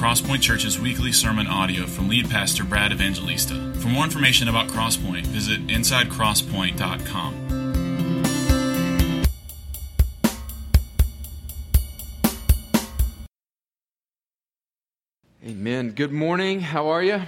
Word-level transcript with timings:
Crosspoint 0.00 0.40
Church's 0.40 0.80
weekly 0.80 1.12
sermon 1.12 1.46
audio 1.46 1.84
from 1.84 2.08
lead 2.08 2.30
pastor 2.30 2.64
Brad 2.64 2.90
Evangelista. 2.90 3.74
For 3.80 3.88
more 3.88 4.02
information 4.02 4.48
about 4.48 4.68
Crosspoint, 4.68 5.26
visit 5.26 5.66
insidecrosspoint.com. 5.66 7.34
Amen. 15.44 15.90
Good 15.90 16.12
morning. 16.12 16.60
How 16.60 16.88
are 16.88 17.02
you? 17.02 17.20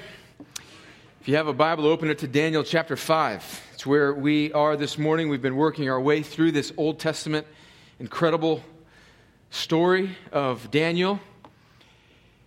If 1.20 1.29
you 1.29 1.36
have 1.36 1.48
a 1.48 1.52
Bible, 1.52 1.84
open 1.84 2.09
it 2.09 2.20
to 2.20 2.27
Daniel 2.27 2.64
chapter 2.64 2.96
5. 2.96 3.61
It's 3.75 3.84
where 3.84 4.15
we 4.15 4.51
are 4.54 4.79
this 4.79 4.96
morning. 4.96 5.29
We've 5.29 5.43
been 5.43 5.57
working 5.57 5.91
our 5.91 6.01
way 6.01 6.23
through 6.23 6.52
this 6.52 6.73
Old 6.79 6.98
Testament 6.98 7.46
incredible 7.98 8.65
story 9.51 10.16
of 10.32 10.70
Daniel. 10.70 11.20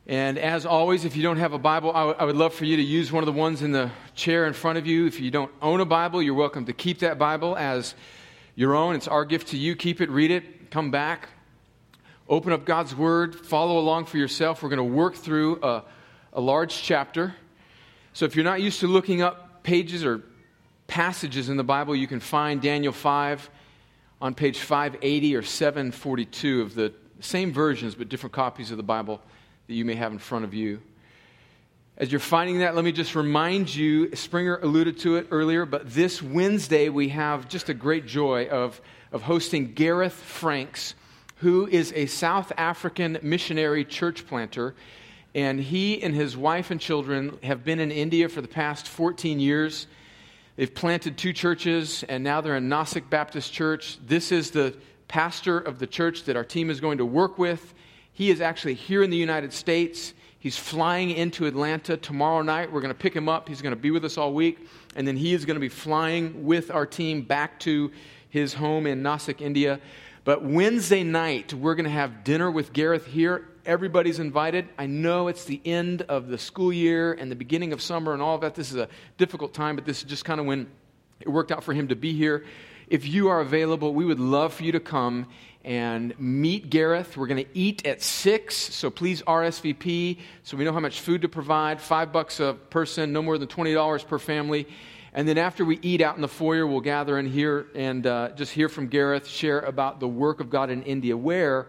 And 0.08 0.38
as 0.38 0.68
always, 0.68 1.04
if 1.04 1.16
you 1.16 1.23
don't 1.23 1.38
have 1.38 1.54
a 1.54 1.58
Bible, 1.58 1.90
I, 1.90 2.02
w- 2.02 2.16
I 2.20 2.26
would 2.26 2.36
love 2.36 2.54
for 2.54 2.66
you 2.66 2.76
to 2.76 2.84
use 2.84 3.12
one 3.12 3.23
of 3.23 3.26
the 3.26 3.40
ones 3.40 3.63
in 3.63 3.72
the 3.72 3.90
chair 4.13 4.46
in 4.46 4.54
front 4.54 4.77
of 4.77 4.86
you. 4.86 5.08
If 5.08 5.20
you 5.20 5.32
don't 5.32 5.52
own 5.63 5.82
a 5.82 5.86
Bible, 5.86 6.22
you're 6.22 6.36
welcome 6.36 6.66
to 6.66 6.73
keep 6.73 7.00
that 7.00 7.18
Bible 7.18 7.58
as 7.58 7.96
your 8.54 8.76
own. 8.76 8.94
It's 8.96 9.08
our 9.08 9.26
gift 9.26 9.48
to 9.48 9.58
you. 9.58 9.76
Keep 9.76 10.02
it, 10.02 10.12
read 10.12 10.30
it, 10.30 10.70
come 10.70 10.91
back, 10.91 11.30
open 12.30 12.54
up 12.54 12.66
God's 12.66 12.96
Word, 12.96 13.36
follow 13.48 13.80
along 13.80 14.05
for 14.05 14.18
yourself. 14.18 14.62
We're 14.62 14.70
going 14.70 14.77
to 14.77 14.96
work 14.96 15.16
through 15.16 15.63
a, 15.63 15.84
a 16.34 16.41
large 16.41 16.84
chapter. 16.84 17.34
So 18.13 18.26
if 18.26 18.35
you're 18.35 18.46
not 18.46 18.62
used 18.62 18.82
to 18.82 18.88
looking 18.88 19.24
up 19.24 19.63
pages 19.63 20.05
or 20.05 20.22
passages 20.85 21.49
in 21.49 21.58
the 21.58 21.63
Bible, 21.63 21.96
you 21.96 22.05
can 22.05 22.20
find 22.20 22.62
Daniel 22.62 22.94
5 22.94 23.49
on 24.22 24.35
page 24.35 24.60
580 24.60 25.35
or 25.35 25.41
742 25.41 26.62
of 26.62 26.76
the 26.76 26.94
same 27.22 27.51
versions 27.51 27.96
but 27.96 28.07
different 28.07 28.34
copies 28.34 28.70
of 28.70 28.77
the 28.77 28.84
Bible 28.84 29.20
that 29.68 29.74
you 29.74 29.85
may 29.85 29.96
have 29.96 30.12
in 30.12 30.20
front 30.20 30.46
of 30.46 30.54
you. 30.54 30.82
As 31.98 32.12
you're 32.12 32.20
finding 32.20 32.60
that, 32.60 32.76
let 32.76 32.84
me 32.84 32.91
just 32.91 33.16
remind 33.16 33.74
you 33.74 34.13
Springer 34.16 34.57
alluded 34.57 34.99
to 34.99 35.16
it 35.16 35.27
earlier, 35.32 35.66
but 35.66 35.90
this 35.90 36.22
Wednesday 36.22 36.90
we 36.90 37.10
have 37.10 37.48
just 37.48 37.70
a 37.70 37.74
great 37.74 38.05
joy 38.05 38.48
of, 38.48 38.82
of 39.13 39.22
hosting 39.22 39.74
Gareth 39.74 40.13
Franks, 40.13 40.94
who 41.38 41.68
is 41.68 41.94
a 41.96 42.05
South 42.07 42.52
African 42.57 43.18
missionary 43.22 43.85
church 43.85 44.27
planter. 44.27 44.76
And 45.34 45.60
he 45.60 46.02
and 46.04 46.13
his 46.13 46.35
wife 46.35 46.70
and 46.70 46.82
children 46.82 47.40
have 47.44 47.63
been 47.63 47.79
in 47.79 47.91
India 47.91 48.29
for 48.29 48.41
the 48.41 48.48
past 48.48 48.88
14 48.88 49.40
years. 49.40 49.88
They've 50.57 50.74
planted 50.74 51.18
two 51.18 51.34
churches, 51.34 52.04
and 52.07 52.24
now 52.24 52.41
they're 52.41 52.55
in 52.55 52.70
Nasik 52.70 53.10
Baptist 53.10 53.52
Church. 53.52 53.98
This 54.05 54.32
is 54.32 54.52
the 54.52 54.76
pastor 55.07 55.60
of 55.60 55.79
the 55.79 55.88
church 55.88 56.24
that 56.24 56.35
our 56.35 56.44
team 56.44 56.70
is 56.70 56.79
going 56.79 56.98
to 56.98 57.05
work 57.05 57.38
with. 57.38 57.74
He 58.16 58.32
is 58.32 58.40
actually 58.40 58.76
here 58.76 59.04
in 59.04 59.10
the 59.10 59.18
United 59.18 59.52
States. 59.52 60.13
He's 60.40 60.58
flying 60.58 61.12
into 61.12 61.48
Atlanta 61.48 61.98
tomorrow 61.98 62.41
night. 62.41 62.72
We're 62.72 62.80
going 62.80 62.94
to 62.94 62.98
pick 62.98 63.13
him 63.13 63.27
up. 63.27 63.49
He's 63.49 63.62
going 63.62 63.76
to 63.76 63.80
be 63.80 63.91
with 63.91 64.06
us 64.06 64.18
all 64.18 64.34
week. 64.34 64.69
And 64.96 65.06
then 65.06 65.18
he 65.18 65.34
is 65.34 65.44
going 65.44 65.56
to 65.56 65.59
be 65.62 65.68
flying 65.68 66.46
with 66.46 66.72
our 66.72 66.85
team 66.85 67.24
back 67.24 67.59
to 67.62 67.91
his 68.30 68.53
home 68.53 68.88
in 68.88 69.03
Nasik, 69.03 69.41
India. 69.41 69.81
But 70.24 70.46
Wednesday 70.46 71.03
night, 71.03 71.53
we're 71.53 71.75
going 71.75 71.84
to 71.84 71.90
have 71.90 72.24
dinner 72.24 72.50
with 72.50 72.72
Gareth 72.72 73.06
here. 73.06 73.50
Everybody's 73.66 74.19
invited. 74.19 74.69
I 74.78 74.85
know 74.85 75.28
it's 75.28 75.44
the 75.44 75.59
end 75.66 76.03
of 76.03 76.29
the 76.29 76.38
school 76.38 76.72
year 76.72 77.12
and 77.12 77.29
the 77.29 77.35
beginning 77.35 77.74
of 77.74 77.81
summer 77.81 78.13
and 78.13 78.22
all 78.22 78.35
of 78.35 78.41
that. 78.41 78.56
This 78.56 78.72
is 78.72 78.78
a 78.78 78.88
difficult 79.18 79.53
time, 79.53 79.75
but 79.75 79.84
this 79.84 79.97
is 79.97 80.03
just 80.06 80.24
kind 80.24 80.40
of 80.40 80.46
when 80.46 80.68
it 81.19 81.28
worked 81.28 81.52
out 81.52 81.66
for 81.66 81.74
him 81.74 81.90
to 81.90 81.97
be 81.97 82.13
here. 82.13 82.46
If 82.88 83.06
you 83.07 83.28
are 83.28 83.41
available, 83.41 83.94
we 83.94 84.06
would 84.06 84.22
love 84.22 84.53
for 84.53 84.63
you 84.63 84.72
to 84.72 84.79
come 84.79 85.28
and 85.66 86.18
meet 86.19 86.69
Gareth. 86.69 87.18
We're 87.18 87.25
going 87.25 87.44
to 87.44 87.57
eat 87.57 87.88
at 87.88 88.03
6, 88.03 88.56
so 88.56 88.91
please 88.91 89.23
RSVP 89.23 90.19
so 90.44 90.56
we 90.56 90.63
know 90.63 90.72
how 90.72 90.79
much 90.79 91.01
food 91.01 91.23
to 91.23 91.28
provide. 91.28 91.81
Five 91.81 92.13
bucks 92.13 92.39
a 92.39 92.53
person, 92.53 93.12
no 93.12 93.23
more 93.23 93.39
than 93.39 93.47
$20 93.47 94.07
per 94.07 94.19
family. 94.19 94.67
And 95.12 95.28
then 95.28 95.39
after 95.39 95.66
we 95.66 95.79
eat 95.81 96.01
out 96.01 96.16
in 96.17 96.22
the 96.22 96.28
foyer, 96.28 96.67
we'll 96.67 96.81
gather 96.81 97.17
in 97.17 97.25
here 97.25 97.66
and 97.73 98.06
uh, 98.06 98.29
just 98.35 98.51
hear 98.51 98.69
from 98.69 98.88
Gareth, 98.88 99.25
share 99.25 99.62
about 99.62 100.00
the 100.00 100.07
work 100.07 100.39
of 100.39 100.51
God 100.51 100.69
in 100.69 100.84
India, 100.84 101.17
where, 101.17 101.68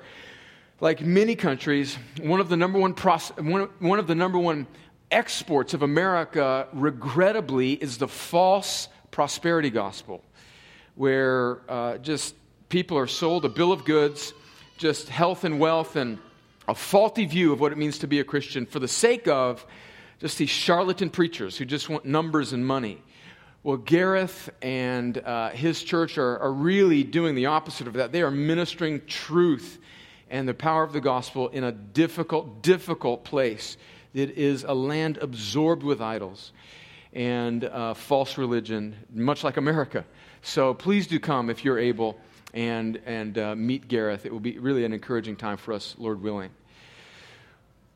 like 0.81 1.01
many 1.01 1.35
countries, 1.35 1.97
one 2.21 2.41
of 2.41 2.51
the 2.51 2.57
number 2.57 2.79
one, 2.79 2.93
one, 2.93 3.69
one 3.79 3.99
of 3.99 4.07
the 4.07 4.15
number 4.15 4.39
one 4.39 4.67
exports 5.11 5.73
of 5.73 5.83
America, 5.83 6.69
regrettably, 6.75 7.73
is 7.73 7.97
the 7.97 8.09
false 8.09 8.89
prosperity 9.11 9.71
gospel, 9.71 10.23
where 10.97 11.61
uh, 11.71 11.97
just 11.97 12.35
people 12.69 12.99
are 12.99 13.07
sold 13.07 13.45
a 13.45 13.49
bill 13.49 13.73
of 13.73 13.85
goods, 13.85 14.33
just 14.77 15.09
health 15.09 15.45
and 15.45 15.61
wealth, 15.61 15.97
and 15.97 16.19
a 16.69 16.75
faulty 16.75 17.25
view 17.25 17.53
of 17.53 17.61
what 17.61 17.73
it 17.73 17.79
means 17.79 17.99
to 17.99 18.07
be 18.07 18.21
a 18.21 18.25
Christian 18.25 18.67
for 18.67 18.81
the 18.81 18.89
sake 18.89 19.29
of 19.29 19.65
just 20.21 20.39
these 20.39 20.51
charlatan 20.51 21.11
preachers 21.11 21.57
who 21.57 21.65
just 21.65 21.89
want 21.89 22.05
numbers 22.05 22.53
and 22.53 22.67
money. 22.67 23.03
Well, 23.63 23.77
Gareth 23.77 24.51
and 24.63 25.19
uh, 25.19 25.51
his 25.51 25.83
church 25.83 26.19
are, 26.19 26.39
are 26.39 26.53
really 26.53 27.05
doing 27.05 27.35
the 27.35 27.47
opposite 27.47 27.87
of 27.87 27.95
that. 27.95 28.13
They 28.13 28.23
are 28.23 28.31
ministering 28.31 29.05
truth 29.07 29.79
and 30.31 30.49
the 30.49 30.55
power 30.55 30.83
of 30.83 30.93
the 30.93 31.01
gospel 31.01 31.49
in 31.49 31.65
a 31.65 31.73
difficult, 31.73 32.63
difficult 32.63 33.25
place. 33.25 33.77
It 34.15 34.31
is 34.39 34.65
a 34.65 34.75
land 34.75 35.19
absorbed 35.19 35.83
with 35.83 36.01
idols 36.01 36.53
and 37.13 37.65
uh, 37.65 37.95
false 37.95 38.39
religion, 38.39 38.97
much 39.13 39.45
like 39.45 39.57
America. 39.57 40.05
So 40.43 40.75
please 40.75 41.07
do 41.07 41.19
come 41.21 41.51
if 41.51 41.65
you're 41.65 41.79
able 41.79 42.19
and, 42.57 42.99
and 43.05 43.37
uh, 43.37 43.55
meet 43.55 43.87
Gareth. 43.87 44.25
It 44.25 44.33
will 44.33 44.41
be 44.41 44.59
really 44.59 44.85
an 44.85 44.95
encouraging 44.95 45.37
time 45.37 45.59
for 45.59 45.75
us, 45.75 45.95
Lord 45.99 46.23
willing. 46.23 46.51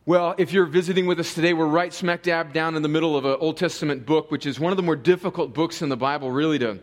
Well, 0.05 0.35
if 0.39 0.53
you're 0.53 0.67
visiting 0.67 1.07
with 1.07 1.19
us 1.19 1.35
today, 1.35 1.55
we're 1.55 1.67
right 1.67 1.93
smack 1.93 2.23
dab 2.23 2.53
down 2.53 2.77
in 2.77 2.83
the 2.83 2.89
middle 2.89 3.17
of 3.17 3.25
an 3.25 3.37
Old 3.41 3.57
Testament 3.57 4.05
book, 4.05 4.31
which 4.31 4.45
is 4.45 4.61
one 4.61 4.71
of 4.71 4.77
the 4.77 4.83
more 4.83 4.97
difficult 4.97 5.55
books 5.55 5.81
in 5.83 5.89
the 5.89 5.97
Bible, 5.97 6.31
really, 6.31 6.59
to, 6.59 6.79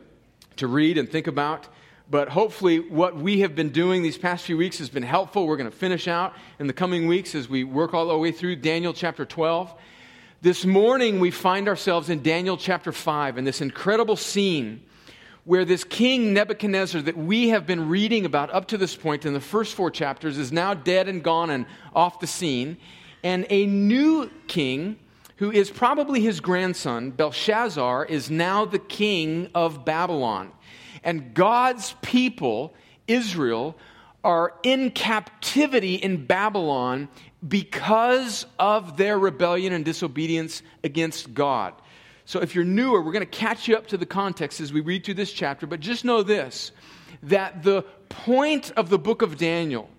to 0.58 0.68
read 0.68 0.98
and 0.98 1.10
think 1.10 1.28
about. 1.28 1.68
But 2.10 2.30
hopefully, 2.30 2.80
what 2.80 3.16
we 3.16 3.42
have 3.42 3.54
been 3.54 3.70
doing 3.70 4.02
these 4.02 4.18
past 4.18 4.46
few 4.46 4.58
weeks 4.58 4.80
has 4.80 4.90
been 4.90 5.04
helpful. 5.04 5.46
We're 5.46 5.58
going 5.58 5.70
to 5.70 5.76
finish 5.76 6.08
out 6.08 6.34
in 6.58 6.66
the 6.66 6.74
coming 6.74 7.06
weeks 7.06 7.36
as 7.36 7.48
we 7.48 7.64
work 7.64 7.94
all 7.94 8.08
the 8.08 8.18
way 8.18 8.32
through 8.32 8.56
Daniel 8.56 8.94
chapter 8.94 9.26
12. 9.26 9.74
This 10.42 10.66
morning, 10.66 11.20
we 11.20 11.30
find 11.30 11.68
ourselves 11.68 12.09
in 12.09 12.24
Daniel 12.24 12.58
chapter 12.58 12.92
5 12.92 13.38
in 13.38 13.44
this 13.44 13.62
incredible 13.62 14.16
scene 14.16 14.84
where 15.47 15.63
this 15.63 15.85
king 15.85 16.34
Nebuchadnezzar 16.34 17.02
that 17.03 17.16
we 17.16 17.50
have 17.50 17.66
been 17.66 17.88
reading 17.88 18.25
about 18.25 18.53
up 18.53 18.68
to 18.68 18.78
this 18.78 18.97
point 18.97 19.25
in 19.25 19.34
the 19.34 19.40
first 19.40 19.75
four 19.75 19.90
chapters 19.90 20.38
is 20.38 20.52
now 20.52 20.74
dead 20.74 21.08
and 21.08 21.24
gone 21.24 21.50
and 21.50 21.66
off 21.96 22.19
the 22.19 22.28
scene 22.28 22.75
and 23.24 23.47
a 23.50 23.66
new 23.66 24.30
king 24.47 25.00
who 25.38 25.50
is 25.50 25.69
probably 25.69 26.19
his 26.19 26.41
grandson, 26.41 27.12
Belshazzar, 27.12 28.06
is 28.06 28.30
now 28.30 28.66
the 28.66 28.80
king 28.80 29.50
of 29.56 29.85
Babylon. 29.85 30.52
And 31.02 31.34
God's 31.34 31.96
people, 32.02 32.74
Israel, 33.08 33.78
are 34.25 34.53
in 34.64 34.91
captivity 34.91 35.96
in 35.96 36.25
Babylon 36.25 37.08
because 37.47 38.46
of 38.59 38.97
their 38.97 39.18
rebellion 39.18 39.72
and 39.72 39.85
disobedience 39.85 40.62
against 40.84 41.34
God. 41.34 41.74
So 42.28 42.42
if 42.42 42.54
you're 42.54 42.66
newer, 42.66 43.02
we're 43.02 43.14
going 43.14 43.22
to 43.22 43.26
catch 43.26 43.70
you 43.70 43.78
up 43.78 43.88
to 43.88 43.98
the 43.98 44.06
context 44.06 44.60
as 44.60 44.74
we 44.74 44.82
read 44.82 45.06
through 45.06 45.14
this 45.14 45.32
chapter, 45.32 45.66
but 45.66 45.80
just 45.80 46.04
know 46.04 46.24
this 46.24 46.74
that 47.24 47.64
the 47.64 47.84
point 48.10 48.70
of 48.72 48.90
the 48.90 49.00
book 49.00 49.22
of 49.22 49.38
Daniel 49.38 49.90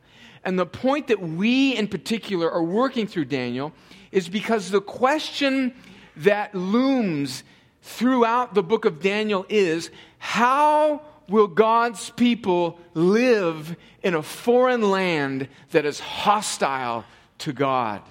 and 0.44 0.58
the 0.58 0.66
point 0.66 1.06
that 1.06 1.20
we 1.20 1.74
in 1.74 1.88
particular 1.88 2.50
are 2.50 2.62
working 2.62 3.06
through 3.06 3.24
Daniel 3.24 3.72
is 4.12 4.28
because 4.28 4.70
the 4.70 4.82
question 4.82 5.74
that 6.16 6.54
looms 6.54 7.44
throughout 7.80 8.52
the 8.52 8.62
book 8.62 8.84
of 8.84 9.00
Daniel 9.00 9.46
is 9.48 9.90
how 10.18 11.00
will 11.30 11.46
God's 11.46 12.10
people 12.10 12.78
live 12.92 13.74
in 14.02 14.14
a 14.14 14.22
foreign 14.22 14.90
land 14.90 15.48
that 15.70 15.86
is 15.86 15.98
hostile 15.98 17.06
to 17.38 17.54
God? 17.54 18.02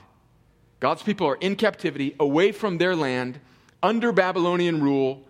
God's 0.80 1.04
people 1.04 1.28
are 1.28 1.36
in 1.36 1.56
captivity, 1.56 2.16
away 2.20 2.52
from 2.52 2.80
their 2.80 2.96
land, 2.96 3.40
under 3.82 4.12
Babylonian 4.12 4.82
rule, 4.82 5.24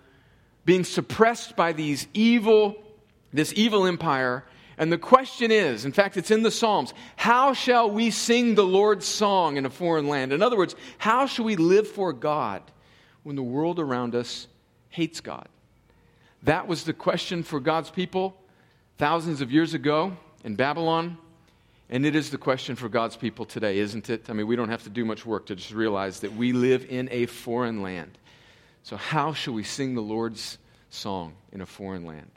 being 0.65 0.83
suppressed 0.83 1.55
by 1.55 1.73
these 1.73 2.07
evil, 2.13 2.75
this 3.33 3.53
evil 3.55 3.85
empire 3.85 4.43
and 4.77 4.91
the 4.91 4.97
question 4.97 5.49
is, 5.49 5.85
in 5.85 5.91
fact, 5.91 6.17
it's 6.17 6.29
in 6.29 6.43
the 6.43 6.51
Psalms, 6.51 6.93
how 7.15 7.53
shall 7.53 7.89
we 7.89 8.11
sing 8.11 8.53
the 8.53 8.65
Lord's 8.65 9.07
song 9.07 9.57
in 9.57 9.65
a 9.65 9.71
foreign 9.71 10.07
land? 10.07 10.31
In 10.31 10.43
other 10.43 10.57
words, 10.57 10.75
how 10.99 11.25
shall 11.25 11.45
we 11.45 11.55
live 11.55 11.87
for 11.87 12.13
God 12.13 12.61
when 13.23 13.35
the 13.35 13.43
world 13.43 13.79
around 13.79 14.13
us 14.13 14.47
hates 14.89 15.19
God? 15.19 15.47
That 16.43 16.67
was 16.67 16.83
the 16.83 16.93
question 16.93 17.41
for 17.41 17.59
God's 17.59 17.89
people 17.89 18.37
thousands 18.99 19.41
of 19.41 19.51
years 19.51 19.73
ago 19.73 20.15
in 20.43 20.55
Babylon. 20.55 21.17
And 21.89 22.05
it 22.05 22.15
is 22.15 22.29
the 22.29 22.37
question 22.37 22.75
for 22.75 22.87
God's 22.87 23.17
people 23.17 23.45
today, 23.45 23.79
isn't 23.79 24.11
it? 24.11 24.29
I 24.29 24.33
mean, 24.33 24.45
we 24.45 24.55
don't 24.55 24.69
have 24.69 24.83
to 24.83 24.89
do 24.89 25.05
much 25.05 25.25
work 25.25 25.47
to 25.47 25.55
just 25.55 25.71
realize 25.71 26.19
that 26.19 26.35
we 26.35 26.51
live 26.51 26.85
in 26.89 27.09
a 27.11 27.25
foreign 27.25 27.81
land. 27.81 28.15
So, 28.87 28.95
how 28.95 29.33
shall 29.33 29.53
we 29.53 29.63
sing 29.63 29.95
the 29.95 30.01
Lord's 30.01 30.57
song 30.91 31.33
in 31.51 31.59
a 31.59 31.65
foreign 31.65 32.05
land? 32.05 32.31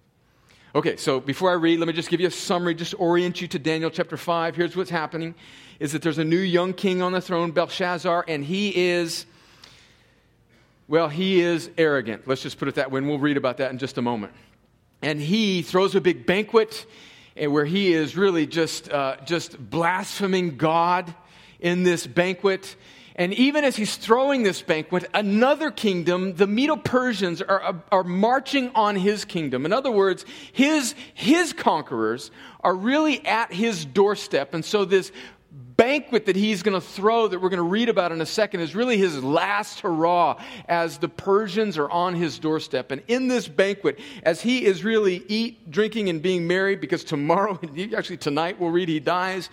Okay, 0.75 0.97
so 0.97 1.21
before 1.21 1.49
I 1.49 1.55
read, 1.55 1.79
let 1.79 1.87
me 1.87 1.93
just 1.93 2.09
give 2.09 2.21
you 2.21 2.27
a 2.27 2.33
summary, 2.33 2.75
just 2.75 2.93
orient 2.99 3.41
you 3.41 3.47
to 3.47 3.59
Daniel 3.61 3.89
chapter 3.89 4.17
5. 4.17 4.57
Here's 4.57 4.75
what's 4.75 4.91
happening 4.91 5.37
is 5.79 5.93
that 5.93 6.03
there's 6.03 6.19
a 6.19 6.25
new 6.25 6.41
young 6.41 6.73
king 6.73 7.03
on 7.03 7.13
the 7.13 7.21
throne, 7.21 7.53
Belshazzar, 7.53 8.25
and 8.27 8.45
he 8.45 8.89
is 8.89 9.27
well, 10.89 11.09
he 11.09 11.41
is 11.41 11.71
arrogant. 11.79 12.27
Let's 12.27 12.43
just 12.43 12.59
put 12.59 12.67
it 12.67 12.75
that 12.75 12.91
way, 12.91 12.99
and 12.99 13.07
we'll 13.07 13.21
read 13.21 13.37
about 13.37 13.59
that 13.59 13.71
in 13.71 13.79
just 13.79 13.97
a 13.97 14.03
moment. 14.03 14.33
And 15.03 15.21
he 15.21 15.63
throws 15.63 15.95
a 15.95 16.01
big 16.01 16.27
banquet 16.27 16.85
eh, 17.37 17.47
where 17.47 17.65
he 17.65 17.93
is 17.93 18.17
really 18.17 18.49
just, 18.49 18.91
uh, 18.91 19.19
just 19.25 19.57
blaspheming 19.71 20.57
God 20.57 21.15
in 21.61 21.85
this 21.85 22.09
banquet. 22.09 22.75
And 23.21 23.35
even 23.35 23.65
as 23.65 23.77
he's 23.77 23.97
throwing 23.97 24.45
this 24.45 24.63
banquet, 24.63 25.05
another 25.13 25.71
kingdom, 25.71 26.37
the 26.37 26.47
Medo 26.47 26.75
Persians, 26.77 27.43
are, 27.43 27.83
are 27.93 28.03
marching 28.03 28.71
on 28.75 28.97
his 28.97 29.27
kingdom. 29.27 29.67
In 29.67 29.75
other 29.75 29.91
words, 29.91 30.25
his, 30.55 30.95
his 31.13 31.53
conquerors 31.53 32.31
are 32.61 32.75
really 32.75 33.23
at 33.27 33.53
his 33.53 33.85
doorstep. 33.85 34.55
And 34.55 34.65
so 34.65 34.87
this 34.87 35.13
banquet 35.53 36.25
that 36.27 36.37
he's 36.37 36.63
going 36.63 36.73
to 36.73 36.81
throw, 36.81 37.29
that 37.29 37.39
we're 37.39 37.51
going 37.51 37.59
to 37.59 37.63
read 37.63 37.91
about 37.91 38.11
in 38.11 38.23
a 38.23 38.27
second, 38.27 38.61
is 38.61 38.75
really 38.75 38.97
his 38.97 39.23
last 39.23 39.81
hurrah 39.81 40.43
as 40.67 40.97
the 40.97 41.09
Persians 41.11 41.77
are 41.77 41.91
on 41.91 42.15
his 42.15 42.39
doorstep. 42.39 42.91
And 42.91 43.03
in 43.07 43.29
this 43.29 43.47
banquet, 43.47 44.01
as 44.23 44.41
he 44.41 44.65
is 44.65 44.83
really 44.83 45.23
eat, 45.29 45.71
drinking, 45.71 46.09
and 46.09 46.23
being 46.23 46.47
merry, 46.47 46.75
because 46.75 47.05
tomorrow, 47.05 47.61
actually 47.95 48.17
tonight, 48.17 48.59
we'll 48.59 48.71
read 48.71 48.89
he 48.89 48.99
dies 48.99 49.51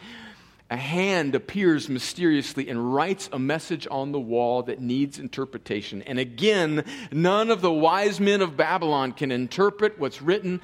a 0.69 0.75
hand 0.77 1.33
appears 1.33 1.87
mysteriously 1.87 2.67
and 2.67 2.93
writes 2.93 3.29
a 3.31 3.39
message 3.39 3.87
on 3.89 4.11
the 4.11 4.19
wall 4.19 4.63
that 4.63 4.81
needs 4.81 5.17
interpretation. 5.17 6.01
And 6.01 6.19
again, 6.19 6.83
none 7.11 7.49
of 7.49 7.61
the 7.61 7.71
wise 7.71 8.19
men 8.19 8.41
of 8.41 8.57
Babylon 8.57 9.13
can 9.13 9.31
interpret 9.31 9.97
what's 9.97 10.21
written. 10.21 10.59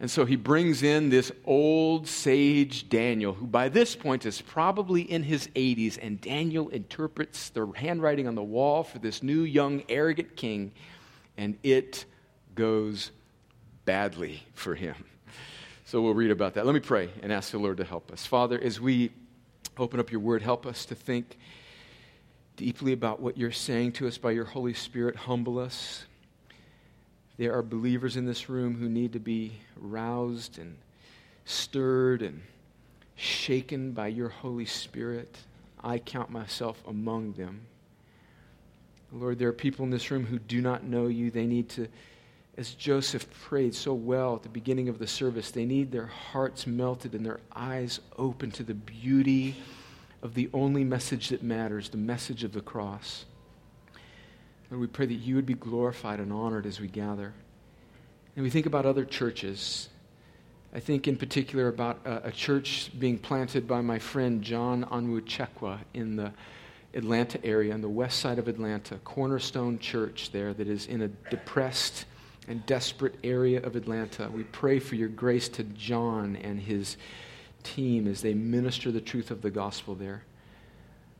And 0.00 0.10
so 0.10 0.26
he 0.26 0.36
brings 0.36 0.82
in 0.82 1.08
this 1.08 1.32
old 1.46 2.08
sage 2.08 2.90
Daniel, 2.90 3.32
who 3.32 3.46
by 3.46 3.70
this 3.70 3.96
point 3.96 4.26
is 4.26 4.42
probably 4.42 5.00
in 5.00 5.22
his 5.22 5.46
80s. 5.48 5.98
And 6.02 6.20
Daniel 6.20 6.68
interprets 6.68 7.48
the 7.48 7.66
handwriting 7.74 8.26
on 8.28 8.34
the 8.34 8.42
wall 8.42 8.82
for 8.82 8.98
this 8.98 9.22
new, 9.22 9.42
young, 9.42 9.82
arrogant 9.88 10.36
king. 10.36 10.72
And 11.38 11.56
it 11.62 12.04
goes 12.54 13.12
badly 13.86 14.42
for 14.52 14.74
him. 14.74 14.96
So 15.86 16.02
we'll 16.02 16.14
read 16.14 16.30
about 16.30 16.54
that. 16.54 16.66
Let 16.66 16.74
me 16.74 16.80
pray 16.80 17.10
and 17.22 17.32
ask 17.32 17.50
the 17.50 17.58
Lord 17.58 17.78
to 17.78 17.84
help 17.84 18.12
us. 18.12 18.26
Father, 18.26 18.60
as 18.60 18.80
we 18.80 19.10
Open 19.78 19.98
up 19.98 20.10
your 20.12 20.20
word. 20.20 20.42
Help 20.42 20.66
us 20.66 20.84
to 20.86 20.94
think 20.94 21.38
deeply 22.56 22.92
about 22.92 23.20
what 23.20 23.38
you're 23.38 23.50
saying 23.50 23.92
to 23.92 24.06
us 24.06 24.18
by 24.18 24.30
your 24.30 24.44
Holy 24.44 24.74
Spirit. 24.74 25.16
Humble 25.16 25.58
us. 25.58 26.04
There 27.38 27.54
are 27.54 27.62
believers 27.62 28.16
in 28.16 28.26
this 28.26 28.48
room 28.48 28.76
who 28.76 28.88
need 28.88 29.14
to 29.14 29.18
be 29.18 29.52
roused 29.76 30.58
and 30.58 30.76
stirred 31.44 32.22
and 32.22 32.42
shaken 33.14 33.92
by 33.92 34.08
your 34.08 34.28
Holy 34.28 34.66
Spirit. 34.66 35.38
I 35.82 35.98
count 35.98 36.30
myself 36.30 36.82
among 36.86 37.32
them. 37.32 37.66
Lord, 39.10 39.38
there 39.38 39.48
are 39.48 39.54
people 39.54 39.84
in 39.84 39.90
this 39.90 40.10
room 40.10 40.26
who 40.26 40.38
do 40.38 40.60
not 40.60 40.84
know 40.84 41.06
you. 41.06 41.30
They 41.30 41.46
need 41.46 41.68
to 41.70 41.88
as 42.56 42.74
Joseph 42.74 43.26
prayed 43.42 43.74
so 43.74 43.94
well 43.94 44.36
at 44.36 44.42
the 44.42 44.48
beginning 44.48 44.88
of 44.88 44.98
the 44.98 45.06
service, 45.06 45.50
they 45.50 45.64
need 45.64 45.90
their 45.90 46.06
hearts 46.06 46.66
melted 46.66 47.14
and 47.14 47.24
their 47.24 47.40
eyes 47.54 48.00
open 48.18 48.50
to 48.52 48.62
the 48.62 48.74
beauty 48.74 49.56
of 50.22 50.34
the 50.34 50.50
only 50.52 50.84
message 50.84 51.30
that 51.30 51.42
matters, 51.42 51.88
the 51.88 51.96
message 51.96 52.44
of 52.44 52.52
the 52.52 52.60
cross. 52.60 53.24
Lord, 54.70 54.80
we 54.80 54.86
pray 54.86 55.06
that 55.06 55.14
you 55.14 55.34
would 55.34 55.46
be 55.46 55.54
glorified 55.54 56.20
and 56.20 56.32
honored 56.32 56.66
as 56.66 56.80
we 56.80 56.88
gather. 56.88 57.32
And 58.36 58.42
we 58.42 58.50
think 58.50 58.66
about 58.66 58.86
other 58.86 59.04
churches. 59.04 59.88
I 60.74 60.80
think 60.80 61.06
in 61.06 61.16
particular 61.16 61.68
about 61.68 62.00
a, 62.04 62.28
a 62.28 62.32
church 62.32 62.90
being 62.98 63.18
planted 63.18 63.66
by 63.66 63.80
my 63.80 63.98
friend 63.98 64.42
John 64.42 64.84
Onwuchekwa 64.84 65.80
in 65.92 66.16
the 66.16 66.32
Atlanta 66.94 67.44
area, 67.44 67.72
on 67.72 67.80
the 67.80 67.88
west 67.88 68.18
side 68.18 68.38
of 68.38 68.48
Atlanta, 68.48 68.96
Cornerstone 68.98 69.78
Church 69.78 70.30
there 70.32 70.54
that 70.54 70.68
is 70.68 70.86
in 70.86 71.02
a 71.02 71.08
depressed, 71.08 72.04
and 72.48 72.64
desperate 72.66 73.14
area 73.22 73.62
of 73.62 73.76
Atlanta. 73.76 74.28
We 74.32 74.44
pray 74.44 74.78
for 74.78 74.94
your 74.96 75.08
grace 75.08 75.48
to 75.50 75.64
John 75.64 76.36
and 76.36 76.60
his 76.60 76.96
team 77.62 78.08
as 78.08 78.20
they 78.20 78.34
minister 78.34 78.90
the 78.90 79.00
truth 79.00 79.30
of 79.30 79.42
the 79.42 79.50
gospel 79.50 79.94
there. 79.94 80.24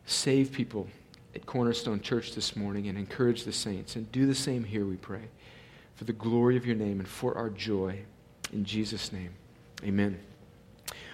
Save 0.06 0.52
people 0.52 0.88
at 1.34 1.46
Cornerstone 1.46 2.00
Church 2.00 2.34
this 2.34 2.56
morning 2.56 2.88
and 2.88 2.98
encourage 2.98 3.44
the 3.44 3.52
saints. 3.52 3.96
And 3.96 4.10
do 4.12 4.26
the 4.26 4.34
same 4.34 4.64
here, 4.64 4.84
we 4.84 4.96
pray, 4.96 5.22
for 5.94 6.04
the 6.04 6.12
glory 6.12 6.56
of 6.56 6.66
your 6.66 6.76
name 6.76 6.98
and 6.98 7.08
for 7.08 7.36
our 7.36 7.50
joy. 7.50 8.00
In 8.52 8.64
Jesus' 8.64 9.12
name, 9.12 9.30
amen. 9.84 10.18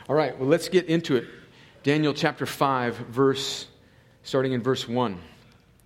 All 0.09 0.17
right, 0.17 0.37
well, 0.39 0.49
let's 0.49 0.69
get 0.69 0.87
into 0.87 1.17
it. 1.17 1.27
Daniel 1.83 2.15
chapter 2.15 2.47
5, 2.47 2.97
verse, 2.97 3.67
starting 4.23 4.53
in 4.53 4.63
verse 4.63 4.89
1. 4.89 5.19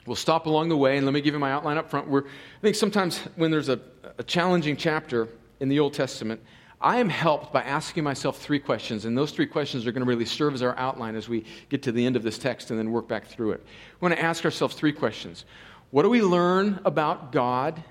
We'll 0.06 0.16
stop 0.16 0.46
along 0.46 0.68
the 0.68 0.76
way, 0.76 0.96
and 0.96 1.06
let 1.06 1.12
me 1.12 1.20
give 1.20 1.34
you 1.34 1.40
my 1.40 1.52
outline 1.52 1.76
up 1.76 1.90
front. 1.90 2.08
We're, 2.08 2.22
I 2.24 2.60
think 2.60 2.76
sometimes 2.76 3.18
when 3.36 3.50
there's 3.50 3.68
a, 3.68 3.80
a 4.18 4.22
challenging 4.22 4.76
chapter 4.76 5.28
in 5.60 5.68
the 5.68 5.78
Old 5.78 5.94
Testament, 5.94 6.40
I 6.80 6.98
am 6.98 7.08
helped 7.08 7.52
by 7.52 7.62
asking 7.62 8.02
myself 8.02 8.38
three 8.38 8.58
questions, 8.58 9.04
and 9.04 9.16
those 9.16 9.30
three 9.30 9.46
questions 9.46 9.86
are 9.86 9.92
going 9.92 10.04
to 10.04 10.08
really 10.08 10.24
serve 10.24 10.54
as 10.54 10.62
our 10.62 10.76
outline 10.76 11.14
as 11.14 11.28
we 11.28 11.44
get 11.68 11.82
to 11.84 11.92
the 11.92 12.04
end 12.04 12.16
of 12.16 12.24
this 12.24 12.38
text 12.38 12.70
and 12.70 12.78
then 12.78 12.90
work 12.90 13.06
back 13.06 13.26
through 13.26 13.52
it. 13.52 13.64
We 14.00 14.08
want 14.08 14.18
to 14.18 14.24
ask 14.24 14.44
ourselves 14.44 14.74
three 14.74 14.92
questions 14.92 15.44
What 15.90 16.02
do 16.02 16.10
we 16.10 16.22
learn 16.22 16.80
about 16.84 17.30
God? 17.30 17.82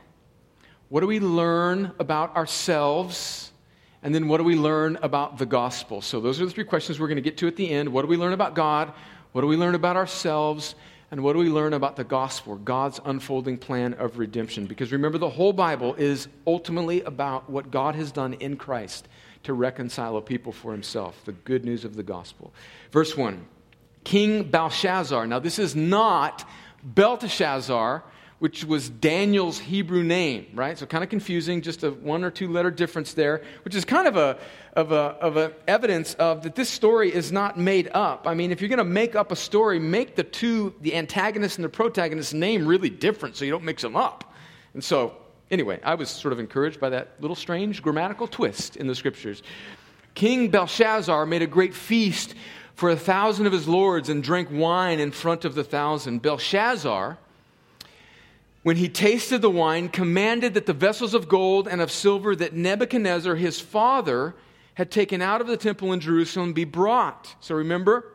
What 0.90 1.00
do 1.00 1.08
we 1.08 1.22
learn 1.22 1.94
about 2.00 2.36
ourselves? 2.36 3.54
And 4.04 4.14
then 4.14 4.28
what 4.28 4.38
do 4.38 4.44
we 4.44 4.56
learn 4.56 4.98
about 5.04 5.38
the 5.38 5.46
gospel? 5.46 6.02
So, 6.02 6.20
those 6.20 6.42
are 6.42 6.46
the 6.46 6.52
three 6.52 6.64
questions 6.66 7.00
we're 7.00 7.08
going 7.08 7.16
to 7.18 7.22
get 7.22 7.38
to 7.38 7.48
at 7.48 7.56
the 7.56 7.70
end. 7.70 7.88
What 7.88 8.02
do 8.02 8.08
we 8.08 8.18
learn 8.18 8.34
about 8.34 8.56
God? 8.56 8.92
What 9.32 9.42
do 9.42 9.48
we 9.48 9.56
learn 9.56 9.76
about 9.76 9.96
ourselves? 9.96 10.76
And 11.12 11.24
what 11.24 11.34
do 11.34 11.40
we 11.40 11.50
learn 11.50 11.74
about 11.74 11.98
the 11.98 12.06
gospel, 12.06 12.56
God's 12.56 13.02
unfolding 13.04 13.58
plan 13.58 13.94
of 13.96 14.18
redemption? 14.18 14.66
Because 14.66 14.94
remember, 14.94 15.18
the 15.18 15.30
whole 15.30 15.52
Bible 15.52 15.94
is 15.96 16.30
ultimately 16.48 17.02
about 17.02 17.50
what 17.50 17.70
God 17.70 17.96
has 17.96 18.14
done 18.14 18.34
in 18.36 18.56
Christ 18.56 19.10
to 19.44 19.54
reconcile 19.54 20.16
a 20.16 20.22
people 20.22 20.54
for 20.54 20.72
himself, 20.72 21.22
the 21.26 21.34
good 21.34 21.66
news 21.66 21.84
of 21.84 21.96
the 21.96 22.04
gospel. 22.04 22.54
Verse 22.92 23.16
1 23.16 23.46
King 24.06 24.50
Belshazzar. 24.50 25.28
Now, 25.28 25.40
this 25.40 25.60
is 25.60 25.76
not 25.76 26.48
Belteshazzar, 26.82 28.04
which 28.42 28.66
was 28.66 28.90
Daniel's 28.90 29.60
Hebrew 29.60 30.02
name, 30.02 30.48
right? 30.56 30.76
So 30.76 30.88
kind 30.88 31.04
of 31.04 31.12
confusing, 31.12 31.62
just 31.62 31.84
a 31.84 31.92
one 31.92 32.24
or 32.24 32.32
two 32.32 32.48
letter 32.48 32.72
difference 32.72 33.14
there, 33.14 33.44
which 33.64 33.76
is 33.76 33.86
kind 33.86 34.08
of 34.08 34.18
a 34.18 34.40
of 34.74 34.92
a 34.92 35.16
of 35.22 35.38
a 35.38 35.54
evidence 35.68 36.16
of 36.16 36.42
that 36.42 36.56
this 36.56 36.68
story 36.68 37.14
is 37.14 37.32
not 37.32 37.60
made 37.60 37.92
up. 37.94 38.26
I 38.26 38.34
mean, 38.34 38.52
if 38.52 38.60
you're 38.60 38.68
going 38.68 38.80
to 38.80 38.84
make 38.84 39.16
up 39.16 39.32
a 39.32 39.36
story, 39.36 39.78
make 39.78 40.16
the 40.16 40.24
two, 40.24 40.74
the 40.82 40.96
antagonist 40.96 41.60
and 41.60 41.66
the 41.66 41.70
protagonist 41.70 42.34
name 42.34 42.66
really 42.66 42.90
different 42.90 43.36
so 43.36 43.46
you 43.46 43.52
don't 43.52 43.64
mix 43.64 43.84
them 43.84 43.96
up. 43.96 44.34
And 44.74 44.84
so, 44.84 45.16
anyway, 45.52 45.80
I 45.84 45.94
was 45.94 46.10
sort 46.10 46.34
of 46.34 46.40
encouraged 46.40 46.80
by 46.80 46.90
that 46.90 47.18
little 47.20 47.36
strange 47.36 47.84
grammatical 47.84 48.26
twist 48.26 48.76
in 48.76 48.88
the 48.88 48.96
scriptures. 48.96 49.44
King 50.16 50.50
Belshazzar 50.50 51.28
made 51.28 51.44
a 51.44 51.48
great 51.48 51.76
feast 51.76 52.34
for 52.74 52.90
a 52.90 52.96
thousand 52.96 53.46
of 53.46 53.54
his 53.54 53.68
lords 53.68 54.10
and 54.10 54.24
drank 54.24 54.50
wine 54.52 55.00
in 55.00 55.12
front 55.12 55.46
of 55.46 55.54
the 55.54 55.64
thousand. 55.64 56.24
Belshazzar 56.24 57.20
when 58.64 58.78
he 58.78 58.90
tasted 58.90 59.42
the 59.42 59.50
wine, 59.50 59.90
commanded 59.90 60.54
that 60.54 60.66
the 60.66 60.74
vessels 60.74 61.14
of 61.14 61.28
gold 61.28 61.68
and 61.68 61.82
of 61.82 61.92
silver 61.92 62.36
that 62.36 62.54
Nebuchadnezzar, 62.54 63.36
his 63.36 63.60
father, 63.60 64.36
had 64.76 64.92
taken 64.92 65.22
out 65.22 65.42
of 65.42 65.48
the 65.48 65.58
temple 65.58 65.94
in 65.94 66.00
Jerusalem 66.00 66.54
be 66.54 66.64
brought. 66.64 67.36
So 67.40 67.56
remember, 67.56 68.06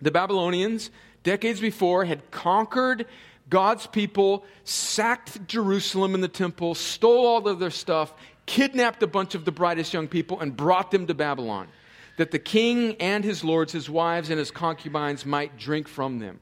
the 0.00 0.10
Babylonians, 0.10 0.90
decades 1.22 1.60
before, 1.60 2.04
had 2.04 2.30
conquered 2.30 3.06
God's 3.48 3.86
people, 3.86 4.44
sacked 4.64 5.46
Jerusalem 5.46 6.14
and 6.14 6.22
the 6.22 6.28
temple, 6.28 6.74
stole 6.74 7.26
all 7.26 7.46
of 7.46 7.58
their 7.58 7.70
stuff, 7.70 8.12
kidnapped 8.46 9.02
a 9.02 9.06
bunch 9.06 9.34
of 9.34 9.44
the 9.44 9.52
brightest 9.52 9.92
young 9.92 10.08
people, 10.08 10.40
and 10.40 10.56
brought 10.56 10.90
them 10.90 11.06
to 11.06 11.14
Babylon, 11.14 11.68
that 12.16 12.30
the 12.30 12.38
king 12.38 12.96
and 12.98 13.24
his 13.24 13.44
lords, 13.44 13.72
his 13.72 13.88
wives, 13.88 14.30
and 14.30 14.38
his 14.38 14.50
concubines 14.50 15.24
might 15.24 15.56
drink 15.58 15.86
from 15.86 16.18
them. 16.18 16.40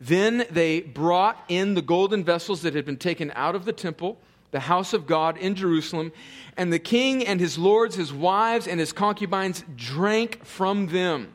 Then 0.00 0.46
they 0.50 0.80
brought 0.80 1.42
in 1.48 1.74
the 1.74 1.82
golden 1.82 2.24
vessels 2.24 2.62
that 2.62 2.74
had 2.74 2.84
been 2.84 2.96
taken 2.96 3.32
out 3.34 3.54
of 3.54 3.64
the 3.64 3.72
temple, 3.72 4.18
the 4.50 4.60
house 4.60 4.92
of 4.92 5.06
God 5.06 5.36
in 5.36 5.54
Jerusalem, 5.54 6.12
and 6.56 6.72
the 6.72 6.78
king 6.78 7.26
and 7.26 7.40
his 7.40 7.58
lords, 7.58 7.96
his 7.96 8.12
wives, 8.12 8.66
and 8.66 8.78
his 8.78 8.92
concubines 8.92 9.64
drank 9.76 10.44
from 10.44 10.86
them. 10.86 11.32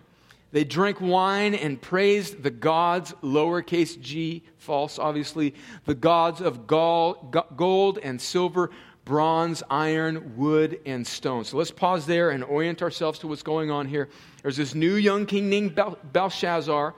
They 0.52 0.64
drank 0.64 1.02
wine 1.02 1.56
and 1.56 1.82
praised 1.82 2.44
the 2.44 2.52
gods, 2.52 3.14
lowercase 3.24 4.00
g, 4.00 4.44
false, 4.58 5.00
obviously, 5.00 5.56
the 5.86 5.96
gods 5.96 6.42
of 6.42 6.68
gold 6.68 8.00
and 8.04 8.22
silver, 8.22 8.70
bronze, 9.04 9.64
iron, 9.70 10.38
wood, 10.38 10.80
and 10.86 11.06
stone. 11.06 11.44
So 11.44 11.58
let's 11.58 11.72
pause 11.72 12.06
there 12.06 12.30
and 12.30 12.44
orient 12.44 12.82
ourselves 12.82 13.20
to 13.20 13.28
what's 13.28 13.44
going 13.44 13.72
on 13.72 13.88
here. 13.88 14.10
There's 14.44 14.56
this 14.56 14.76
new 14.76 14.94
young 14.94 15.26
king 15.26 15.50
named 15.50 15.78
Belshazzar 16.14 16.94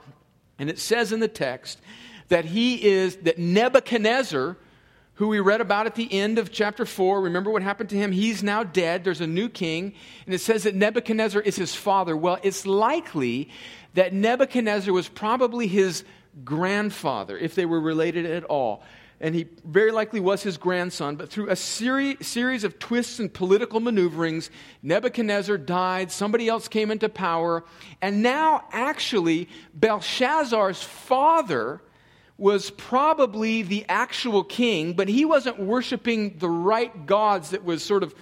and 0.58 0.70
it 0.70 0.78
says 0.78 1.12
in 1.12 1.20
the 1.20 1.28
text 1.28 1.80
that 2.28 2.46
he 2.46 2.84
is, 2.84 3.16
that 3.18 3.38
Nebuchadnezzar, 3.38 4.56
who 5.14 5.28
we 5.28 5.40
read 5.40 5.60
about 5.60 5.86
at 5.86 5.94
the 5.94 6.12
end 6.12 6.38
of 6.38 6.52
chapter 6.52 6.84
4. 6.84 7.22
Remember 7.22 7.50
what 7.50 7.62
happened 7.62 7.88
to 7.90 7.96
him? 7.96 8.12
He's 8.12 8.42
now 8.42 8.62
dead. 8.62 9.02
There's 9.02 9.20
a 9.20 9.26
new 9.26 9.48
king. 9.48 9.94
And 10.26 10.34
it 10.34 10.40
says 10.40 10.64
that 10.64 10.74
Nebuchadnezzar 10.74 11.40
is 11.40 11.56
his 11.56 11.74
father. 11.74 12.16
Well, 12.16 12.38
it's 12.42 12.66
likely 12.66 13.48
that 13.94 14.12
Nebuchadnezzar 14.12 14.92
was 14.92 15.08
probably 15.08 15.66
his 15.68 16.04
grandfather, 16.44 17.38
if 17.38 17.54
they 17.54 17.64
were 17.64 17.80
related 17.80 18.26
at 18.26 18.44
all. 18.44 18.82
And 19.20 19.34
he 19.34 19.46
very 19.64 19.92
likely 19.92 20.20
was 20.20 20.42
his 20.42 20.58
grandson, 20.58 21.16
but 21.16 21.30
through 21.30 21.48
a 21.48 21.56
seri- 21.56 22.18
series 22.20 22.64
of 22.64 22.78
twists 22.78 23.18
and 23.18 23.32
political 23.32 23.80
maneuverings, 23.80 24.50
Nebuchadnezzar 24.82 25.56
died, 25.56 26.12
somebody 26.12 26.48
else 26.48 26.68
came 26.68 26.90
into 26.90 27.08
power, 27.08 27.64
and 28.02 28.22
now 28.22 28.64
actually 28.72 29.48
Belshazzar's 29.72 30.82
father 30.82 31.80
was 32.38 32.70
probably 32.70 33.62
the 33.62 33.86
actual 33.88 34.44
king, 34.44 34.92
but 34.92 35.08
he 35.08 35.24
wasn't 35.24 35.58
worshiping 35.58 36.36
the 36.38 36.50
right 36.50 37.06
gods 37.06 37.50
that 37.50 37.64
was 37.64 37.82
sort 37.82 38.02
of 38.02 38.14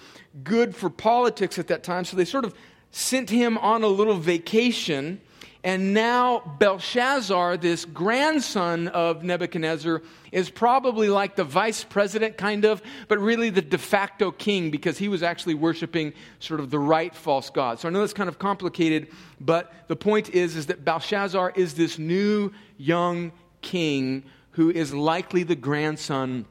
good 0.44 0.76
for 0.76 0.88
politics 0.88 1.58
at 1.58 1.66
that 1.66 1.82
time. 1.82 2.04
So 2.04 2.16
they 2.16 2.24
sort 2.24 2.44
of 2.44 2.54
sent 2.92 3.30
him 3.30 3.58
on 3.58 3.82
a 3.82 3.88
little 3.88 4.16
vacation. 4.16 5.20
And 5.64 5.94
now 5.94 6.40
Belshazzar, 6.58 7.56
this 7.56 7.86
grandson 7.86 8.88
of 8.88 9.24
Nebuchadnezzar, 9.24 10.02
is 10.30 10.50
probably 10.50 11.08
like 11.08 11.36
the 11.36 11.44
vice 11.44 11.82
president, 11.82 12.36
kind 12.36 12.66
of, 12.66 12.82
but 13.08 13.18
really 13.18 13.48
the 13.48 13.62
de 13.62 13.78
facto 13.78 14.30
king 14.30 14.70
because 14.70 14.98
he 14.98 15.08
was 15.08 15.22
actually 15.22 15.54
worshiping 15.54 16.12
sort 16.38 16.60
of 16.60 16.68
the 16.68 16.78
right 16.78 17.14
false 17.14 17.48
god. 17.48 17.80
So 17.80 17.88
I 17.88 17.90
know 17.92 18.00
that's 18.00 18.12
kind 18.12 18.28
of 18.28 18.38
complicated, 18.38 19.08
but 19.40 19.72
the 19.88 19.96
point 19.96 20.28
is, 20.34 20.54
is 20.54 20.66
that 20.66 20.84
Belshazzar 20.84 21.54
is 21.56 21.72
this 21.72 21.98
new 21.98 22.52
young 22.76 23.32
king 23.62 24.24
who 24.50 24.70
is 24.70 24.92
likely 24.92 25.44
the 25.44 25.56
grandson 25.56 26.44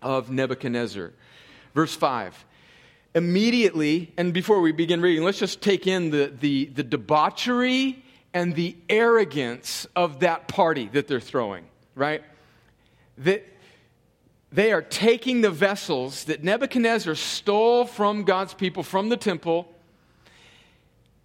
of 0.00 0.30
Nebuchadnezzar. 0.30 1.10
Verse 1.74 1.94
5. 1.96 2.44
Immediately, 3.16 4.12
and 4.16 4.32
before 4.32 4.60
we 4.60 4.70
begin 4.70 5.00
reading, 5.00 5.24
let's 5.24 5.40
just 5.40 5.60
take 5.60 5.88
in 5.88 6.10
the, 6.10 6.32
the, 6.38 6.66
the 6.66 6.84
debauchery 6.84 8.04
and 8.32 8.54
the 8.54 8.76
arrogance 8.88 9.86
of 9.96 10.20
that 10.20 10.48
party 10.48 10.88
that 10.92 11.08
they're 11.08 11.20
throwing, 11.20 11.64
right? 11.94 12.22
That 13.18 13.44
they 14.52 14.72
are 14.72 14.82
taking 14.82 15.40
the 15.40 15.50
vessels 15.50 16.24
that 16.24 16.42
Nebuchadnezzar 16.42 17.14
stole 17.14 17.84
from 17.84 18.24
God's 18.24 18.54
people, 18.54 18.82
from 18.82 19.08
the 19.08 19.16
temple, 19.16 19.68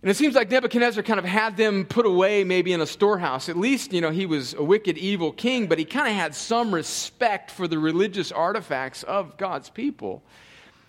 and 0.06 0.12
it 0.12 0.18
seems 0.18 0.36
like 0.36 0.52
Nebuchadnezzar 0.52 1.02
kind 1.02 1.18
of 1.18 1.26
had 1.26 1.58
them 1.58 1.84
put 1.84 2.06
away 2.06 2.44
maybe 2.44 2.74
in 2.74 2.80
a 2.80 2.86
storehouse. 2.86 3.50
At 3.50 3.58
least, 3.58 3.92
you 3.92 4.02
know, 4.02 4.12
he 4.12 4.28
was 4.28 4.54
a 4.54 4.62
wicked, 4.62 5.00
evil 5.00 5.32
king, 5.32 5.66
but 5.66 5.80
he 5.80 5.84
kind 5.84 6.08
of 6.08 6.14
had 6.14 6.36
some 6.36 6.72
respect 6.72 7.50
for 7.50 7.68
the 7.68 7.80
religious 7.80 8.32
artifacts 8.32 9.02
of 9.02 9.36
God's 9.38 9.72
people. 9.72 10.22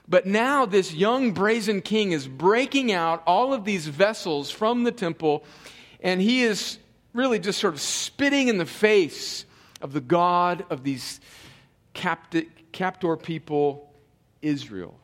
But 0.06 0.26
now 0.26 0.66
this 0.66 0.92
young 0.92 1.32
brazen 1.32 1.80
king 1.80 2.12
is 2.12 2.28
breaking 2.28 2.92
out 2.92 3.22
all 3.26 3.54
of 3.54 3.64
these 3.64 3.86
vessels 3.86 4.50
from 4.50 4.84
the 4.84 4.92
temple, 4.92 5.44
and 6.06 6.22
he 6.22 6.44
is 6.44 6.78
really 7.14 7.40
just 7.40 7.60
sort 7.60 7.74
of 7.74 7.80
spitting 7.80 8.46
in 8.46 8.58
the 8.58 8.64
face 8.64 9.44
of 9.82 9.92
the 9.92 10.00
God 10.00 10.64
of 10.70 10.84
these 10.84 11.20
captor 11.94 13.16
people, 13.16 13.92
Israel. 14.40 15.00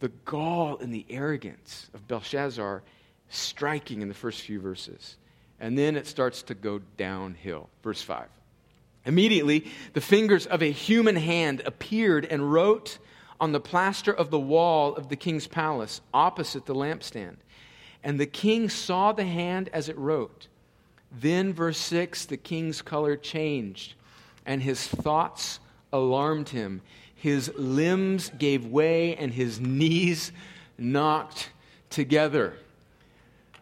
The 0.00 0.08
gall 0.24 0.78
and 0.78 0.92
the 0.92 1.06
arrogance 1.08 1.88
of 1.94 2.08
Belshazzar 2.08 2.82
striking 3.28 4.02
in 4.02 4.08
the 4.08 4.14
first 4.14 4.40
few 4.40 4.58
verses. 4.58 5.16
And 5.60 5.78
then 5.78 5.94
it 5.94 6.08
starts 6.08 6.42
to 6.42 6.54
go 6.54 6.80
downhill. 6.96 7.70
Verse 7.84 8.02
5. 8.02 8.26
Immediately, 9.06 9.70
the 9.92 10.00
fingers 10.00 10.46
of 10.46 10.62
a 10.62 10.70
human 10.72 11.14
hand 11.14 11.62
appeared 11.64 12.24
and 12.24 12.52
wrote 12.52 12.98
on 13.38 13.52
the 13.52 13.60
plaster 13.60 14.12
of 14.12 14.30
the 14.30 14.40
wall 14.40 14.96
of 14.96 15.08
the 15.08 15.16
king's 15.16 15.46
palace 15.46 16.00
opposite 16.12 16.66
the 16.66 16.74
lampstand. 16.74 17.36
And 18.04 18.20
the 18.20 18.26
king 18.26 18.68
saw 18.68 19.12
the 19.12 19.24
hand 19.24 19.70
as 19.72 19.88
it 19.88 19.96
wrote. 19.96 20.46
Then, 21.10 21.54
verse 21.54 21.78
6, 21.78 22.26
the 22.26 22.36
king's 22.36 22.82
color 22.82 23.16
changed, 23.16 23.94
and 24.44 24.62
his 24.62 24.86
thoughts 24.86 25.58
alarmed 25.90 26.50
him. 26.50 26.82
His 27.14 27.50
limbs 27.56 28.30
gave 28.36 28.66
way, 28.66 29.16
and 29.16 29.32
his 29.32 29.58
knees 29.58 30.32
knocked 30.76 31.50
together. 31.88 32.54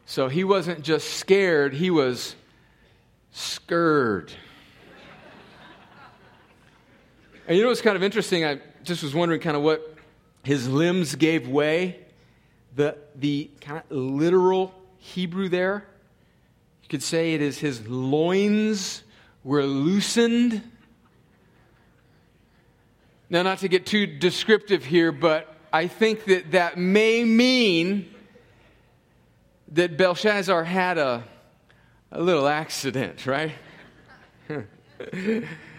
So 0.07 0.29
he 0.29 0.43
wasn't 0.43 0.83
just 0.83 1.11
scared, 1.11 1.75
he 1.75 1.91
was 1.91 2.35
scared. 3.31 4.33
and 7.47 7.57
you 7.57 7.63
know 7.63 7.69
what's 7.69 7.81
kind 7.81 7.97
of 7.97 8.03
interesting? 8.03 8.45
I 8.45 8.61
just 8.83 9.05
was 9.05 9.15
wondering 9.15 9.41
kind 9.41 9.57
of 9.57 9.63
what 9.63 9.95
his 10.43 10.69
limbs 10.69 11.15
gave 11.15 11.47
way. 11.47 12.02
The, 12.75 12.97
the 13.15 13.51
kind 13.61 13.83
of 13.91 13.97
literal 13.97 14.75
Hebrew 14.99 15.49
there, 15.49 15.87
you 16.83 16.89
could 16.89 17.03
say 17.03 17.35
it 17.35 17.43
is 17.43 17.59
his 17.59 17.87
loins 17.87 19.03
were 19.45 19.65
loosened. 19.65 20.63
Now, 23.29 23.43
not 23.43 23.59
to 23.59 23.69
get 23.69 23.87
too 23.87 24.07
descriptive 24.07 24.85
here, 24.85 25.13
but 25.13 25.55
I 25.73 25.87
think 25.87 26.25
that 26.27 26.53
that 26.53 26.77
may 26.77 27.25
mean 27.25 28.09
that 29.73 29.97
Belshazzar 29.97 30.65
had 30.65 30.99
a, 30.99 31.25
a 32.11 32.23
little 32.23 32.47
accident, 32.47 33.27
right? 33.27 33.53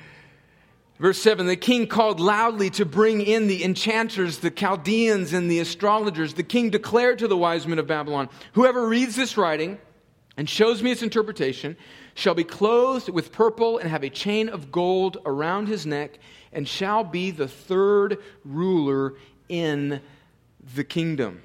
Verse 1.00 1.22
7 1.22 1.48
The 1.48 1.56
king 1.56 1.88
called 1.88 2.20
loudly 2.20 2.70
to 2.72 2.86
bring 2.86 3.22
in 3.22 3.48
the 3.48 3.64
enchanters, 3.64 4.40
the 4.40 4.52
Chaldeans, 4.52 5.34
and 5.34 5.50
the 5.50 5.60
astrologers. 5.60 6.34
The 6.34 6.44
king 6.44 6.70
declared 6.70 7.20
to 7.20 7.28
the 7.28 7.38
wise 7.38 7.68
men 7.68 7.80
of 7.80 7.88
Babylon 7.88 8.30
Whoever 8.54 8.88
reads 8.88 9.16
this 9.16 9.38
writing 9.38 9.80
and 10.38 10.50
shows 10.50 10.82
me 10.82 10.92
its 10.92 11.04
interpretation 11.04 11.78
shall 12.16 12.36
be 12.36 12.44
clothed 12.44 13.10
with 13.10 13.32
purple 13.32 13.78
and 13.78 13.90
have 13.90 14.04
a 14.04 14.10
chain 14.10 14.50
of 14.50 14.72
gold 14.72 15.18
around 15.26 15.68
his 15.68 15.86
neck 15.86 16.20
and 16.52 16.68
shall 16.68 17.04
be 17.04 17.32
the 17.32 17.48
third 17.48 18.18
ruler 18.46 19.16
in 19.50 20.02
the 20.76 20.84
kingdom. 20.84 21.42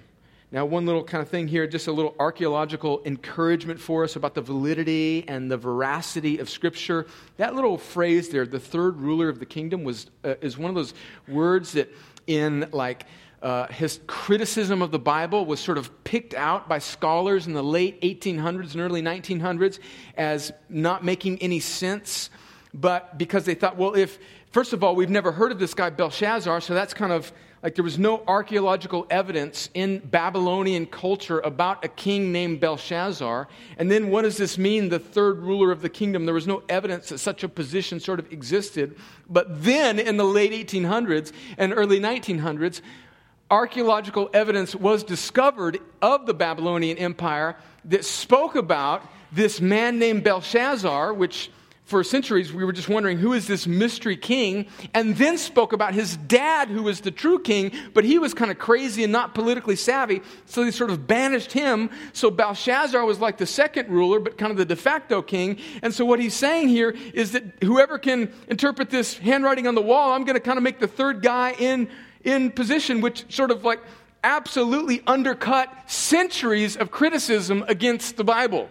Now, 0.50 0.64
one 0.64 0.86
little 0.86 1.04
kind 1.04 1.22
of 1.22 1.28
thing 1.28 1.46
here, 1.46 1.66
just 1.66 1.88
a 1.88 1.92
little 1.92 2.14
archaeological 2.18 3.02
encouragement 3.04 3.78
for 3.78 4.04
us 4.04 4.16
about 4.16 4.34
the 4.34 4.40
validity 4.40 5.24
and 5.28 5.50
the 5.50 5.58
veracity 5.58 6.38
of 6.38 6.48
Scripture. 6.48 7.06
That 7.36 7.54
little 7.54 7.76
phrase 7.76 8.30
there, 8.30 8.46
the 8.46 8.58
third 8.58 8.96
ruler 8.96 9.28
of 9.28 9.40
the 9.40 9.46
kingdom, 9.46 9.84
was, 9.84 10.06
uh, 10.24 10.36
is 10.40 10.56
one 10.56 10.70
of 10.70 10.74
those 10.74 10.94
words 11.26 11.72
that 11.72 11.92
in 12.26 12.66
like 12.72 13.04
uh, 13.42 13.66
his 13.66 14.00
criticism 14.06 14.80
of 14.80 14.90
the 14.90 14.98
Bible 14.98 15.44
was 15.44 15.60
sort 15.60 15.76
of 15.76 16.02
picked 16.02 16.32
out 16.32 16.66
by 16.66 16.78
scholars 16.78 17.46
in 17.46 17.52
the 17.52 17.62
late 17.62 18.00
1800s 18.00 18.72
and 18.72 18.80
early 18.80 19.02
1900s 19.02 19.78
as 20.16 20.50
not 20.70 21.04
making 21.04 21.42
any 21.42 21.60
sense. 21.60 22.30
But 22.72 23.18
because 23.18 23.44
they 23.44 23.54
thought, 23.54 23.76
well, 23.76 23.94
if, 23.94 24.18
first 24.50 24.72
of 24.72 24.82
all, 24.82 24.96
we've 24.96 25.10
never 25.10 25.30
heard 25.30 25.52
of 25.52 25.58
this 25.58 25.74
guy 25.74 25.90
Belshazzar, 25.90 26.62
so 26.62 26.72
that's 26.74 26.94
kind 26.94 27.12
of 27.12 27.32
like 27.62 27.74
there 27.74 27.84
was 27.84 27.98
no 27.98 28.22
archaeological 28.26 29.06
evidence 29.10 29.68
in 29.74 29.98
Babylonian 29.98 30.86
culture 30.86 31.40
about 31.40 31.84
a 31.84 31.88
king 31.88 32.30
named 32.30 32.60
Belshazzar. 32.60 33.48
And 33.76 33.90
then 33.90 34.10
what 34.10 34.22
does 34.22 34.36
this 34.36 34.58
mean, 34.58 34.88
the 34.88 34.98
third 34.98 35.38
ruler 35.38 35.72
of 35.72 35.82
the 35.82 35.88
kingdom? 35.88 36.24
There 36.24 36.34
was 36.34 36.46
no 36.46 36.62
evidence 36.68 37.08
that 37.08 37.18
such 37.18 37.42
a 37.42 37.48
position 37.48 38.00
sort 38.00 38.20
of 38.20 38.32
existed. 38.32 38.96
But 39.28 39.62
then 39.64 39.98
in 39.98 40.16
the 40.16 40.24
late 40.24 40.52
1800s 40.52 41.32
and 41.56 41.72
early 41.72 41.98
1900s, 41.98 42.80
archaeological 43.50 44.30
evidence 44.32 44.74
was 44.74 45.02
discovered 45.02 45.78
of 46.00 46.26
the 46.26 46.34
Babylonian 46.34 46.98
Empire 46.98 47.56
that 47.86 48.04
spoke 48.04 48.54
about 48.54 49.02
this 49.32 49.60
man 49.60 49.98
named 49.98 50.22
Belshazzar, 50.22 51.12
which 51.14 51.50
for 51.88 52.04
centuries, 52.04 52.52
we 52.52 52.66
were 52.66 52.72
just 52.72 52.90
wondering 52.90 53.16
who 53.16 53.32
is 53.32 53.46
this 53.46 53.66
mystery 53.66 54.14
king, 54.18 54.66
and 54.92 55.16
then 55.16 55.38
spoke 55.38 55.72
about 55.72 55.94
his 55.94 56.18
dad, 56.18 56.68
who 56.68 56.82
was 56.82 57.00
the 57.00 57.10
true 57.10 57.38
king, 57.38 57.72
but 57.94 58.04
he 58.04 58.18
was 58.18 58.34
kind 58.34 58.50
of 58.50 58.58
crazy 58.58 59.04
and 59.04 59.10
not 59.10 59.34
politically 59.34 59.74
savvy, 59.74 60.20
so 60.44 60.62
they 60.62 60.70
sort 60.70 60.90
of 60.90 61.06
banished 61.06 61.50
him. 61.50 61.88
So 62.12 62.30
Belshazzar 62.30 63.02
was 63.06 63.20
like 63.20 63.38
the 63.38 63.46
second 63.46 63.88
ruler, 63.88 64.20
but 64.20 64.36
kind 64.36 64.50
of 64.50 64.58
the 64.58 64.66
de 64.66 64.76
facto 64.76 65.22
king. 65.22 65.56
And 65.80 65.94
so 65.94 66.04
what 66.04 66.20
he's 66.20 66.34
saying 66.34 66.68
here 66.68 66.94
is 67.14 67.32
that 67.32 67.44
whoever 67.64 67.98
can 67.98 68.34
interpret 68.48 68.90
this 68.90 69.16
handwriting 69.16 69.66
on 69.66 69.74
the 69.74 69.80
wall, 69.80 70.12
I'm 70.12 70.24
going 70.24 70.34
to 70.34 70.40
kind 70.40 70.58
of 70.58 70.62
make 70.62 70.80
the 70.80 70.88
third 70.88 71.22
guy 71.22 71.54
in, 71.58 71.88
in 72.22 72.50
position, 72.50 73.00
which 73.00 73.34
sort 73.34 73.50
of 73.50 73.64
like 73.64 73.80
absolutely 74.22 75.02
undercut 75.06 75.72
centuries 75.90 76.76
of 76.76 76.90
criticism 76.90 77.64
against 77.66 78.18
the 78.18 78.24
Bible 78.24 78.68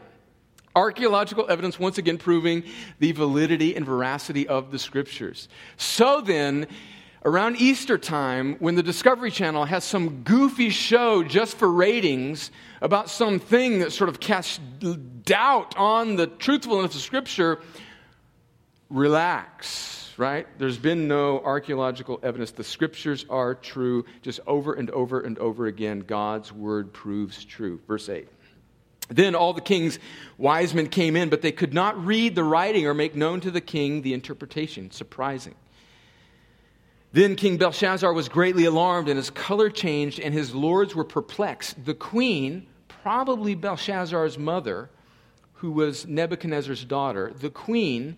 archaeological 0.77 1.49
evidence 1.49 1.79
once 1.79 1.97
again 1.97 2.19
proving 2.19 2.63
the 2.99 3.11
validity 3.11 3.75
and 3.75 3.83
veracity 3.85 4.47
of 4.47 4.71
the 4.71 4.77
scriptures. 4.77 5.49
So 5.75 6.21
then, 6.21 6.67
around 7.25 7.57
Easter 7.57 7.97
time, 7.97 8.55
when 8.59 8.75
the 8.75 8.83
Discovery 8.83 9.31
Channel 9.31 9.65
has 9.65 9.83
some 9.83 10.21
goofy 10.23 10.69
show 10.69 11.23
just 11.23 11.57
for 11.57 11.69
ratings 11.71 12.51
about 12.79 13.09
something 13.09 13.79
that 13.79 13.91
sort 13.91 14.07
of 14.07 14.19
casts 14.19 14.59
doubt 15.23 15.75
on 15.77 16.15
the 16.15 16.27
truthfulness 16.27 16.93
of 16.93 17.01
Scripture, 17.01 17.59
relax. 18.89 20.13
right? 20.17 20.47
There's 20.59 20.77
been 20.77 21.07
no 21.07 21.39
archaeological 21.39 22.19
evidence. 22.23 22.51
The 22.51 22.63
scriptures 22.63 23.25
are 23.29 23.55
true. 23.55 24.05
Just 24.21 24.39
over 24.47 24.73
and 24.73 24.89
over 24.91 25.21
and 25.21 25.37
over 25.39 25.65
again, 25.67 25.99
God's 26.01 26.53
word 26.53 26.93
proves 26.93 27.43
true. 27.43 27.81
Verse 27.87 28.09
8. 28.09 28.27
Then 29.09 29.35
all 29.35 29.53
the 29.53 29.61
king's 29.61 29.99
wise 30.37 30.73
men 30.73 30.87
came 30.87 31.15
in, 31.15 31.29
but 31.29 31.41
they 31.41 31.51
could 31.51 31.73
not 31.73 32.03
read 32.05 32.35
the 32.35 32.43
writing 32.43 32.87
or 32.87 32.93
make 32.93 33.15
known 33.15 33.39
to 33.41 33.51
the 33.51 33.61
king 33.61 34.01
the 34.01 34.13
interpretation. 34.13 34.91
Surprising. 34.91 35.55
Then 37.13 37.35
King 37.35 37.57
Belshazzar 37.57 38.11
was 38.11 38.27
greatly 38.29 38.65
alarmed, 38.65 39.07
and 39.07 39.17
his 39.17 39.29
color 39.29 39.69
changed, 39.69 40.19
and 40.19 40.33
his 40.33 40.53
lords 40.53 40.93
were 40.93 41.05
perplexed. 41.05 41.85
The 41.85 41.93
queen, 41.93 42.67
probably 42.87 43.55
Belshazzar's 43.55 44.37
mother, 44.37 44.89
who 45.53 45.71
was 45.71 46.05
Nebuchadnezzar's 46.05 46.83
daughter, 46.83 47.33
the 47.39 47.49
queen, 47.49 48.17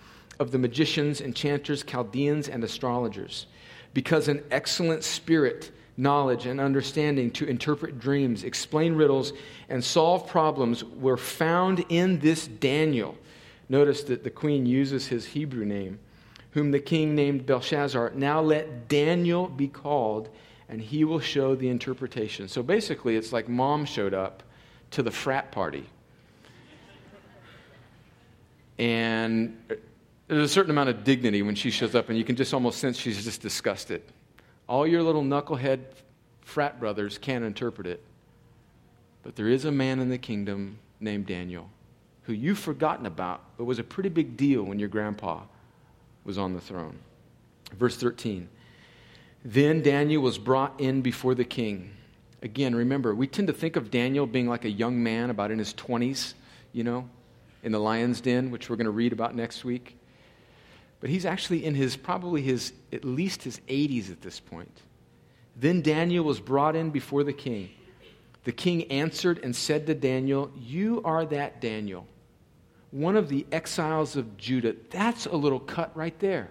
of 0.41 0.51
the 0.51 0.57
magicians, 0.57 1.21
enchanters, 1.21 1.83
Chaldeans, 1.83 2.49
and 2.49 2.63
astrologers, 2.63 3.45
because 3.93 4.27
an 4.27 4.43
excellent 4.49 5.03
spirit, 5.03 5.71
knowledge, 5.95 6.47
and 6.47 6.59
understanding 6.59 7.29
to 7.31 7.45
interpret 7.45 7.99
dreams, 7.99 8.43
explain 8.43 8.95
riddles, 8.95 9.33
and 9.69 9.83
solve 9.83 10.27
problems 10.27 10.83
were 10.83 11.15
found 11.15 11.85
in 11.89 12.17
this 12.19 12.47
Daniel. 12.47 13.15
Notice 13.69 14.03
that 14.05 14.23
the 14.23 14.31
queen 14.31 14.65
uses 14.65 15.07
his 15.07 15.27
Hebrew 15.27 15.63
name 15.63 15.99
whom 16.51 16.71
the 16.71 16.79
king 16.79 17.15
named 17.15 17.45
Belteshazzar. 17.45 18.11
Now 18.15 18.41
let 18.41 18.87
Daniel 18.87 19.47
be 19.47 19.67
called, 19.67 20.29
and 20.67 20.81
he 20.81 21.03
will 21.03 21.19
show 21.19 21.55
the 21.55 21.69
interpretation. 21.69 22.47
So 22.47 22.61
basically, 22.61 23.15
it's 23.15 23.31
like 23.31 23.47
mom 23.47 23.85
showed 23.85 24.13
up 24.13 24.43
to 24.91 25.03
the 25.03 25.11
frat 25.11 25.51
party. 25.51 25.85
And 28.77 29.57
there's 30.31 30.49
a 30.49 30.53
certain 30.53 30.71
amount 30.71 30.87
of 30.87 31.03
dignity 31.03 31.41
when 31.41 31.55
she 31.55 31.69
shows 31.69 31.93
up, 31.93 32.07
and 32.07 32.17
you 32.17 32.23
can 32.23 32.37
just 32.37 32.53
almost 32.53 32.79
sense 32.79 32.97
she's 32.97 33.21
just 33.21 33.41
disgusted. 33.41 34.01
All 34.65 34.87
your 34.87 35.03
little 35.03 35.23
knucklehead 35.23 35.81
frat 36.39 36.79
brothers 36.79 37.17
can't 37.17 37.43
interpret 37.43 37.85
it. 37.85 38.01
But 39.23 39.35
there 39.35 39.49
is 39.49 39.65
a 39.65 39.71
man 39.73 39.99
in 39.99 40.07
the 40.07 40.17
kingdom 40.17 40.79
named 41.01 41.25
Daniel 41.25 41.69
who 42.23 42.31
you've 42.31 42.59
forgotten 42.59 43.05
about, 43.05 43.41
but 43.57 43.65
was 43.65 43.77
a 43.77 43.83
pretty 43.83 44.07
big 44.07 44.37
deal 44.37 44.63
when 44.63 44.79
your 44.79 44.87
grandpa 44.87 45.41
was 46.23 46.37
on 46.37 46.53
the 46.53 46.61
throne. 46.61 46.99
Verse 47.77 47.97
13. 47.97 48.47
Then 49.43 49.81
Daniel 49.81 50.21
was 50.21 50.37
brought 50.37 50.79
in 50.79 51.01
before 51.01 51.35
the 51.35 51.43
king. 51.43 51.91
Again, 52.41 52.73
remember, 52.73 53.13
we 53.13 53.27
tend 53.27 53.47
to 53.47 53.53
think 53.53 53.75
of 53.75 53.91
Daniel 53.91 54.25
being 54.25 54.47
like 54.47 54.63
a 54.63 54.69
young 54.69 55.03
man, 55.03 55.29
about 55.29 55.51
in 55.51 55.59
his 55.59 55.73
20s, 55.73 56.35
you 56.71 56.85
know, 56.85 57.09
in 57.63 57.73
the 57.73 57.79
lion's 57.79 58.21
den, 58.21 58.49
which 58.49 58.69
we're 58.69 58.77
going 58.77 58.85
to 58.85 58.91
read 58.91 59.11
about 59.11 59.35
next 59.35 59.65
week. 59.65 59.97
But 61.01 61.09
he's 61.09 61.25
actually 61.25 61.65
in 61.65 61.75
his, 61.75 61.97
probably 61.97 62.41
his, 62.41 62.71
at 62.93 63.03
least 63.03 63.43
his 63.43 63.59
80s 63.67 64.09
at 64.09 64.21
this 64.21 64.39
point. 64.39 64.81
Then 65.57 65.81
Daniel 65.81 66.23
was 66.23 66.39
brought 66.39 66.75
in 66.75 66.91
before 66.91 67.23
the 67.23 67.33
king. 67.33 67.71
The 68.45 68.51
king 68.53 68.85
answered 68.85 69.39
and 69.43 69.53
said 69.55 69.85
to 69.87 69.93
Daniel, 69.93 70.51
You 70.55 71.01
are 71.03 71.25
that 71.25 71.59
Daniel 71.59 72.07
one 72.91 73.15
of 73.15 73.29
the 73.29 73.45
exiles 73.51 74.15
of 74.15 74.37
Judah. 74.37 74.75
That's 74.89 75.25
a 75.25 75.35
little 75.35 75.59
cut 75.59 75.95
right 75.95 76.17
there. 76.19 76.49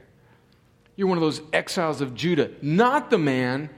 You're 0.97 1.09
one 1.09 1.19
of 1.19 1.23
those 1.23 1.41
exiles 1.53 2.01
of 2.01 2.15
Judah, 2.15 2.51
not 2.61 3.11
the 3.11 3.19
man 3.19 3.71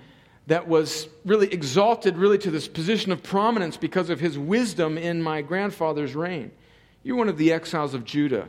that 0.46 0.66
was 0.66 1.08
really 1.24 1.52
exalted 1.52 2.16
really 2.16 2.38
to 2.38 2.50
this 2.50 2.66
position 2.66 3.12
of 3.12 3.22
prominence 3.22 3.76
because 3.76 4.10
of 4.10 4.18
his 4.18 4.38
wisdom 4.38 4.98
in 4.98 5.22
my 5.22 5.42
grandfather's 5.42 6.14
reign. 6.14 6.50
You're 7.04 7.16
one 7.16 7.28
of 7.28 7.36
the 7.36 7.52
exiles 7.52 7.94
of 7.94 8.04
Judah, 8.04 8.48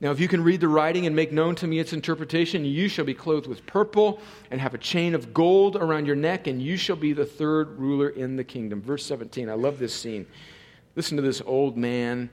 Now, 0.00 0.12
if 0.12 0.20
you 0.20 0.28
can 0.28 0.42
read 0.42 0.60
the 0.60 0.68
writing 0.68 1.06
and 1.06 1.14
make 1.14 1.30
known 1.30 1.54
to 1.56 1.66
me 1.66 1.78
its 1.78 1.92
interpretation, 1.92 2.64
you 2.64 2.88
shall 2.88 3.04
be 3.04 3.12
clothed 3.12 3.46
with 3.46 3.66
purple 3.66 4.20
and 4.50 4.58
have 4.60 4.72
a 4.72 4.78
chain 4.78 5.14
of 5.14 5.34
gold 5.34 5.76
around 5.76 6.06
your 6.06 6.16
neck, 6.16 6.46
and 6.46 6.62
you 6.62 6.78
shall 6.78 6.96
be 6.96 7.12
the 7.12 7.26
third 7.26 7.78
ruler 7.78 8.08
in 8.08 8.36
the 8.36 8.44
kingdom. 8.44 8.80
Verse 8.80 9.04
17, 9.04 9.50
I 9.50 9.54
love 9.54 9.78
this 9.78 9.94
scene. 9.94 10.26
Listen 10.96 11.16
to 11.16 11.22
this 11.22 11.42
old 11.44 11.76
man 11.76 12.30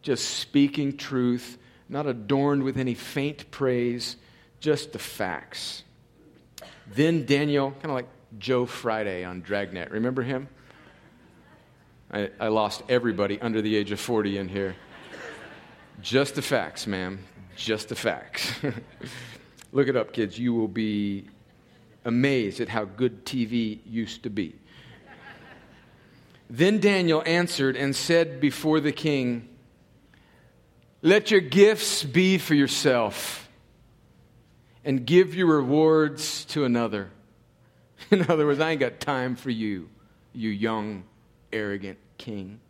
just 0.00 0.38
speaking 0.38 0.96
truth 0.96 1.58
not 1.88 2.06
adorned 2.06 2.62
with 2.62 2.76
any 2.78 2.94
faint 2.94 3.50
praise, 3.50 4.16
just 4.60 4.92
the 4.92 4.98
facts. 4.98 5.82
Then 6.86 7.26
Daniel, 7.26 7.70
kind 7.72 7.86
of 7.86 7.92
like 7.92 8.08
Joe 8.38 8.66
Friday 8.66 9.24
on 9.24 9.42
Dragnet. 9.42 9.90
Remember 9.90 10.22
him? 10.22 10.48
I, 12.10 12.30
I 12.40 12.48
lost 12.48 12.82
everybody 12.88 13.40
under 13.40 13.60
the 13.60 13.76
age 13.76 13.90
of 13.90 14.00
40 14.00 14.38
in 14.38 14.48
here. 14.48 14.76
Just 16.00 16.34
the 16.34 16.42
facts, 16.42 16.86
ma'am. 16.86 17.18
Just 17.56 17.88
the 17.88 17.94
facts. 17.94 18.52
Look 19.72 19.88
it 19.88 19.96
up, 19.96 20.12
kids. 20.12 20.38
You 20.38 20.54
will 20.54 20.68
be 20.68 21.26
amazed 22.04 22.60
at 22.60 22.68
how 22.68 22.84
good 22.84 23.24
TV 23.24 23.78
used 23.86 24.24
to 24.24 24.30
be. 24.30 24.54
Then 26.50 26.78
Daniel 26.78 27.22
answered 27.24 27.76
and 27.76 27.96
said 27.96 28.40
before 28.40 28.80
the 28.80 28.92
king, 28.92 29.48
let 31.02 31.30
your 31.30 31.40
gifts 31.40 32.02
be 32.02 32.38
for 32.38 32.54
yourself 32.54 33.48
and 34.84 35.04
give 35.04 35.34
your 35.34 35.46
rewards 35.48 36.44
to 36.46 36.64
another. 36.64 37.10
In 38.10 38.30
other 38.30 38.46
words, 38.46 38.60
I 38.60 38.70
ain't 38.70 38.80
got 38.80 39.00
time 39.00 39.36
for 39.36 39.50
you, 39.50 39.88
you 40.32 40.50
young, 40.50 41.04
arrogant 41.52 41.98
king. 42.18 42.60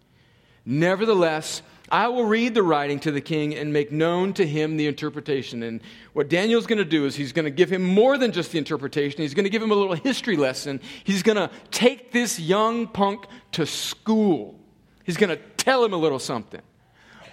Nevertheless, 0.65 1.63
I 1.91 2.09
will 2.09 2.25
read 2.25 2.55
the 2.55 2.63
writing 2.63 2.99
to 3.01 3.13
the 3.13 3.21
king 3.21 3.55
and 3.55 3.73
make 3.73 3.93
known 3.93 4.33
to 4.35 4.47
him 4.47 4.77
the 4.77 4.87
interpretation. 4.87 5.63
And 5.63 5.83
what 6.15 6.29
Daniel's 6.29 6.67
going 6.67 6.79
to 6.79 6.85
do 6.85 7.05
is 7.05 7.15
he's 7.15 7.33
going 7.33 7.45
to 7.45 7.51
give 7.51 7.71
him 7.71 7.83
more 7.83 8.17
than 8.17 8.33
just 8.33 8.53
the 8.53 8.59
interpretation. 8.59 9.21
He's 9.21 9.35
going 9.35 9.45
to 9.45 9.51
give 9.51 9.63
him 9.63 9.71
a 9.71 9.75
little 9.75 9.95
history 9.95 10.37
lesson. 10.37 10.81
He's 11.05 11.23
going 11.23 11.37
to 11.37 11.51
take 11.71 12.11
this 12.11 12.41
young 12.41 12.87
punk 12.87 13.27
to 13.53 13.67
school. 13.67 14.59
He's 15.05 15.19
going 15.19 15.31
to 15.31 15.43
tell 15.57 15.85
him 15.85 15.93
a 15.93 15.99
little 15.99 16.19
something. 16.19 16.63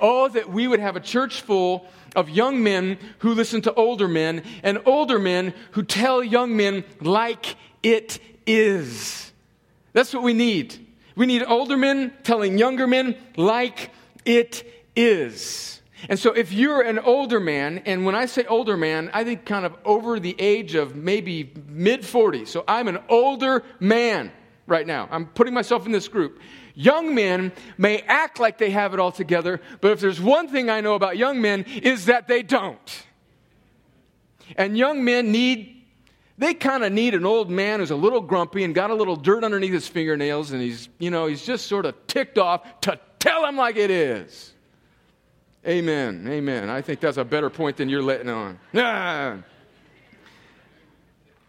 Oh, 0.02 0.28
that 0.28 0.50
we 0.50 0.68
would 0.68 0.80
have 0.80 0.96
a 0.96 1.00
church 1.00 1.42
full 1.42 1.86
of 2.16 2.30
young 2.30 2.62
men 2.62 2.98
who 3.20 3.34
listen 3.34 3.62
to 3.62 3.74
older 3.76 4.08
men 4.08 4.44
and 4.64 4.82
older 4.86 5.20
men 5.20 5.54
who 5.72 5.84
tell 5.84 6.24
young 6.24 6.58
men 6.58 6.84
like 7.00 7.56
it 7.84 8.20
is. 8.46 9.32
That's 9.94 10.14
what 10.14 10.24
we 10.24 10.34
need. 10.34 10.88
We 11.16 11.26
need 11.26 11.44
older 11.44 11.78
men 11.78 12.14
telling 12.24 12.58
younger 12.58 12.88
men 12.88 13.16
like 13.38 13.92
it 14.26 14.64
is. 14.96 15.82
And 16.10 16.18
so, 16.18 16.32
if 16.32 16.52
you're 16.52 16.82
an 16.82 16.98
older 17.00 17.40
man, 17.40 17.84
and 17.86 18.06
when 18.06 18.16
I 18.16 18.26
say 18.26 18.46
older 18.46 18.76
man, 18.76 19.12
I 19.14 19.24
think 19.24 19.46
kind 19.46 19.66
of 19.66 19.76
over 19.86 20.20
the 20.20 20.36
age 20.40 20.74
of 20.74 20.96
maybe 20.96 21.54
mid 21.68 22.02
40s. 22.02 22.48
So, 22.48 22.64
I'm 22.68 22.88
an 22.88 23.00
older 23.08 23.64
man 23.80 24.32
right 24.66 24.88
now. 24.88 25.08
I'm 25.12 25.28
putting 25.28 25.54
myself 25.54 25.86
in 25.86 25.92
this 25.92 26.08
group. 26.08 26.40
Young 26.74 27.14
men 27.14 27.52
may 27.78 28.00
act 28.00 28.40
like 28.40 28.58
they 28.58 28.72
have 28.72 28.94
it 28.94 29.00
all 29.00 29.12
together, 29.12 29.62
but 29.82 29.92
if 29.92 30.00
there's 30.00 30.22
one 30.22 30.48
thing 30.48 30.70
I 30.70 30.82
know 30.82 30.96
about 30.96 31.18
young 31.18 31.42
men 31.42 31.64
is 31.84 32.06
that 32.06 32.28
they 32.28 32.42
don't. 32.42 33.06
And 34.56 34.78
young 34.78 35.04
men 35.04 35.32
need, 35.32 35.84
they 36.38 36.54
kind 36.54 36.84
of 36.84 36.92
need 36.92 37.14
an 37.14 37.26
old 37.26 37.50
man 37.50 37.80
who's 37.80 37.92
a 37.92 37.96
little 37.96 38.22
grumpy 38.22 38.64
and 38.64 38.74
got 38.74 38.90
a 38.90 38.96
little 38.96 39.16
dirt 39.16 39.44
underneath 39.44 39.74
his 39.74 39.88
fingernails 39.88 40.52
and 40.52 40.62
he's, 40.62 40.90
you 40.98 41.12
know, 41.12 41.28
he's 41.28 41.46
just 41.46 41.68
sort 41.68 41.86
of 41.86 41.96
ticked 42.08 42.38
off 42.38 42.82
to 42.82 43.00
tell 43.22 43.44
them 43.44 43.56
like 43.56 43.78
it 43.78 43.92
is. 43.92 44.54
Amen. 45.66 46.28
Amen. 46.28 46.70
I 46.70 46.82
think 46.82 47.00
that's 47.00 47.18
a 47.18 47.24
better 47.24 47.50
point 47.50 47.78
than 47.78 47.88
you're 47.88 48.02
letting 48.02 48.30
on. 48.30 48.60
Ah. 48.76 49.38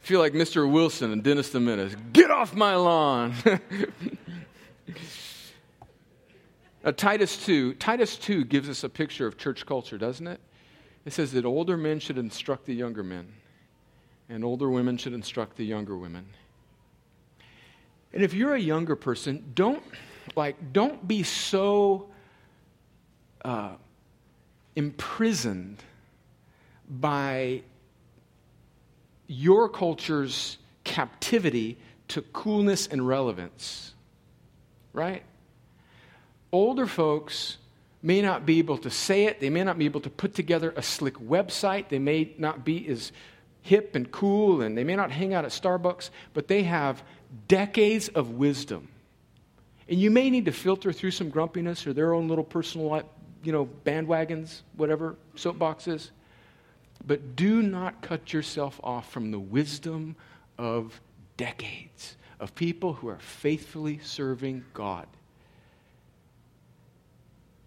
feel 0.00 0.20
like 0.20 0.34
Mr. 0.34 0.70
Wilson 0.70 1.12
and 1.12 1.22
Dennis 1.22 1.50
the 1.50 1.60
Menace. 1.60 1.96
Get 2.12 2.30
off 2.30 2.54
my 2.54 2.76
lawn. 2.76 3.34
Now, 6.84 6.90
Titus 6.90 7.44
2, 7.44 7.74
Titus 7.74 8.16
2 8.16 8.44
gives 8.44 8.68
us 8.68 8.82
a 8.82 8.88
picture 8.88 9.26
of 9.26 9.38
church 9.38 9.64
culture, 9.66 9.98
doesn't 9.98 10.26
it? 10.26 10.40
It 11.04 11.12
says 11.12 11.32
that 11.32 11.44
older 11.44 11.76
men 11.76 12.00
should 12.00 12.18
instruct 12.18 12.66
the 12.66 12.74
younger 12.74 13.04
men, 13.04 13.32
and 14.28 14.44
older 14.44 14.68
women 14.68 14.96
should 14.96 15.12
instruct 15.12 15.56
the 15.56 15.64
younger 15.64 15.96
women. 15.96 16.26
And 18.12 18.22
if 18.22 18.34
you're 18.34 18.54
a 18.54 18.60
younger 18.60 18.96
person, 18.96 19.52
don't 19.54 19.82
like 20.36 20.72
don't 20.72 21.06
be 21.06 21.22
so 21.22 22.08
uh, 23.44 23.72
imprisoned 24.76 25.82
by 26.88 27.62
your 29.26 29.68
culture's 29.68 30.58
captivity 30.84 31.78
to 32.08 32.22
coolness 32.22 32.86
and 32.86 33.06
relevance. 33.06 33.94
Right? 34.92 35.22
Older 36.50 36.86
folks 36.86 37.56
may 38.02 38.20
not 38.20 38.44
be 38.44 38.58
able 38.58 38.78
to 38.78 38.90
say 38.90 39.24
it, 39.24 39.40
they 39.40 39.48
may 39.48 39.64
not 39.64 39.78
be 39.78 39.84
able 39.84 40.00
to 40.00 40.10
put 40.10 40.34
together 40.34 40.74
a 40.76 40.82
slick 40.82 41.14
website, 41.14 41.88
they 41.88 41.98
may 41.98 42.34
not 42.36 42.64
be 42.64 42.86
as 42.88 43.12
hip 43.62 43.94
and 43.94 44.10
cool, 44.10 44.60
and 44.60 44.76
they 44.76 44.84
may 44.84 44.96
not 44.96 45.10
hang 45.10 45.32
out 45.32 45.44
at 45.44 45.52
Starbucks, 45.52 46.10
but 46.34 46.48
they 46.48 46.64
have 46.64 47.02
decades 47.48 48.08
of 48.08 48.32
wisdom. 48.32 48.88
And 49.88 50.00
you 50.00 50.10
may 50.10 50.30
need 50.30 50.44
to 50.46 50.52
filter 50.52 50.92
through 50.92 51.10
some 51.10 51.28
grumpiness 51.28 51.86
or 51.86 51.92
their 51.92 52.14
own 52.14 52.28
little 52.28 52.44
personal, 52.44 53.02
you 53.42 53.52
know, 53.52 53.68
bandwagons, 53.84 54.62
whatever, 54.76 55.16
soapboxes. 55.36 56.10
But 57.06 57.36
do 57.36 57.62
not 57.62 58.00
cut 58.00 58.32
yourself 58.32 58.80
off 58.82 59.10
from 59.10 59.30
the 59.30 59.40
wisdom 59.40 60.16
of 60.58 61.00
decades 61.36 62.16
of 62.38 62.54
people 62.54 62.92
who 62.92 63.08
are 63.08 63.18
faithfully 63.18 63.98
serving 64.02 64.64
God. 64.74 65.06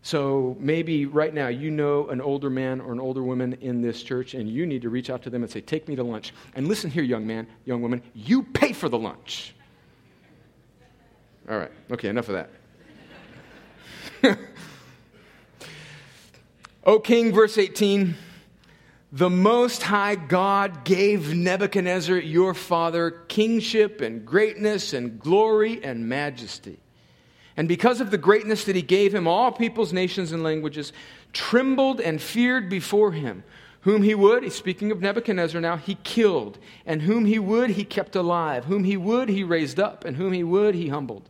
So 0.06 0.56
maybe 0.60 1.08
right 1.08 1.34
now 1.34 1.48
you 1.48 1.72
know 1.72 2.10
an 2.10 2.22
older 2.22 2.50
man 2.50 2.80
or 2.80 2.94
an 2.94 3.00
older 3.00 3.24
woman 3.24 3.58
in 3.62 3.82
this 3.82 4.04
church, 4.04 4.36
and 4.36 4.48
you 4.48 4.68
need 4.68 4.84
to 4.84 4.90
reach 4.90 5.10
out 5.10 5.24
to 5.24 5.32
them 5.32 5.42
and 5.42 5.52
say, 5.52 5.62
Take 5.62 5.88
me 5.88 5.96
to 5.96 6.04
lunch. 6.04 6.32
And 6.54 6.68
listen 6.68 6.92
here, 6.92 7.02
young 7.02 7.26
man, 7.26 7.48
young 7.66 7.82
woman, 7.82 8.04
you 8.14 8.44
pay 8.44 8.72
for 8.72 8.88
the 8.88 9.00
lunch. 9.00 9.56
All 11.48 11.60
right, 11.60 11.72
okay, 11.92 12.10
enough 12.10 12.30
of 12.30 12.48
that. 14.24 14.38
o 16.84 17.00
King, 17.00 17.32
verse 17.32 17.60
18 17.60 18.16
The 19.12 19.30
Most 19.30 19.84
High 19.84 20.16
God 20.16 20.84
gave 20.86 21.36
Nebuchadnezzar, 21.36 22.18
your 22.18 22.56
father, 22.56 23.12
kingship 23.28 24.02
and 24.02 24.26
greatness 24.26 24.94
and 24.94 25.20
glory 25.20 25.84
and 25.84 26.10
majesty. 26.10 26.80
And 27.58 27.68
because 27.68 28.02
of 28.02 28.10
the 28.10 28.18
greatness 28.18 28.64
that 28.66 28.76
he 28.76 28.82
gave 28.82 29.14
him, 29.14 29.28
all 29.28 29.52
peoples, 29.52 29.94
nations, 29.94 30.32
and 30.32 30.42
languages 30.42 30.94
trembled 31.32 32.02
and 32.02 32.20
feared 32.20 32.70
before 32.70 33.12
him. 33.12 33.44
Whom 33.82 34.02
he 34.02 34.16
would, 34.16 34.42
he's 34.42 34.56
speaking 34.56 34.92
of 34.92 35.00
Nebuchadnezzar 35.00 35.62
now, 35.62 35.78
he 35.78 35.94
killed. 36.04 36.58
And 36.88 37.04
whom 37.04 37.26
he 37.26 37.38
would, 37.38 37.70
he 37.70 37.86
kept 37.86 38.16
alive. 38.16 38.66
Whom 38.66 38.84
he 38.84 38.98
would, 38.98 39.30
he 39.30 39.44
raised 39.44 39.80
up. 39.80 40.04
And 40.06 40.18
whom 40.18 40.34
he 40.34 40.44
would, 40.44 40.74
he 40.74 40.88
humbled. 40.88 41.30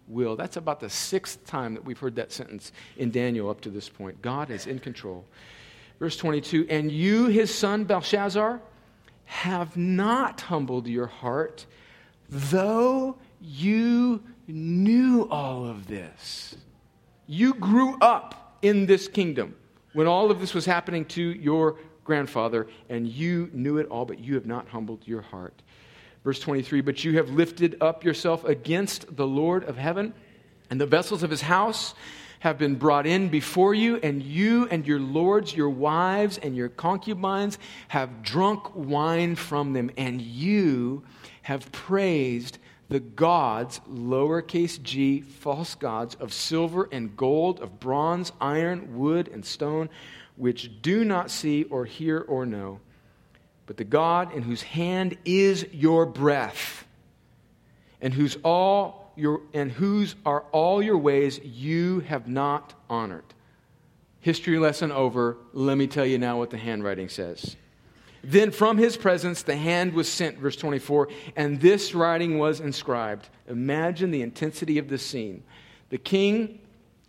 will. 0.11 0.35
That's 0.35 0.57
about 0.57 0.79
the 0.79 0.89
sixth 0.89 1.45
time 1.45 1.73
that 1.73 1.85
we've 1.85 1.97
heard 1.97 2.15
that 2.15 2.31
sentence 2.31 2.71
in 2.97 3.11
Daniel 3.11 3.49
up 3.49 3.61
to 3.61 3.69
this 3.69 3.89
point. 3.89 4.21
God 4.21 4.49
is 4.49 4.67
in 4.67 4.79
control. 4.79 5.25
Verse 5.99 6.17
22 6.17 6.67
And 6.69 6.91
you, 6.91 7.27
his 7.27 7.53
son 7.53 7.83
Belshazzar, 7.83 8.61
have 9.25 9.77
not 9.77 10.41
humbled 10.41 10.87
your 10.87 11.07
heart, 11.07 11.65
though 12.29 13.15
you 13.39 14.21
knew 14.47 15.27
all 15.31 15.65
of 15.65 15.87
this. 15.87 16.55
You 17.27 17.53
grew 17.53 17.97
up 18.01 18.57
in 18.61 18.85
this 18.85 19.07
kingdom 19.07 19.55
when 19.93 20.07
all 20.07 20.31
of 20.31 20.39
this 20.39 20.53
was 20.53 20.65
happening 20.65 21.05
to 21.05 21.21
your 21.21 21.77
grandfather, 22.03 22.67
and 22.89 23.07
you 23.07 23.49
knew 23.53 23.77
it 23.77 23.87
all, 23.87 24.05
but 24.05 24.19
you 24.19 24.33
have 24.35 24.45
not 24.45 24.67
humbled 24.67 25.01
your 25.05 25.21
heart. 25.21 25.61
Verse 26.23 26.39
23 26.39 26.81
But 26.81 27.03
you 27.03 27.17
have 27.17 27.29
lifted 27.29 27.77
up 27.81 28.03
yourself 28.03 28.43
against 28.43 29.15
the 29.15 29.27
Lord 29.27 29.63
of 29.63 29.77
heaven, 29.77 30.13
and 30.69 30.79
the 30.79 30.85
vessels 30.85 31.23
of 31.23 31.29
his 31.29 31.41
house 31.41 31.93
have 32.39 32.57
been 32.57 32.75
brought 32.75 33.05
in 33.05 33.29
before 33.29 33.73
you, 33.73 33.97
and 33.97 34.21
you 34.23 34.67
and 34.69 34.85
your 34.87 34.99
lords, 34.99 35.55
your 35.55 35.69
wives, 35.69 36.37
and 36.39 36.55
your 36.55 36.69
concubines 36.69 37.59
have 37.87 38.23
drunk 38.23 38.75
wine 38.75 39.35
from 39.35 39.73
them, 39.73 39.91
and 39.97 40.21
you 40.21 41.03
have 41.43 41.71
praised 41.71 42.57
the 42.89 42.99
gods, 42.99 43.79
lowercase 43.89 44.81
g, 44.81 45.21
false 45.21 45.75
gods, 45.75 46.15
of 46.15 46.33
silver 46.33 46.89
and 46.91 47.15
gold, 47.15 47.59
of 47.61 47.79
bronze, 47.79 48.31
iron, 48.41 48.97
wood, 48.97 49.27
and 49.27 49.45
stone, 49.45 49.87
which 50.35 50.81
do 50.81 51.05
not 51.05 51.31
see 51.31 51.63
or 51.65 51.85
hear 51.85 52.19
or 52.19 52.45
know 52.45 52.79
but 53.71 53.77
the 53.77 53.85
God 53.85 54.33
in 54.33 54.41
whose 54.41 54.63
hand 54.63 55.17
is 55.23 55.65
your 55.71 56.05
breath, 56.05 56.85
and 58.01 58.13
whose 58.13 58.35
all 58.43 59.13
your 59.15 59.43
and 59.53 59.71
whose 59.71 60.13
are 60.25 60.41
all 60.51 60.83
your 60.83 60.97
ways 60.97 61.39
you 61.41 62.01
have 62.01 62.27
not 62.27 62.73
honored. 62.89 63.23
History 64.19 64.59
lesson 64.59 64.91
over. 64.91 65.37
Let 65.53 65.77
me 65.77 65.87
tell 65.87 66.05
you 66.05 66.17
now 66.17 66.37
what 66.37 66.49
the 66.49 66.57
handwriting 66.57 67.07
says. 67.07 67.55
Then 68.25 68.51
from 68.51 68.77
his 68.77 68.97
presence 68.97 69.41
the 69.41 69.55
hand 69.55 69.93
was 69.93 70.11
sent, 70.11 70.37
verse 70.37 70.57
24, 70.57 71.07
and 71.37 71.61
this 71.61 71.95
writing 71.95 72.39
was 72.39 72.59
inscribed. 72.59 73.29
Imagine 73.47 74.11
the 74.11 74.21
intensity 74.21 74.79
of 74.79 74.89
this 74.89 75.01
scene. 75.01 75.43
The 75.91 75.97
king 75.97 76.59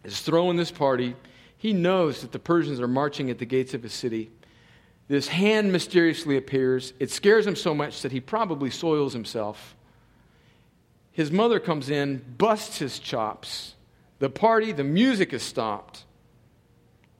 is 0.04 0.20
throwing 0.20 0.58
this 0.58 0.70
party. 0.70 1.16
He 1.58 1.72
knows 1.72 2.20
that 2.20 2.30
the 2.30 2.38
Persians 2.38 2.78
are 2.78 2.86
marching 2.86 3.30
at 3.30 3.38
the 3.38 3.46
gates 3.46 3.74
of 3.74 3.82
his 3.82 3.92
city. 3.92 4.30
This 5.08 5.28
hand 5.28 5.72
mysteriously 5.72 6.36
appears. 6.36 6.92
It 6.98 7.10
scares 7.10 7.46
him 7.46 7.56
so 7.56 7.74
much 7.74 8.02
that 8.02 8.12
he 8.12 8.20
probably 8.20 8.70
soils 8.70 9.12
himself. 9.12 9.76
His 11.12 11.30
mother 11.30 11.60
comes 11.60 11.90
in, 11.90 12.24
busts 12.38 12.78
his 12.78 12.98
chops. 12.98 13.74
The 14.18 14.30
party, 14.30 14.72
the 14.72 14.84
music 14.84 15.32
is 15.32 15.42
stopped. 15.42 16.04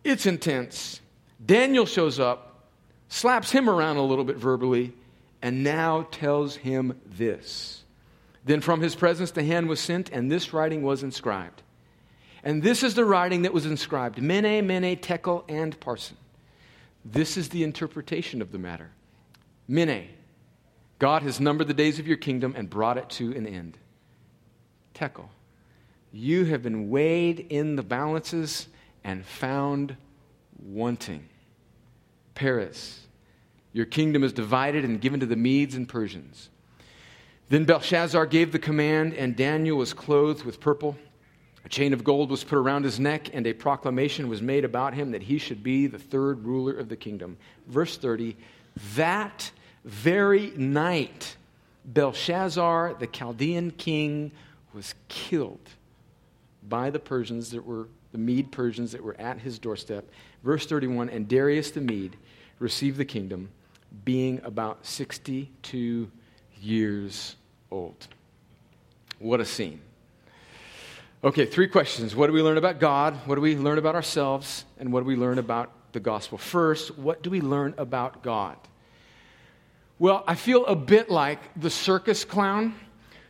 It's 0.04 0.26
intense. 0.26 1.00
Daniel 1.44 1.86
shows 1.86 2.18
up, 2.18 2.68
slaps 3.08 3.50
him 3.50 3.68
around 3.68 3.96
a 3.98 4.02
little 4.02 4.24
bit 4.24 4.36
verbally, 4.36 4.94
and 5.42 5.64
now 5.64 6.06
tells 6.10 6.56
him 6.56 7.00
this. 7.04 7.84
Then 8.44 8.60
from 8.60 8.80
his 8.80 8.94
presence 8.94 9.32
the 9.32 9.44
hand 9.44 9.68
was 9.68 9.80
sent, 9.80 10.10
and 10.10 10.30
this 10.30 10.52
writing 10.52 10.82
was 10.82 11.02
inscribed. 11.02 11.62
And 12.44 12.62
this 12.62 12.82
is 12.82 12.94
the 12.94 13.04
writing 13.04 13.42
that 13.42 13.52
was 13.52 13.66
inscribed 13.66 14.20
Mene, 14.20 14.66
Mene, 14.66 14.96
Tekel, 14.96 15.44
and 15.48 15.78
Parsin. 15.78 16.16
This 17.04 17.36
is 17.36 17.48
the 17.48 17.62
interpretation 17.64 18.40
of 18.40 18.52
the 18.52 18.58
matter. 18.58 18.90
Mene, 19.68 20.08
God 20.98 21.22
has 21.22 21.40
numbered 21.40 21.66
the 21.66 21.74
days 21.74 21.98
of 21.98 22.06
your 22.06 22.16
kingdom 22.16 22.54
and 22.56 22.70
brought 22.70 22.98
it 22.98 23.10
to 23.10 23.32
an 23.36 23.46
end. 23.46 23.78
Tekel, 24.94 25.28
you 26.12 26.44
have 26.44 26.62
been 26.62 26.90
weighed 26.90 27.46
in 27.48 27.76
the 27.76 27.82
balances 27.82 28.68
and 29.02 29.24
found 29.24 29.96
wanting. 30.62 31.28
Peres, 32.34 33.06
your 33.72 33.86
kingdom 33.86 34.22
is 34.22 34.32
divided 34.32 34.84
and 34.84 35.00
given 35.00 35.20
to 35.20 35.26
the 35.26 35.36
Medes 35.36 35.74
and 35.74 35.88
Persians. 35.88 36.50
Then 37.48 37.64
Belshazzar 37.64 38.26
gave 38.26 38.52
the 38.52 38.58
command, 38.58 39.14
and 39.14 39.36
Daniel 39.36 39.76
was 39.76 39.92
clothed 39.92 40.44
with 40.44 40.60
purple 40.60 40.96
a 41.64 41.68
chain 41.68 41.92
of 41.92 42.02
gold 42.02 42.30
was 42.30 42.42
put 42.42 42.58
around 42.58 42.84
his 42.84 42.98
neck, 42.98 43.30
and 43.32 43.46
a 43.46 43.52
proclamation 43.52 44.28
was 44.28 44.42
made 44.42 44.64
about 44.64 44.94
him 44.94 45.12
that 45.12 45.22
he 45.22 45.38
should 45.38 45.62
be 45.62 45.86
the 45.86 45.98
third 45.98 46.44
ruler 46.44 46.72
of 46.72 46.88
the 46.88 46.96
kingdom. 46.96 47.36
Verse 47.68 47.96
30 47.96 48.36
That 48.96 49.50
very 49.84 50.52
night, 50.56 51.36
Belshazzar, 51.84 52.94
the 52.98 53.06
Chaldean 53.06 53.70
king, 53.72 54.32
was 54.74 54.94
killed 55.08 55.68
by 56.68 56.90
the 56.90 56.98
Persians 56.98 57.50
that 57.50 57.64
were 57.64 57.88
the 58.12 58.18
Mede 58.18 58.50
Persians 58.52 58.92
that 58.92 59.02
were 59.02 59.18
at 59.20 59.38
his 59.38 59.58
doorstep. 59.58 60.08
Verse 60.42 60.66
31 60.66 61.10
And 61.10 61.28
Darius 61.28 61.70
the 61.70 61.80
Mede 61.80 62.16
received 62.58 62.96
the 62.96 63.04
kingdom, 63.04 63.50
being 64.04 64.40
about 64.44 64.84
62 64.86 66.10
years 66.60 67.36
old. 67.70 68.08
What 69.18 69.40
a 69.40 69.44
scene. 69.44 69.80
Okay, 71.24 71.46
three 71.46 71.68
questions. 71.68 72.16
What 72.16 72.26
do 72.26 72.32
we 72.32 72.42
learn 72.42 72.56
about 72.58 72.80
God? 72.80 73.14
What 73.26 73.36
do 73.36 73.40
we 73.40 73.56
learn 73.56 73.78
about 73.78 73.94
ourselves? 73.94 74.64
And 74.80 74.92
what 74.92 75.02
do 75.02 75.06
we 75.06 75.14
learn 75.14 75.38
about 75.38 75.70
the 75.92 76.00
gospel? 76.00 76.36
First, 76.36 76.98
what 76.98 77.22
do 77.22 77.30
we 77.30 77.40
learn 77.40 77.74
about 77.78 78.24
God? 78.24 78.56
Well, 80.00 80.24
I 80.26 80.34
feel 80.34 80.66
a 80.66 80.74
bit 80.74 81.10
like 81.10 81.38
the 81.54 81.70
circus 81.70 82.24
clown 82.24 82.74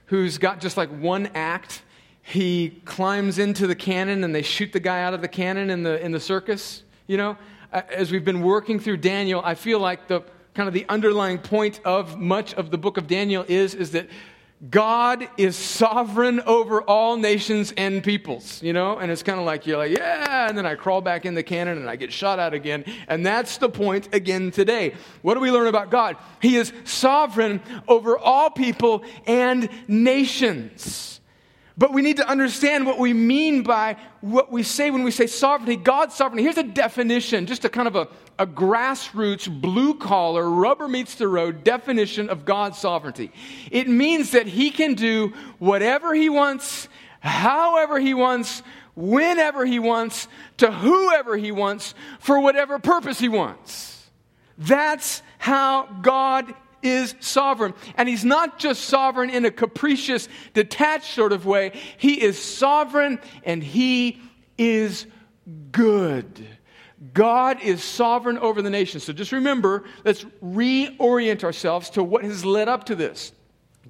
who's 0.07 0.39
got 0.39 0.59
just 0.59 0.79
like 0.79 0.89
one 0.89 1.27
act. 1.35 1.83
He 2.23 2.81
climbs 2.87 3.39
into 3.39 3.67
the 3.67 3.75
cannon 3.75 4.25
and 4.25 4.35
they 4.35 4.41
shoot 4.41 4.73
the 4.73 4.81
guy 4.81 5.03
out 5.03 5.13
of 5.13 5.21
the 5.21 5.29
cannon 5.29 5.69
in 5.69 5.83
the, 5.83 6.03
in 6.03 6.13
the 6.13 6.21
circus. 6.21 6.85
You 7.07 7.19
know, 7.19 7.37
as 7.71 8.11
we've 8.11 8.25
been 8.25 8.41
working 8.41 8.81
through 8.81 8.97
Daniel, 8.97 9.43
I 9.45 9.55
feel 9.55 9.81
like 9.81 10.09
the 10.09 10.23
kind 10.55 10.67
of 10.67 10.73
the 10.73 10.87
underlying 10.89 11.37
point 11.37 11.79
of 11.85 12.19
much 12.19 12.55
of 12.55 12.71
the 12.71 12.79
book 12.79 12.97
of 12.97 13.07
Daniel 13.07 13.45
is, 13.49 13.75
is 13.75 13.91
that 13.91 14.09
God 14.70 15.29
is 15.37 15.57
sovereign 15.57 16.40
over 16.42 16.83
all 16.83 17.16
nations 17.16 17.75
and 17.77 18.03
peoples, 18.03 18.62
you 18.62 18.72
know? 18.72 18.98
And 18.98 19.11
it's 19.11 19.25
kind 19.25 19.40
of 19.40 19.44
like 19.44 19.66
you're 19.66 19.79
like, 19.79 19.90
yeah, 19.90 20.48
and 20.48 20.57
then 20.57 20.66
I 20.66 20.77
crawl 20.77 21.01
back 21.01 21.27
in 21.27 21.35
the 21.35 21.42
cannon 21.42 21.79
and 21.79 21.90
I 21.90 21.96
get 21.96 22.12
shot 22.12 22.38
out 22.38 22.55
again. 22.55 22.85
And 23.09 23.27
that's 23.27 23.59
the 23.59 23.68
point 23.68 24.14
again 24.14 24.53
today. 24.53 24.94
What 25.22 25.35
do 25.35 25.40
we 25.40 25.51
learn 25.51 25.66
about 25.66 25.90
God? 25.90 26.16
He 26.40 26.57
is 26.57 26.72
sovereign 26.85 27.61
over 27.88 28.16
all 28.16 28.51
people 28.51 29.05
and 29.27 29.68
nations. 29.88 31.12
But 31.77 31.93
we 31.93 32.03
need 32.03 32.19
to 32.19 32.29
understand 32.29 32.87
what 32.87 32.99
we 32.99 33.13
mean 33.13 33.63
by 33.63 33.97
what 34.21 34.53
we 34.53 34.63
say 34.63 34.91
when 34.91 35.05
we 35.05 35.11
say 35.11 35.27
sovereignty. 35.27 35.77
God's 35.77 36.15
sovereignty. 36.15 36.43
Here's 36.43 36.59
a 36.59 36.63
definition, 36.63 37.47
just 37.47 37.65
a 37.65 37.69
kind 37.69 37.89
of 37.89 37.97
a, 37.97 38.09
a 38.39 38.47
grassroots, 38.47 39.49
blue 39.61 39.95
collar, 39.95 40.49
rubber 40.49 40.87
meets 40.87 41.15
the 41.15 41.29
road 41.29 41.65
definition 41.65 42.29
of 42.29 42.45
God's 42.45 42.79
sovereignty. 42.79 43.33
It 43.71 43.89
means 43.89 44.33
that 44.33 44.47
He 44.47 44.71
can 44.71 44.95
do 44.95 45.33
whatever 45.59 46.15
He 46.15 46.29
wants, 46.29 46.89
however 47.21 47.99
He 47.99 48.13
wants, 48.13 48.63
whenever 48.95 49.65
He 49.65 49.79
wants, 49.79 50.29
to 50.59 50.71
whoever 50.71 51.39
He 51.39 51.53
wants, 51.53 51.95
for 52.21 52.39
whatever 52.41 52.79
purpose 52.79 53.19
He 53.19 53.31
wants. 53.31 54.11
That's 54.59 55.23
how 55.39 55.87
God 56.03 56.55
is 56.83 57.14
sovereign. 57.21 57.75
And 57.97 58.09
he's 58.09 58.25
not 58.25 58.59
just 58.59 58.85
sovereign 58.85 59.31
in 59.31 59.45
a 59.45 59.51
capricious, 59.51 60.29
detached 60.55 61.14
sort 61.14 61.33
of 61.33 61.47
way, 61.47 61.73
he 61.97 62.21
is 62.21 62.42
sovereign 62.42 63.21
and 63.45 63.62
he 63.62 64.21
is 64.59 65.07
good. 65.71 66.47
God 67.14 67.61
is 67.62 67.83
sovereign 67.83 68.38
over 68.38 68.62
the 68.62 68.71
nation. 68.71 69.01
So 69.01 69.12
just 69.12 69.33
remember, 69.33 69.85
let's 70.05 70.25
reorient 70.42 71.42
ourselves 71.42 71.90
to 71.90 72.05
what 72.05 72.23
has 72.25 72.45
led 72.45 72.68
up 72.68 72.85
to 72.85 72.95
this. 72.95 73.33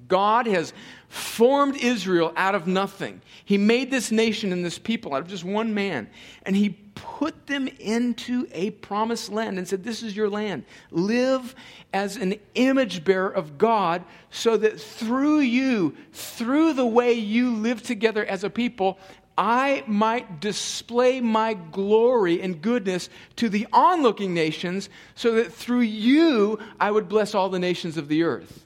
God 0.07 0.47
has 0.47 0.73
formed 1.07 1.77
Israel 1.77 2.33
out 2.35 2.55
of 2.55 2.65
nothing. 2.65 3.21
He 3.45 3.57
made 3.57 3.91
this 3.91 4.11
nation 4.11 4.51
and 4.51 4.65
this 4.65 4.79
people 4.79 5.13
out 5.13 5.21
of 5.21 5.27
just 5.27 5.43
one 5.43 5.73
man. 5.73 6.09
And 6.43 6.55
he 6.55 6.82
put 7.03 7.47
them 7.47 7.67
into 7.79 8.47
a 8.53 8.71
promised 8.71 9.29
land 9.29 9.57
and 9.57 9.67
said, 9.67 9.83
This 9.83 10.03
is 10.03 10.15
your 10.15 10.29
land. 10.29 10.63
Live 10.89 11.53
as 11.91 12.15
an 12.15 12.35
image 12.55 13.03
bearer 13.03 13.29
of 13.29 13.57
God 13.57 14.05
so 14.31 14.55
that 14.55 14.79
through 14.79 15.39
you, 15.39 15.97
through 16.13 16.71
the 16.73 16.85
way 16.85 17.11
you 17.11 17.55
live 17.55 17.83
together 17.83 18.25
as 18.25 18.45
a 18.45 18.49
people, 18.49 18.97
I 19.37 19.83
might 19.85 20.39
display 20.39 21.19
my 21.19 21.55
glory 21.55 22.41
and 22.41 22.61
goodness 22.61 23.09
to 23.35 23.49
the 23.49 23.67
onlooking 23.73 24.33
nations 24.33 24.89
so 25.15 25.33
that 25.33 25.51
through 25.51 25.81
you 25.81 26.57
I 26.79 26.89
would 26.89 27.09
bless 27.09 27.35
all 27.35 27.49
the 27.49 27.59
nations 27.59 27.97
of 27.97 28.07
the 28.07 28.23
earth 28.23 28.65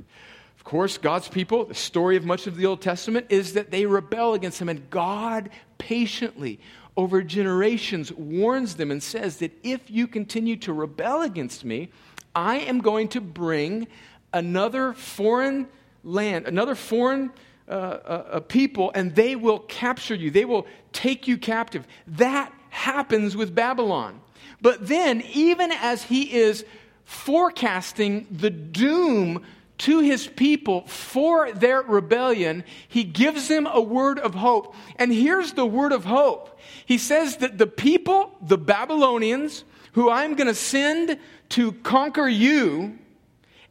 Of 0.58 0.64
course, 0.64 1.00
God's 1.00 1.28
people, 1.28 1.66
the 1.66 1.74
story 1.74 2.18
of 2.18 2.26
much 2.26 2.46
of 2.46 2.56
the 2.56 2.68
Old 2.68 2.82
Testament 2.82 3.28
is 3.30 3.54
that 3.54 3.72
they 3.72 3.88
rebel 3.88 4.36
against 4.36 4.62
Him, 4.62 4.70
and 4.70 4.88
God 4.92 5.50
patiently, 5.78 6.60
over 6.98 7.22
generations, 7.22 8.12
warns 8.12 8.76
them 8.76 8.92
and 8.92 9.02
says 9.02 9.38
that 9.38 9.54
if 9.64 9.90
you 9.90 10.08
continue 10.08 10.58
to 10.58 10.74
rebel 10.74 11.22
against 11.22 11.64
me, 11.64 11.90
I 12.36 12.58
am 12.58 12.80
going 12.80 13.08
to 13.10 13.22
bring 13.22 13.88
another 14.34 14.94
foreign 14.94 15.68
land, 16.04 16.48
another 16.48 16.76
foreign 16.76 17.32
uh, 17.70 17.72
uh, 17.72 18.40
people, 18.42 18.92
and 18.96 19.14
they 19.14 19.36
will 19.36 19.60
capture 19.60 20.16
you. 20.16 20.32
They 20.32 20.46
will 20.46 20.68
take 20.92 21.28
you 21.28 21.38
captive. 21.38 21.88
That 22.08 22.52
happens 22.70 23.36
with 23.36 23.54
Babylon. 23.54 24.22
But 24.62 24.88
then, 24.88 25.22
even 25.34 25.72
as 25.72 26.04
he 26.04 26.34
is 26.34 26.66
forecasting 27.06 28.28
the 28.32 28.50
doom 28.50 29.44
to 29.80 30.00
his 30.00 30.28
people 30.28 30.82
for 30.88 31.52
their 31.52 31.82
rebellion, 31.82 32.64
he 32.88 33.04
gives 33.04 33.48
them 33.48 33.68
a 33.68 33.82
word 33.82 34.20
of 34.20 34.34
hope. 34.34 34.76
And 34.96 35.12
here's 35.12 35.54
the 35.54 35.66
word 35.66 35.92
of 35.92 36.06
hope 36.06 36.57
He 36.88 36.98
says 36.98 37.38
that 37.38 37.58
the 37.58 37.68
people, 37.68 38.32
the 38.42 38.58
Babylonians, 38.58 39.66
who 39.92 40.10
I'm 40.10 40.36
going 40.36 40.48
to 40.48 40.56
send 40.56 41.20
to 41.50 41.74
conquer 41.74 42.30
you 42.30 42.98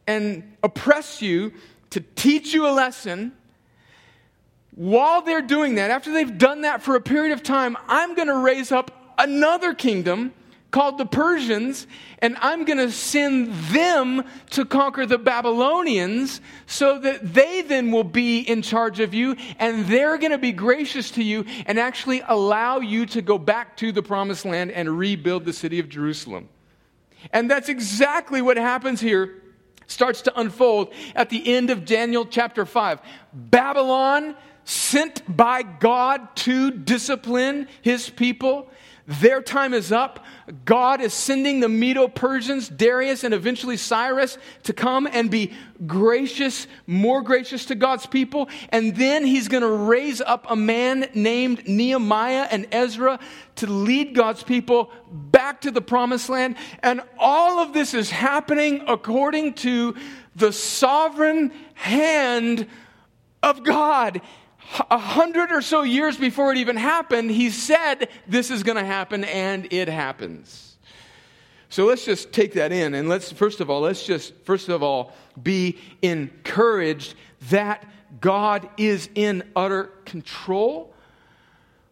and 0.05 0.55
oppress 0.61 1.19
you, 1.19 1.51
to 1.89 1.99
teach 1.99 2.53
you 2.53 2.67
a 2.67 2.69
lesson, 2.69 3.31
while 4.75 5.23
they're 5.23 5.41
doing 5.41 5.75
that, 5.75 5.89
after 5.89 6.13
they've 6.13 6.37
done 6.37 6.61
that 6.61 6.83
for 6.83 6.95
a 6.95 7.01
period 7.01 7.33
of 7.33 7.41
time, 7.41 7.75
I'm 7.87 8.13
going 8.13 8.27
to 8.27 8.37
raise 8.37 8.71
up 8.71 9.15
another 9.17 9.73
kingdom 9.73 10.31
called 10.77 10.99
the 10.99 11.07
Persians, 11.07 11.87
and 12.19 12.37
I'm 12.39 12.63
going 12.63 12.77
to 12.77 12.91
send 12.91 13.51
them 13.71 14.23
to 14.51 14.63
conquer 14.63 15.07
the 15.07 15.17
Babylonians 15.17 16.39
so 16.67 16.99
that 16.99 17.33
they 17.33 17.63
then 17.63 17.91
will 17.91 18.03
be 18.03 18.41
in 18.41 18.61
charge 18.61 18.99
of 18.99 19.11
you, 19.11 19.35
and 19.57 19.87
they're 19.87 20.19
going 20.19 20.33
to 20.33 20.37
be 20.37 20.51
gracious 20.51 21.09
to 21.11 21.23
you 21.23 21.45
and 21.65 21.79
actually 21.79 22.21
allow 22.27 22.77
you 22.77 23.07
to 23.07 23.23
go 23.23 23.39
back 23.39 23.75
to 23.77 23.91
the 23.91 24.03
promised 24.03 24.45
land 24.45 24.69
and 24.69 24.99
rebuild 24.99 25.45
the 25.45 25.53
city 25.53 25.79
of 25.79 25.89
Jerusalem. 25.89 26.47
And 27.33 27.49
that's 27.49 27.69
exactly 27.69 28.43
what 28.43 28.57
happens 28.57 29.01
here. 29.01 29.41
Starts 29.87 30.21
to 30.23 30.39
unfold 30.39 30.93
at 31.15 31.31
the 31.31 31.55
end 31.55 31.71
of 31.71 31.85
Daniel 31.85 32.23
chapter 32.23 32.67
5. 32.67 33.01
Babylon, 33.33 34.35
sent 34.63 35.23
by 35.35 35.63
God 35.63 36.35
to 36.35 36.69
discipline 36.69 37.67
his 37.81 38.11
people, 38.11 38.69
their 39.07 39.41
time 39.41 39.73
is 39.73 39.93
up. 39.93 40.25
God 40.65 40.99
is 40.99 41.13
sending 41.13 41.61
the 41.61 41.69
Medo 41.69 42.09
Persians, 42.09 42.67
Darius, 42.67 43.23
and 43.23 43.33
eventually 43.33 43.77
Cyrus 43.77 44.37
to 44.63 44.73
come 44.73 45.07
and 45.09 45.31
be 45.31 45.53
gracious, 45.85 46.67
more 46.87 47.21
gracious 47.21 47.65
to 47.67 47.75
God's 47.75 48.05
people. 48.05 48.49
And 48.69 48.97
then 48.97 49.25
he's 49.25 49.47
going 49.47 49.63
to 49.63 49.69
raise 49.69 50.19
up 50.19 50.45
a 50.49 50.57
man 50.57 51.07
named 51.13 51.65
Nehemiah 51.69 52.47
and 52.51 52.67
Ezra 52.69 53.17
to 53.55 53.67
lead 53.67 54.13
God's 54.13 54.43
people 54.43 54.91
back 55.09 55.61
to 55.61 55.71
the 55.71 55.81
promised 55.81 56.27
land. 56.27 56.57
And 56.83 57.01
all 57.17 57.59
of 57.59 57.71
this 57.71 57.93
is 57.93 58.09
happening 58.09 58.83
according 58.87 59.53
to 59.55 59.95
the 60.35 60.51
sovereign 60.51 61.53
hand 61.75 62.67
of 63.41 63.63
God 63.63 64.19
a 64.89 64.97
hundred 64.97 65.51
or 65.51 65.61
so 65.61 65.81
years 65.83 66.17
before 66.17 66.51
it 66.51 66.57
even 66.57 66.75
happened, 66.75 67.31
he 67.31 67.49
said 67.49 68.09
this 68.27 68.51
is 68.51 68.63
going 68.63 68.77
to 68.77 68.85
happen, 68.85 69.23
and 69.23 69.71
it 69.71 69.87
happens. 69.87 70.77
So 71.69 71.85
let's 71.85 72.05
just 72.05 72.31
take 72.31 72.53
that 72.53 72.71
in, 72.71 72.93
and 72.93 73.09
let's, 73.09 73.31
first 73.31 73.59
of 73.59 73.69
all, 73.69 73.81
let's 73.81 74.05
just, 74.05 74.33
first 74.45 74.69
of 74.69 74.81
all, 74.81 75.13
be 75.41 75.77
encouraged 76.01 77.15
that 77.49 77.85
God 78.21 78.69
is 78.77 79.09
in 79.15 79.43
utter 79.55 79.85
control. 80.05 80.93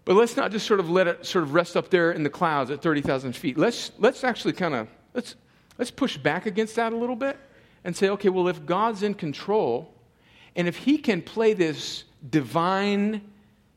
But 0.05 0.15
let's 0.15 0.37
not 0.37 0.51
just 0.51 0.65
sort 0.67 0.79
of 0.79 0.89
let 0.89 1.07
it 1.07 1.25
sort 1.25 1.43
of 1.43 1.53
rest 1.53 1.75
up 1.75 1.89
there 1.89 2.11
in 2.11 2.23
the 2.23 2.29
clouds 2.29 2.71
at 2.71 2.81
30,000 2.81 3.35
feet. 3.35 3.57
Let's, 3.57 3.91
let's 3.97 4.23
actually 4.23 4.53
kind 4.53 4.75
of, 4.75 4.87
let's, 5.13 5.35
let's 5.77 5.91
push 5.91 6.15
back 6.17 6.45
against 6.45 6.75
that 6.75 6.93
a 6.93 6.95
little 6.95 7.15
bit 7.15 7.37
and 7.83 7.95
say, 7.95 8.09
okay, 8.09 8.29
well, 8.29 8.47
if 8.47 8.65
God's 8.65 9.03
in 9.03 9.13
control, 9.13 9.91
and 10.55 10.67
if 10.67 10.77
he 10.77 10.97
can 10.97 11.21
play 11.21 11.53
this 11.53 12.05
divine, 12.29 13.21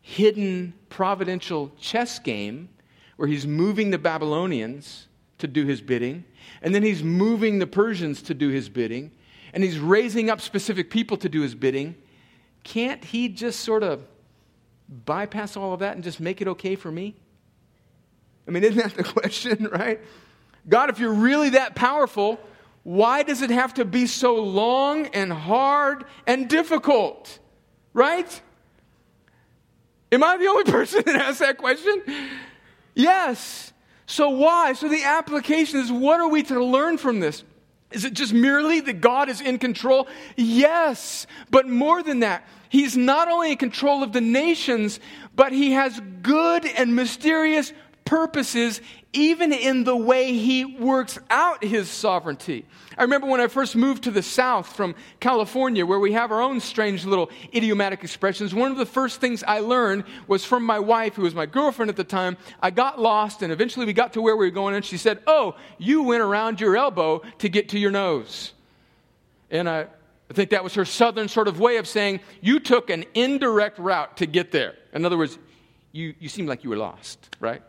hidden, 0.01 0.74
providential 0.88 1.72
chess 1.81 2.18
game 2.18 2.68
where 3.16 3.29
he's 3.29 3.46
moving 3.46 3.90
the 3.90 3.98
Babylonians 3.98 5.09
to 5.38 5.46
do 5.46 5.66
his 5.66 5.81
bidding, 5.81 6.24
and 6.62 6.74
then 6.74 6.83
he's 6.83 7.03
moving 7.03 7.59
the 7.59 7.66
Persians 7.66 8.22
to 8.22 8.35
do 8.35 8.48
his 8.48 8.68
bidding, 8.68 9.11
and 9.53 9.62
he's 9.62 9.79
raising 9.79 10.31
up 10.31 10.40
specific 10.40 10.90
people 10.90 11.16
to 11.16 11.29
do 11.29 11.42
his 11.42 11.55
bidding. 11.55 11.94
Can't 12.64 13.05
he 13.05 13.29
just 13.29 13.61
sort 13.61 13.83
of 13.83 14.05
bypass 15.05 15.57
all 15.57 15.72
of 15.72 15.81
that 15.81 15.94
and 15.94 16.05
just 16.05 16.20
make 16.20 16.40
it 16.40 16.48
okay 16.48 16.74
for 16.74 16.90
me? 16.90 17.16
I 18.46 18.51
mean, 18.51 18.64
isn't 18.64 18.79
that 18.79 18.94
the 18.94 19.05
question, 19.12 19.68
right? 19.70 20.01
God, 20.68 20.90
if 20.90 20.98
you're 20.98 21.12
really 21.12 21.51
that 21.51 21.74
powerful, 21.74 22.40
why 22.83 23.22
does 23.22 23.42
it 23.42 23.51
have 23.51 23.74
to 23.74 23.85
be 23.85 24.07
so 24.07 24.37
long 24.37 25.07
and 25.09 25.33
hard 25.33 26.05
and 26.27 26.48
difficult? 26.48 27.38
Right? 27.99 28.41
Am 30.13 30.23
I 30.23 30.37
the 30.37 30.47
only 30.47 30.63
person 30.71 31.03
that 31.05 31.17
asks 31.17 31.41
that 31.41 31.59
question? 31.59 32.01
Yes. 32.95 33.73
So 34.07 34.31
why? 34.31 34.75
So 34.75 34.89
the 34.89 35.03
application 35.03 35.81
is 35.81 35.91
what 35.91 36.21
are 36.21 36.29
we 36.29 36.45
to 36.45 36.65
learn 36.65 36.97
from 36.97 37.19
this? 37.19 37.43
Is 37.91 38.05
it 38.05 38.15
just 38.15 38.33
merely 38.33 38.79
that 38.83 39.01
God 39.01 39.29
is 39.29 39.41
in 39.41 39.59
control? 39.59 40.07
Yes. 40.37 41.27
But 41.51 41.69
more 41.69 42.01
than 42.05 42.21
that, 42.21 42.47
He's 42.69 42.97
not 42.97 43.27
only 43.27 43.51
in 43.51 43.57
control 43.57 44.05
of 44.05 44.13
the 44.13 44.21
nations, 44.21 45.01
but 45.35 45.51
He 45.51 45.73
has 45.73 46.01
good 46.23 46.67
and 46.67 46.95
mysterious 46.95 47.73
purposes 48.05 48.81
even 49.12 49.53
in 49.53 49.85
the 49.85 49.97
way 49.97 50.35
he 50.35 50.64
works 50.64 51.18
out 51.31 51.64
his 51.64 51.88
sovereignty. 51.88 52.66
I 52.97 53.03
remember 53.03 53.27
when 53.27 53.40
I 53.40 53.47
first 53.47 53.75
moved 53.75 54.05
to 54.05 54.11
the 54.11 54.23
South 54.23 54.75
from 54.75 54.94
California, 55.18 55.87
where 55.87 55.99
we 55.99 56.12
have 56.12 56.31
our 56.31 56.42
own 56.42 56.61
strange 56.61 57.07
little 57.07 57.31
idiomatic 57.55 58.05
expressions. 58.05 58.55
One 58.55 58.71
of 58.71 58.77
the 58.77 58.85
first 58.85 59.21
things 59.21 59.42
I 59.42 59.61
learned 59.61 60.05
was 60.27 60.44
from 60.44 60.64
my 60.64 60.79
wife, 60.79 61.14
who 61.14 61.23
was 61.23 61.35
my 61.35 61.47
girlfriend 61.47 61.88
at 61.88 61.97
the 61.97 62.05
time. 62.05 62.37
I 62.61 62.71
got 62.71 63.01
lost, 63.01 63.42
and 63.42 63.51
eventually 63.53 63.87
we 63.87 63.94
got 63.94 64.12
to 64.12 64.23
where 64.23 64.37
we 64.37 64.47
were 64.47 64.51
going, 64.51 64.75
and 64.75 64.85
she 64.85 64.99
said, 64.99 65.21
Oh, 65.27 65.55
you 65.79 66.03
went 66.03 66.23
around 66.23 66.61
your 66.61 66.77
elbow 66.77 67.23
to 67.38 67.49
get 67.49 67.71
to 67.71 67.79
your 67.79 67.90
nose. 67.90 68.53
And 69.51 69.71
I, 69.71 69.87
I 70.31 70.35
think 70.35 70.51
that 70.51 70.62
was 70.62 70.75
her 70.75 70.85
southern 70.85 71.29
sort 71.29 71.49
of 71.49 71.59
way 71.59 71.79
of 71.79 71.87
saying, 71.87 72.21
You 72.42 72.61
took 72.61 72.90
an 72.90 73.07
indirect 73.14 73.79
route 73.79 74.18
to 74.18 74.27
get 74.27 74.53
there. 74.53 74.75
In 74.92 75.07
other 75.07 75.16
words, 75.16 75.38
you, 75.92 76.14
you 76.18 76.29
seemed 76.29 76.49
like 76.49 76.64
you 76.64 76.71
were 76.71 76.77
lost, 76.77 77.35
right? 77.40 77.62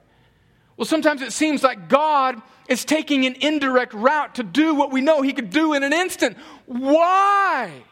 Well, 0.79 0.85
sometimes 0.85 1.21
it 1.21 1.33
seems 1.33 1.61
like 1.61 1.89
God 1.89 2.41
is 2.69 2.85
taking 2.85 3.25
an 3.25 3.35
indirect 3.41 3.93
route 3.93 4.35
to 4.35 4.43
do 4.43 4.73
what 4.73 4.93
we 4.93 5.01
know 5.01 5.21
He 5.21 5.33
could 5.33 5.49
do 5.49 5.73
in 5.73 5.83
an 5.83 5.91
instant. 5.91 6.37
Why? 6.67 7.83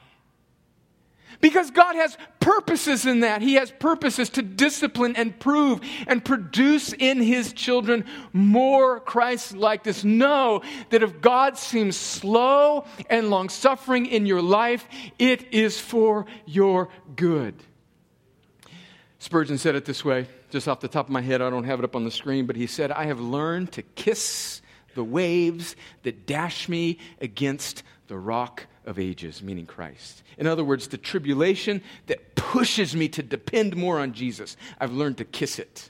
Because 1.42 1.70
God 1.70 1.98
has 1.98 2.18
purposes 2.40 3.06
in 3.06 3.20
that. 3.20 3.42
He 3.42 3.56
has 3.56 3.72
purposes 3.72 4.30
to 4.30 4.42
discipline 4.42 5.18
and 5.18 5.38
prove 5.38 5.82
and 6.08 6.24
produce 6.24 6.94
in 6.94 7.22
His 7.22 7.52
children 7.52 8.06
more 8.32 9.02
Christ 9.02 9.54
likeness. 9.54 10.06
Know 10.06 10.62
that 10.90 11.04
if 11.04 11.20
God 11.20 11.58
seems 11.58 11.98
slow 11.98 12.86
and 13.10 13.30
long 13.30 13.50
suffering 13.50 14.06
in 14.06 14.26
your 14.26 14.42
life, 14.42 14.88
it 15.20 15.54
is 15.54 15.78
for 15.78 16.26
your 16.46 16.88
good. 17.18 17.54
Spurgeon 19.20 19.58
said 19.58 19.76
it 19.76 19.84
this 19.84 20.06
way 20.06 20.28
just 20.50 20.68
off 20.68 20.80
the 20.80 20.88
top 20.88 21.08
of 21.08 21.12
my 21.12 21.22
head, 21.22 21.42
I 21.42 21.50
don't 21.50 21.66
have 21.66 21.80
it 21.80 21.86
up 21.86 21.96
on 21.96 22.04
the 22.04 22.12
screen, 22.12 22.46
but 22.46 22.56
he 22.56 22.68
said, 22.68 22.92
I 22.92 23.06
have 23.06 23.20
learned 23.20 23.72
to 23.74 23.82
kiss 23.82 24.62
the 24.96 25.04
waves 25.04 25.76
that 26.04 26.26
dash 26.26 26.68
me 26.70 26.98
against 27.22 27.84
the 28.08 28.18
rock 28.18 28.66
of 28.86 28.98
ages, 28.98 29.44
meaning 29.44 29.66
Christ. 29.66 30.24
In 30.38 30.48
other 30.48 30.64
words, 30.64 30.88
the 30.88 30.98
tribulation 30.98 31.82
that 32.08 32.36
pushes 32.36 32.96
me 32.96 33.10
to 33.10 33.22
depend 33.22 33.76
more 33.76 34.00
on 34.00 34.14
Jesus, 34.14 34.56
I've 34.80 34.94
learned 34.94 35.18
to 35.18 35.26
kiss 35.26 35.60
it. 35.60 35.90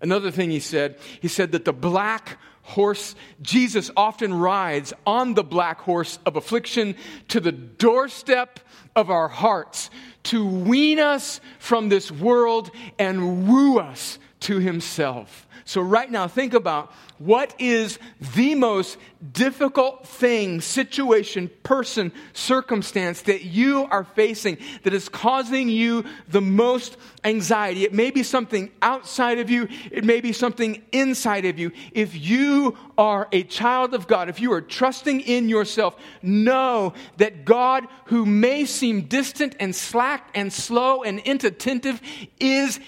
Another 0.00 0.30
thing 0.30 0.50
he 0.50 0.60
said, 0.60 0.96
he 1.20 1.28
said 1.28 1.52
that 1.52 1.64
the 1.64 1.72
black 1.72 2.38
horse, 2.62 3.14
Jesus 3.42 3.90
often 3.96 4.32
rides 4.34 4.92
on 5.06 5.34
the 5.34 5.44
black 5.44 5.80
horse 5.80 6.18
of 6.26 6.36
affliction 6.36 6.94
to 7.28 7.40
the 7.40 7.52
doorstep 7.52 8.60
of 8.94 9.10
our 9.10 9.28
hearts 9.28 9.90
to 10.22 10.46
wean 10.46 10.98
us 10.98 11.40
from 11.58 11.88
this 11.88 12.10
world 12.10 12.70
and 12.98 13.48
woo 13.48 13.78
us 13.78 14.18
to 14.40 14.58
himself. 14.58 15.46
So, 15.64 15.80
right 15.80 16.10
now, 16.10 16.26
think 16.26 16.54
about 16.54 16.92
what 17.18 17.54
is 17.58 17.98
the 18.34 18.54
most 18.54 18.96
difficult 19.32 20.06
thing, 20.06 20.60
situation, 20.62 21.50
person, 21.62 22.12
circumstance 22.32 23.22
that 23.22 23.44
you 23.44 23.86
are 23.90 24.04
facing 24.04 24.56
that 24.82 24.94
is 24.94 25.08
causing 25.08 25.68
you 25.68 26.04
the 26.28 26.40
most 26.40 26.96
anxiety. 27.22 27.84
It 27.84 27.92
may 27.92 28.10
be 28.10 28.22
something 28.22 28.70
outside 28.80 29.38
of 29.38 29.50
you, 29.50 29.68
it 29.90 30.02
may 30.02 30.20
be 30.20 30.32
something 30.32 30.82
inside 30.92 31.44
of 31.44 31.58
you. 31.58 31.72
If 31.92 32.16
you 32.16 32.76
are 32.96 33.28
a 33.30 33.42
child 33.42 33.92
of 33.92 34.06
God, 34.08 34.28
if 34.30 34.40
you 34.40 34.52
are 34.54 34.62
trusting 34.62 35.20
in 35.20 35.48
yourself, 35.48 35.96
know 36.22 36.94
that 37.18 37.44
God, 37.44 37.86
who 38.06 38.24
may 38.24 38.64
seem 38.64 39.02
distant 39.02 39.56
and 39.60 39.76
slack 39.76 40.30
and 40.34 40.50
slow 40.52 41.02
and 41.02 41.18
inattentive, 41.20 42.00
is 42.40 42.80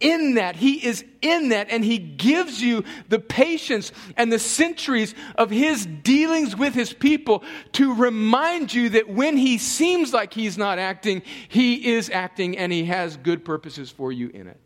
in 0.00 0.34
that. 0.34 0.56
He 0.56 0.84
is 0.84 1.04
in 1.22 1.50
that, 1.50 1.68
and 1.70 1.84
He 1.84 1.98
gives 1.98 2.60
you 2.60 2.84
the 3.08 3.18
patience 3.18 3.92
and 4.16 4.32
the 4.32 4.38
centuries 4.38 5.14
of 5.36 5.50
His 5.50 5.86
dealings 5.86 6.56
with 6.56 6.74
His 6.74 6.92
people 6.92 7.44
to 7.72 7.94
remind 7.94 8.74
you 8.74 8.88
that 8.90 9.08
when 9.08 9.36
He 9.36 9.58
seems 9.58 10.12
like 10.12 10.34
He's 10.34 10.58
not 10.58 10.78
acting, 10.78 11.22
He 11.48 11.92
is 11.92 12.10
acting, 12.10 12.58
and 12.58 12.72
He 12.72 12.84
has 12.86 13.16
good 13.16 13.44
purposes 13.44 13.90
for 13.90 14.10
you 14.10 14.28
in 14.28 14.46
it. 14.46 14.60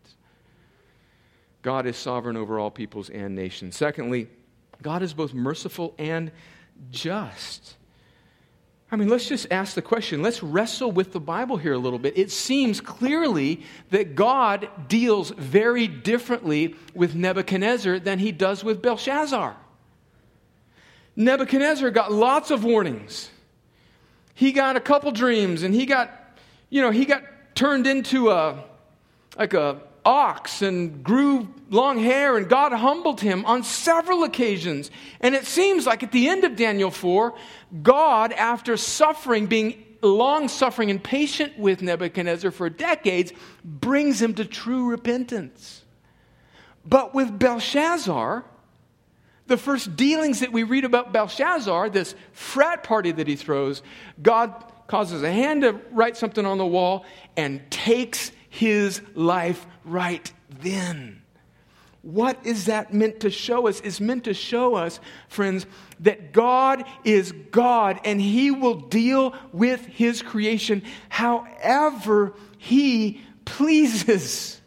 God 1.61 1.85
is 1.85 1.97
sovereign 1.97 2.37
over 2.37 2.59
all 2.59 2.71
peoples 2.71 3.09
and 3.09 3.35
nations. 3.35 3.75
Secondly, 3.75 4.27
God 4.81 5.01
is 5.01 5.13
both 5.13 5.33
merciful 5.33 5.95
and 5.97 6.31
just. 6.91 7.75
I 8.91 8.97
mean, 8.97 9.09
let's 9.09 9.27
just 9.27 9.47
ask 9.51 9.73
the 9.73 9.81
question. 9.81 10.21
Let's 10.21 10.43
wrestle 10.43 10.91
with 10.91 11.11
the 11.11 11.19
Bible 11.19 11.57
here 11.57 11.73
a 11.73 11.77
little 11.77 11.97
bit. 11.97 12.17
It 12.17 12.31
seems 12.31 12.79
clearly 12.79 13.61
that 13.89 14.15
God 14.15 14.69
deals 14.87 15.31
very 15.31 15.87
differently 15.87 16.75
with 16.93 17.15
Nebuchadnezzar 17.15 17.99
than 17.99 18.19
he 18.19 18.31
does 18.31 18.63
with 18.63 18.81
Belshazzar. 18.81 19.55
Nebuchadnezzar 21.15 21.89
got 21.91 22.11
lots 22.11 22.51
of 22.51 22.63
warnings. 22.63 23.29
He 24.35 24.51
got 24.51 24.75
a 24.75 24.81
couple 24.81 25.11
dreams 25.11 25.63
and 25.63 25.73
he 25.73 25.85
got, 25.85 26.11
you 26.69 26.81
know, 26.81 26.91
he 26.91 27.05
got 27.05 27.23
turned 27.55 27.87
into 27.87 28.29
a 28.29 28.63
like 29.37 29.53
a 29.53 29.81
ox 30.05 30.61
and 30.61 31.03
grew 31.03 31.47
long 31.69 31.97
hair, 31.99 32.37
and 32.37 32.47
God 32.47 32.71
humbled 32.71 33.19
him 33.19 33.43
on 33.45 33.63
several 33.63 34.23
occasions. 34.23 34.91
And 35.19 35.33
it 35.33 35.45
seems 35.45 35.85
like 35.85 36.03
at 36.03 36.11
the 36.11 36.29
end 36.29 36.43
of 36.43 36.55
Daniel 36.55 36.91
4, 36.91 37.33
God, 37.81 38.31
after 38.31 38.77
suffering, 38.77 39.47
being 39.47 39.83
long 40.01 40.47
suffering 40.47 40.91
and 40.91 41.03
patient 41.03 41.57
with 41.57 41.81
Nebuchadnezzar 41.81 42.51
for 42.51 42.69
decades, 42.69 43.33
brings 43.63 44.21
him 44.21 44.35
to 44.35 44.45
true 44.45 44.89
repentance. 44.89 45.83
But 46.85 47.15
with 47.15 47.37
Belshazzar, 47.37 48.45
the 49.47 49.57
first 49.57 49.95
dealings 49.95 50.39
that 50.39 50.51
we 50.51 50.63
read 50.63 50.85
about 50.85 51.13
Belshazzar, 51.13 51.89
this 51.89 52.15
frat 52.31 52.83
party 52.83 53.11
that 53.11 53.27
he 53.27 53.35
throws, 53.35 53.81
God 54.21 54.53
causes 54.87 55.23
a 55.23 55.31
hand 55.31 55.63
to 55.63 55.79
write 55.91 56.15
something 56.17 56.45
on 56.45 56.57
the 56.57 56.65
wall 56.65 57.05
and 57.35 57.59
takes 57.71 58.31
his 58.55 59.01
life 59.15 59.65
right 59.83 60.31
then. 60.61 61.21
What 62.03 62.39
is 62.45 62.65
that 62.65 62.93
meant 62.93 63.19
to 63.21 63.29
show 63.29 63.67
us? 63.67 63.81
It's 63.81 63.99
meant 63.99 64.23
to 64.25 64.33
show 64.33 64.75
us, 64.75 65.01
friends, 65.27 65.65
that 65.99 66.31
God 66.31 66.85
is 67.03 67.33
God 67.51 67.99
and 68.05 68.21
He 68.21 68.51
will 68.51 68.75
deal 68.75 69.35
with 69.51 69.85
His 69.87 70.21
creation 70.21 70.83
however 71.09 72.33
He 72.57 73.21
pleases. 73.43 74.61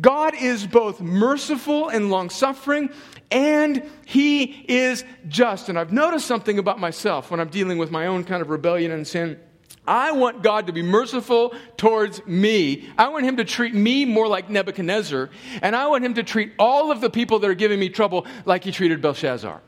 God 0.00 0.34
is 0.34 0.66
both 0.66 1.00
merciful 1.00 1.90
and 1.90 2.10
long 2.10 2.30
suffering, 2.30 2.88
and 3.30 3.82
He 4.06 4.64
is 4.68 5.04
just. 5.28 5.68
And 5.68 5.78
I've 5.78 5.92
noticed 5.92 6.26
something 6.26 6.58
about 6.58 6.78
myself 6.78 7.30
when 7.30 7.40
I'm 7.40 7.50
dealing 7.50 7.76
with 7.76 7.90
my 7.90 8.06
own 8.06 8.24
kind 8.24 8.40
of 8.40 8.48
rebellion 8.48 8.90
and 8.90 9.06
sin. 9.06 9.38
I 9.86 10.12
want 10.12 10.42
God 10.42 10.68
to 10.68 10.72
be 10.72 10.82
merciful 10.82 11.54
towards 11.76 12.24
me. 12.26 12.88
I 12.96 13.08
want 13.08 13.24
Him 13.24 13.38
to 13.38 13.44
treat 13.44 13.74
me 13.74 14.04
more 14.04 14.28
like 14.28 14.48
Nebuchadnezzar, 14.48 15.30
and 15.60 15.74
I 15.74 15.88
want 15.88 16.04
Him 16.04 16.14
to 16.14 16.22
treat 16.22 16.52
all 16.58 16.92
of 16.92 17.00
the 17.00 17.10
people 17.10 17.40
that 17.40 17.50
are 17.50 17.54
giving 17.54 17.80
me 17.80 17.88
trouble 17.88 18.26
like 18.44 18.62
He 18.64 18.70
treated 18.70 19.02
Belshazzar. 19.02 19.60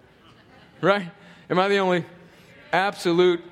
Right? 0.80 1.10
Am 1.50 1.58
I 1.58 1.68
the 1.68 1.78
only 1.78 2.04
absolute 2.72 3.42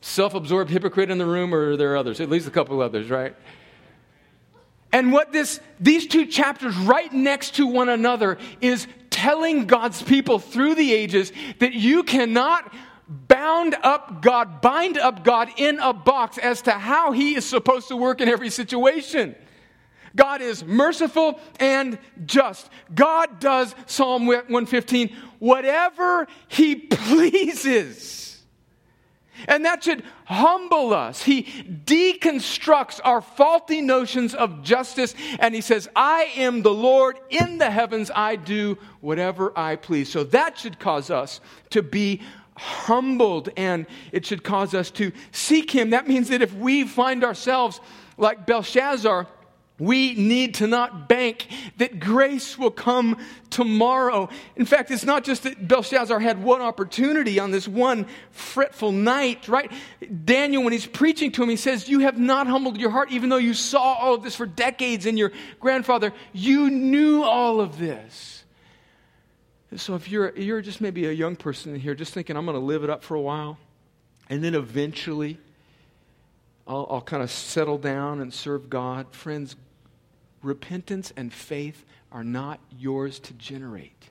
self 0.00 0.34
absorbed 0.34 0.70
hypocrite 0.70 1.10
in 1.10 1.18
the 1.18 1.26
room, 1.26 1.54
or 1.54 1.70
are 1.70 1.76
there 1.76 1.96
others? 1.96 2.20
At 2.20 2.28
least 2.28 2.48
a 2.48 2.50
couple 2.50 2.80
others, 2.80 3.08
right? 3.08 3.36
And 4.92 5.12
what 5.12 5.32
this, 5.32 5.60
these 5.80 6.06
two 6.06 6.26
chapters 6.26 6.76
right 6.76 7.12
next 7.12 7.56
to 7.56 7.66
one 7.66 7.88
another 7.88 8.38
is 8.60 8.86
telling 9.10 9.66
God's 9.66 10.02
people 10.02 10.38
through 10.38 10.74
the 10.74 10.92
ages 10.92 11.32
that 11.58 11.74
you 11.74 12.02
cannot 12.02 12.72
bound 13.08 13.76
up 13.82 14.22
God, 14.22 14.60
bind 14.60 14.98
up 14.98 15.24
God 15.24 15.50
in 15.56 15.78
a 15.78 15.92
box 15.92 16.38
as 16.38 16.62
to 16.62 16.72
how 16.72 17.12
He 17.12 17.34
is 17.34 17.44
supposed 17.44 17.88
to 17.88 17.96
work 17.96 18.20
in 18.20 18.28
every 18.28 18.50
situation. 18.50 19.34
God 20.16 20.42
is 20.42 20.64
merciful 20.64 21.40
and 21.58 21.98
just. 22.24 22.70
God 22.94 23.40
does, 23.40 23.74
Psalm 23.86 24.26
115, 24.26 25.14
whatever 25.38 26.28
He 26.48 26.76
pleases. 26.76 28.24
And 29.48 29.64
that 29.64 29.84
should 29.84 30.04
humble 30.24 30.94
us. 30.94 31.22
He 31.22 31.42
deconstructs 31.42 33.00
our 33.04 33.20
faulty 33.20 33.80
notions 33.80 34.34
of 34.34 34.62
justice 34.62 35.14
and 35.40 35.54
he 35.54 35.60
says, 35.60 35.88
I 35.94 36.30
am 36.36 36.62
the 36.62 36.72
Lord 36.72 37.18
in 37.30 37.58
the 37.58 37.70
heavens. 37.70 38.10
I 38.14 38.36
do 38.36 38.78
whatever 39.00 39.52
I 39.58 39.76
please. 39.76 40.10
So 40.10 40.24
that 40.24 40.58
should 40.58 40.78
cause 40.78 41.10
us 41.10 41.40
to 41.70 41.82
be 41.82 42.22
humbled 42.56 43.48
and 43.56 43.86
it 44.12 44.24
should 44.26 44.44
cause 44.44 44.74
us 44.74 44.90
to 44.92 45.12
seek 45.32 45.70
him. 45.70 45.90
That 45.90 46.06
means 46.06 46.28
that 46.28 46.42
if 46.42 46.54
we 46.54 46.84
find 46.84 47.24
ourselves 47.24 47.80
like 48.16 48.46
Belshazzar, 48.46 49.26
We 49.78 50.14
need 50.14 50.54
to 50.56 50.68
not 50.68 51.08
bank 51.08 51.48
that 51.78 51.98
grace 51.98 52.56
will 52.56 52.70
come 52.70 53.18
tomorrow. 53.50 54.28
In 54.54 54.66
fact, 54.66 54.92
it's 54.92 55.04
not 55.04 55.24
just 55.24 55.42
that 55.42 55.66
Belshazzar 55.66 56.20
had 56.20 56.40
one 56.40 56.62
opportunity 56.62 57.40
on 57.40 57.50
this 57.50 57.66
one 57.66 58.06
fretful 58.30 58.92
night, 58.92 59.48
right? 59.48 59.72
Daniel, 60.24 60.62
when 60.62 60.72
he's 60.72 60.86
preaching 60.86 61.32
to 61.32 61.42
him, 61.42 61.48
he 61.48 61.56
says, 61.56 61.88
You 61.88 62.00
have 62.00 62.18
not 62.18 62.46
humbled 62.46 62.78
your 62.78 62.90
heart, 62.90 63.10
even 63.10 63.30
though 63.30 63.36
you 63.36 63.52
saw 63.52 63.94
all 63.94 64.14
of 64.14 64.22
this 64.22 64.36
for 64.36 64.46
decades 64.46 65.06
in 65.06 65.16
your 65.16 65.32
grandfather. 65.58 66.12
You 66.32 66.70
knew 66.70 67.24
all 67.24 67.60
of 67.60 67.76
this. 67.76 68.43
So 69.76 69.94
if 69.94 70.08
you're, 70.08 70.36
you're 70.36 70.60
just 70.60 70.80
maybe 70.80 71.06
a 71.06 71.12
young 71.12 71.36
person 71.36 71.74
here, 71.78 71.94
just 71.94 72.14
thinking, 72.14 72.36
I'm 72.36 72.44
going 72.44 72.58
to 72.58 72.64
live 72.64 72.84
it 72.84 72.90
up 72.90 73.02
for 73.02 73.14
a 73.14 73.20
while, 73.20 73.58
and 74.28 74.42
then 74.42 74.54
eventually, 74.54 75.38
I'll, 76.66 76.86
I'll 76.90 77.00
kind 77.00 77.22
of 77.22 77.30
settle 77.30 77.78
down 77.78 78.20
and 78.20 78.32
serve 78.32 78.70
God. 78.70 79.12
Friends, 79.12 79.56
repentance 80.42 81.12
and 81.16 81.32
faith 81.32 81.84
are 82.12 82.24
not 82.24 82.60
yours 82.78 83.18
to 83.20 83.34
generate. 83.34 84.10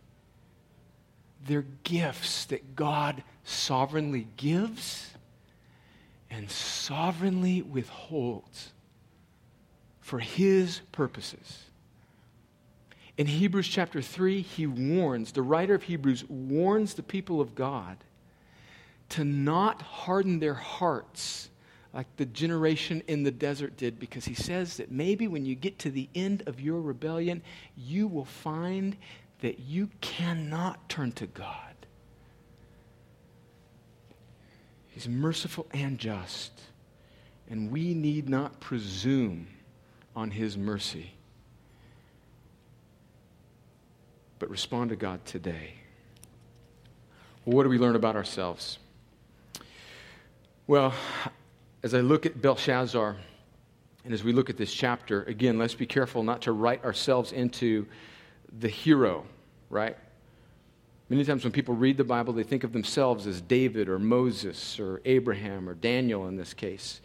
They're 1.45 1.65
gifts 1.83 2.45
that 2.45 2.75
God 2.75 3.23
sovereignly 3.43 4.27
gives 4.37 5.11
and 6.29 6.49
sovereignly 6.49 7.61
withholds 7.61 8.71
for 10.01 10.19
His 10.19 10.81
purposes. 10.91 11.63
In 13.17 13.27
Hebrews 13.27 13.67
chapter 13.67 14.01
3, 14.01 14.41
he 14.41 14.65
warns, 14.65 15.31
the 15.31 15.43
writer 15.43 15.75
of 15.75 15.83
Hebrews 15.83 16.25
warns 16.27 16.95
the 16.95 17.03
people 17.03 17.39
of 17.39 17.53
God 17.53 17.97
to 19.09 19.23
not 19.23 19.81
harden 19.83 20.39
their 20.39 20.55
hearts 20.55 21.49
like 21.93 22.07
the 22.17 22.25
generation 22.25 23.03
in 23.07 23.21
the 23.21 23.29
desert 23.29 23.77
did, 23.77 23.99
because 23.99 24.25
he 24.25 24.33
says 24.33 24.77
that 24.77 24.91
maybe 24.91 25.27
when 25.27 25.45
you 25.45 25.53
get 25.53 25.77
to 25.77 25.91
the 25.91 26.09
end 26.15 26.41
of 26.47 26.59
your 26.59 26.81
rebellion, 26.81 27.43
you 27.77 28.07
will 28.07 28.25
find 28.25 28.97
that 29.41 29.59
you 29.59 29.89
cannot 30.01 30.89
turn 30.89 31.11
to 31.11 31.27
God. 31.27 31.75
He's 34.87 35.07
merciful 35.07 35.67
and 35.71 35.99
just, 35.99 36.51
and 37.47 37.69
we 37.69 37.93
need 37.93 38.27
not 38.27 38.59
presume 38.59 39.47
on 40.15 40.31
his 40.31 40.57
mercy, 40.57 41.13
but 44.43 44.49
respond 44.49 44.89
to 44.89 44.95
God 44.97 45.23
today. 45.23 45.73
Well, 47.45 47.55
what 47.55 47.63
do 47.63 47.69
we 47.69 47.77
learn 47.77 47.95
about 47.95 48.17
ourselves? 48.17 48.77
Well, 50.67 50.93
as 51.81 51.93
I 51.93 52.01
look 52.01 52.25
at 52.25 52.41
Belshazzar 52.41 53.15
and 54.03 54.13
as 54.13 54.21
we 54.21 54.33
look 54.33 54.49
at 54.49 54.57
this 54.57 54.73
chapter, 54.73 55.23
again, 55.23 55.57
let's 55.57 55.75
be 55.75 55.85
careful 55.85 56.23
not 56.23 56.41
to 56.41 56.51
write 56.51 56.83
ourselves 56.83 57.31
into 57.31 57.87
the 58.59 58.67
hero, 58.67 59.25
right? 59.69 59.95
Many 61.07 61.23
times 61.23 61.45
when 61.45 61.53
people 61.53 61.73
read 61.73 61.95
the 61.95 62.03
Bible, 62.03 62.33
they 62.33 62.43
think 62.43 62.65
of 62.65 62.73
themselves 62.73 63.27
as 63.27 63.39
David 63.39 63.87
or 63.87 63.97
Moses 63.97 64.77
or 64.77 64.99
Abraham 65.05 65.69
or 65.69 65.73
Daniel 65.73 66.27
in 66.27 66.35
this 66.35 66.53
case. 66.53 66.99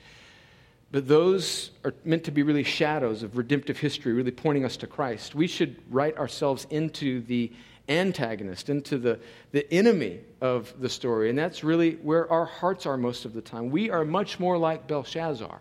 But 0.91 1.07
those 1.07 1.71
are 1.85 1.95
meant 2.05 2.25
to 2.25 2.31
be 2.31 2.43
really 2.43 2.63
shadows 2.63 3.23
of 3.23 3.37
redemptive 3.37 3.79
history, 3.79 4.13
really 4.13 4.31
pointing 4.31 4.65
us 4.65 4.77
to 4.79 4.87
Christ. 4.87 5.35
We 5.35 5.47
should 5.47 5.77
write 5.91 6.17
ourselves 6.17 6.67
into 6.71 7.21
the 7.21 7.53
antagonist, 7.89 8.69
into 8.69 8.99
the, 8.99 9.19
the 9.53 9.71
enemy 9.73 10.21
of 10.41 10.73
the 10.81 10.89
story. 10.89 11.31
And 11.31 11.39
that's 11.39 11.63
really 11.63 11.93
where 11.97 12.31
our 12.31 12.47
hearts 12.47 12.87
are 12.87 12.97
most 12.97 13.25
of 13.25 13.35
the 13.35 13.41
time. 13.41 13.71
We 13.71 13.91
are 13.91 14.05
much 14.05 14.41
more 14.41 14.57
like 14.57 14.87
Belshazzar 14.87 15.61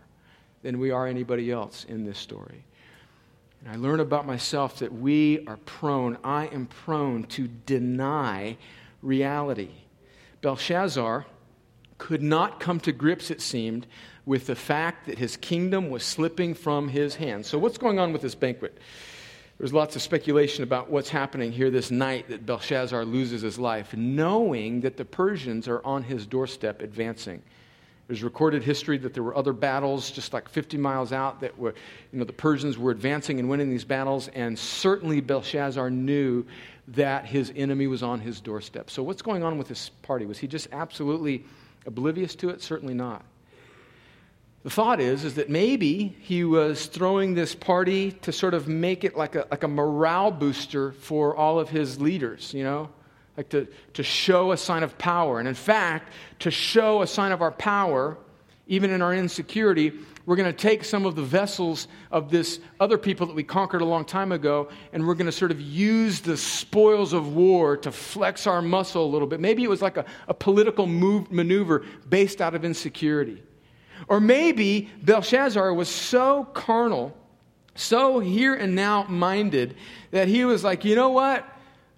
than 0.64 0.80
we 0.80 0.92
are 0.92 1.08
anybody 1.08 1.52
else 1.52 1.86
in 1.86 2.06
this 2.06 2.18
story. 2.18 2.64
And 3.62 3.70
I 3.70 3.76
learn 3.76 4.00
about 4.00 4.26
myself 4.26 4.80
that 4.80 4.94
we 4.94 5.46
are 5.48 5.58
prone, 5.58 6.18
I 6.24 6.48
am 6.48 6.68
prone 6.68 7.24
to 7.26 7.48
deny 7.48 8.58
reality. 9.02 9.72
Belshazzar 10.42 11.26
could 11.98 12.22
not 12.22 12.60
come 12.60 12.80
to 12.82 12.92
grips, 12.92 13.32
it 13.32 13.42
seemed, 13.42 13.88
with 14.28 14.46
the 14.46 14.56
fact 14.56 15.08
that 15.08 15.18
his 15.18 15.38
kingdom 15.38 15.90
was 15.90 16.04
slipping 16.04 16.54
from 16.54 16.90
his 16.90 17.16
hands. 17.16 17.48
So, 17.48 17.58
what's 17.58 17.78
going 17.78 17.98
on 17.98 18.12
with 18.12 18.22
this 18.22 18.36
banquet? 18.36 18.78
There's 19.58 19.74
lots 19.74 19.96
of 19.96 20.02
speculation 20.04 20.64
about 20.64 20.92
what's 20.92 21.10
happening 21.10 21.52
here 21.52 21.72
this 21.72 21.90
night 21.90 22.28
that 22.28 22.46
Belshazzar 22.46 23.06
loses 23.06 23.42
his 23.42 23.58
life, 23.58 23.96
knowing 23.96 24.82
that 24.82 24.98
the 24.98 25.06
Persians 25.06 25.68
are 25.68 25.84
on 25.84 26.04
his 26.04 26.28
doorstep 26.28 26.82
advancing. 26.82 27.42
There's 28.08 28.22
recorded 28.22 28.64
history 28.64 28.98
that 29.00 29.14
there 29.14 29.24
were 29.24 29.36
other 29.36 29.54
battles 29.54 30.12
just 30.12 30.34
like 30.34 30.48
50 30.48 30.78
miles 30.78 31.12
out 31.14 31.40
that 31.42 31.58
were, 31.58 31.74
you 32.12 32.20
know, 32.20 32.26
the 32.26 32.34
Persians 32.34 32.78
were 32.78 32.92
advancing 32.92 33.40
and 33.40 33.50
winning 33.50 33.70
these 33.70 33.86
battles, 33.86 34.28
and 34.30 34.60
certainly 34.60 35.22
Belshazzar 35.22 35.90
knew 35.90 36.46
that 36.90 37.26
his 37.26 37.52
enemy 37.56 37.88
was 37.88 38.04
on 38.04 38.20
his 38.20 38.42
doorstep. 38.42 38.90
So, 38.90 39.04
what's 39.04 39.22
going 39.22 39.44
on 39.44 39.58
with 39.58 39.70
this 39.70 39.88
party? 40.02 40.26
Was 40.26 40.38
he 40.38 40.48
just 40.48 40.68
absolutely 40.74 41.46
oblivious 41.86 42.36
to 42.36 42.50
it? 42.50 42.62
Certainly 42.62 42.94
not. 42.94 43.24
The 44.68 44.74
thought 44.74 45.00
is, 45.00 45.24
is 45.24 45.36
that 45.36 45.50
maybe 45.50 46.18
he 46.20 46.44
was 46.44 46.88
throwing 46.88 47.34
this 47.34 47.56
party 47.56 48.12
to 48.12 48.34
sort 48.34 48.54
of 48.54 48.68
make 48.68 49.06
it 49.06 49.16
like 49.16 49.36
a, 49.36 49.48
like 49.50 49.64
a 49.64 49.68
morale 49.70 50.30
booster 50.30 50.92
for 50.92 51.34
all 51.38 51.58
of 51.58 51.70
his 51.70 52.02
leaders, 52.02 52.54
you 52.54 52.66
know? 52.66 52.90
Like 53.38 53.48
to, 53.52 53.70
to 53.94 54.04
show 54.04 54.52
a 54.52 54.58
sign 54.58 54.84
of 54.84 54.98
power. 54.98 55.40
And 55.40 55.48
in 55.48 55.56
fact, 55.56 56.12
to 56.40 56.52
show 56.52 57.02
a 57.02 57.08
sign 57.08 57.32
of 57.32 57.42
our 57.42 57.54
power, 57.54 58.18
even 58.68 58.92
in 58.92 59.02
our 59.02 59.16
insecurity, 59.16 59.94
we're 60.26 60.36
going 60.36 60.54
to 60.54 60.62
take 60.62 60.84
some 60.84 61.06
of 61.06 61.16
the 61.16 61.24
vessels 61.24 61.88
of 62.12 62.30
this 62.30 62.60
other 62.82 62.98
people 62.98 63.26
that 63.28 63.38
we 63.38 63.44
conquered 63.44 63.80
a 63.80 63.86
long 63.86 64.04
time 64.04 64.34
ago, 64.34 64.68
and 64.92 65.08
we're 65.08 65.16
going 65.16 65.28
to 65.28 65.32
sort 65.32 65.52
of 65.52 65.62
use 65.62 66.20
the 66.20 66.36
spoils 66.36 67.14
of 67.14 67.34
war 67.34 67.78
to 67.78 67.90
flex 67.90 68.46
our 68.46 68.62
muscle 68.62 69.06
a 69.06 69.08
little 69.08 69.30
bit. 69.30 69.40
Maybe 69.40 69.64
it 69.64 69.70
was 69.70 69.82
like 69.82 69.96
a, 69.96 70.04
a 70.28 70.34
political 70.34 70.88
move, 70.88 71.32
maneuver 71.32 71.86
based 72.10 72.42
out 72.42 72.54
of 72.54 72.66
insecurity. 72.66 73.44
Or 74.08 74.20
maybe 74.20 74.90
Belshazzar 75.04 75.74
was 75.74 75.90
so 75.90 76.46
carnal, 76.54 77.16
so 77.76 78.20
here 78.20 78.54
and 78.54 78.76
now 78.76 79.04
minded, 79.04 79.76
that 80.12 80.28
he 80.28 80.46
was 80.46 80.64
like, 80.64 80.86
you 80.86 80.96
know 80.96 81.10
what? 81.10 81.46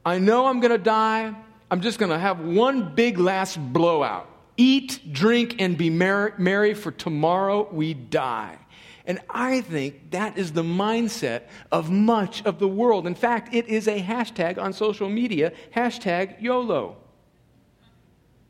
I 0.06 0.20
know 0.20 0.48
I'm 0.48 0.60
going 0.60 0.72
to 0.72 0.78
die. 0.78 1.34
I'm 1.72 1.82
just 1.82 2.00
going 2.00 2.12
to 2.12 2.20
have 2.20 2.40
one 2.40 2.96
big 2.96 3.20
last 3.20 3.58
blowout. 3.74 4.28
Eat, 4.58 5.14
drink, 5.14 5.56
and 5.60 5.78
be 5.78 5.90
merry, 5.90 6.74
for 6.74 6.92
tomorrow 6.92 7.70
we 7.72 7.94
die. 7.94 8.58
And 9.06 9.20
I 9.30 9.62
think 9.62 10.12
that 10.12 10.38
is 10.38 10.52
the 10.52 10.64
mindset 10.64 11.44
of 11.72 11.90
much 11.90 12.44
of 12.46 12.60
the 12.60 12.68
world. 12.68 13.08
In 13.08 13.16
fact, 13.16 13.56
it 13.56 13.68
is 13.68 13.88
a 13.88 14.02
hashtag 14.02 14.58
on 14.58 14.74
social 14.74 15.10
media 15.10 15.54
hashtag 15.76 16.42
YOLO. 16.42 16.98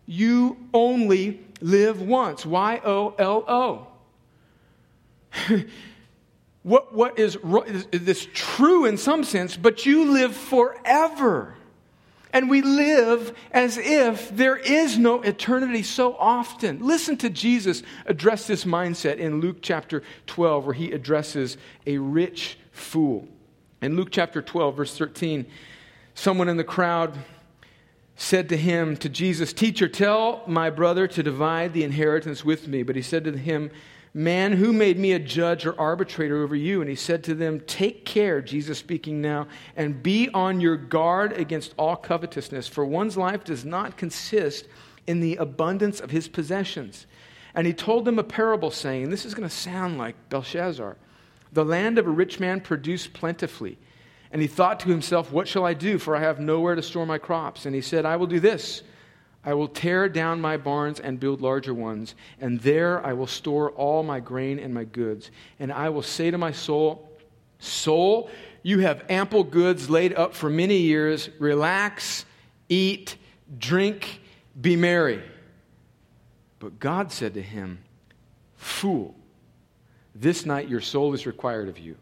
You 0.06 0.58
only 0.74 1.40
live 1.62 2.02
once. 2.02 2.46
Y 2.46 2.82
O 2.84 3.16
L 3.18 3.44
O. 3.48 3.88
What, 6.62 6.94
what 6.94 7.18
is, 7.18 7.38
is 7.92 8.04
this 8.04 8.28
true 8.34 8.86
in 8.86 8.98
some 8.98 9.24
sense, 9.24 9.56
but 9.56 9.86
you 9.86 10.12
live 10.12 10.36
forever. 10.36 11.56
And 12.32 12.50
we 12.50 12.62
live 12.62 13.36
as 13.52 13.78
if 13.78 14.36
there 14.36 14.58
is 14.58 14.98
no 14.98 15.22
eternity 15.22 15.82
so 15.82 16.16
often. 16.16 16.86
Listen 16.86 17.18
to 17.18 17.30
Jesus 17.30 17.82
address 18.06 18.46
this 18.46 18.66
mindset 18.66 19.18
in 19.18 19.40
Luke 19.40 19.60
chapter 19.62 20.04
12, 20.28 20.66
where 20.66 20.74
he 20.76 20.92
addresses 20.92 21.58
a 21.88 21.98
rich 21.98 22.60
fool. 22.72 23.28
In 23.82 23.96
Luke 23.96 24.10
chapter 24.12 24.42
12, 24.42 24.78
verse 24.78 24.98
13, 24.98 25.48
someone 26.14 26.50
in 26.50 26.58
the 26.58 26.64
crowd 26.64 27.18
said 28.22 28.50
to 28.50 28.58
him, 28.58 28.98
to 28.98 29.08
Jesus, 29.08 29.54
Teacher, 29.54 29.88
tell 29.88 30.44
my 30.46 30.70
brother 30.70 31.08
to 31.08 31.24
divide 31.24 31.72
the 31.72 31.86
inheritance 31.86 32.44
with 32.44 32.68
me. 32.68 32.84
But 32.84 32.98
he 32.98 33.02
said 33.02 33.24
to 33.24 33.32
him, 33.32 33.72
Man, 34.14 34.52
who 34.52 34.74
made 34.74 35.00
me 35.00 35.14
a 35.14 35.20
judge 35.20 35.66
or 35.66 35.80
arbitrator 35.80 36.44
over 36.44 36.56
you? 36.56 36.82
And 36.82 36.90
he 36.90 36.98
said 36.98 37.24
to 37.24 37.34
them, 37.34 37.62
Take 37.62 38.04
care, 38.04 38.42
Jesus 38.42 38.78
speaking 38.78 39.22
now, 39.22 39.48
and 39.78 40.04
be 40.04 40.30
on 40.34 40.60
your 40.60 40.76
guard 40.76 41.32
against 41.32 41.74
all 41.78 41.96
covetousness, 41.96 42.68
for 42.68 42.84
one's 42.84 43.16
life 43.16 43.46
does 43.46 43.64
not 43.64 43.96
consist 43.96 44.68
in 45.08 45.22
the 45.22 45.38
abundance 45.38 46.02
of 46.02 46.12
his 46.12 46.28
possessions. 46.28 47.08
And 47.56 47.66
he 47.66 47.74
told 47.74 48.04
them 48.04 48.20
a 48.20 48.24
parable, 48.24 48.70
saying, 48.70 49.10
This 49.10 49.26
is 49.26 49.34
going 49.34 49.48
to 49.48 49.56
sound 49.56 49.98
like 49.98 50.30
Belshazzar. 50.30 50.98
The 51.54 51.66
land 51.66 51.98
of 51.98 52.06
a 52.06 52.12
rich 52.12 52.38
man 52.38 52.60
produced 52.60 53.14
plentifully. 53.14 53.78
And 54.32 54.42
he 54.42 54.48
thought 54.48 54.80
to 54.82 54.90
himself, 54.90 55.32
What 55.32 55.48
shall 55.48 55.66
I 55.66 55.74
do? 55.74 55.98
For 55.98 56.16
I 56.16 56.20
have 56.20 56.40
nowhere 56.40 56.76
to 56.76 56.84
store 56.84 57.06
my 57.06 57.18
crops. 57.18 57.66
And 57.66 57.74
he 57.74 57.82
said, 57.82 58.06
I 58.06 58.16
will 58.16 58.28
do 58.28 58.40
this 58.40 58.84
I 59.44 59.54
will 59.54 59.68
tear 59.68 60.10
down 60.10 60.42
my 60.42 60.58
barns 60.58 61.00
and 61.00 61.20
build 61.20 61.42
larger 61.42 61.74
ones, 61.74 62.16
and 62.42 62.60
there 62.60 63.06
I 63.06 63.14
will 63.14 63.28
store 63.28 63.72
all 63.72 64.04
my 64.04 64.20
grain 64.20 64.60
and 64.60 64.74
my 64.74 64.84
goods. 64.84 65.32
And 65.60 65.72
I 65.72 65.90
will 65.90 66.02
say 66.02 66.30
to 66.30 66.38
my 66.38 66.52
soul, 66.52 67.06
Soul, 67.62 68.30
you 68.64 68.80
have 68.80 69.04
ample 69.10 69.44
goods 69.44 69.90
laid 69.90 70.14
up 70.14 70.34
for 70.34 70.50
many 70.50 70.78
years. 70.78 71.30
Relax, 71.40 72.26
eat, 72.70 73.18
drink, 73.58 74.22
be 74.60 74.76
merry. 74.76 75.22
But 76.60 76.80
God 76.80 77.12
said 77.12 77.34
to 77.34 77.42
him, 77.42 77.80
Fool, 78.56 79.16
this 80.14 80.46
night 80.46 80.68
your 80.68 80.82
soul 80.82 81.14
is 81.14 81.26
required 81.26 81.70
of 81.70 81.80
you 81.80 81.96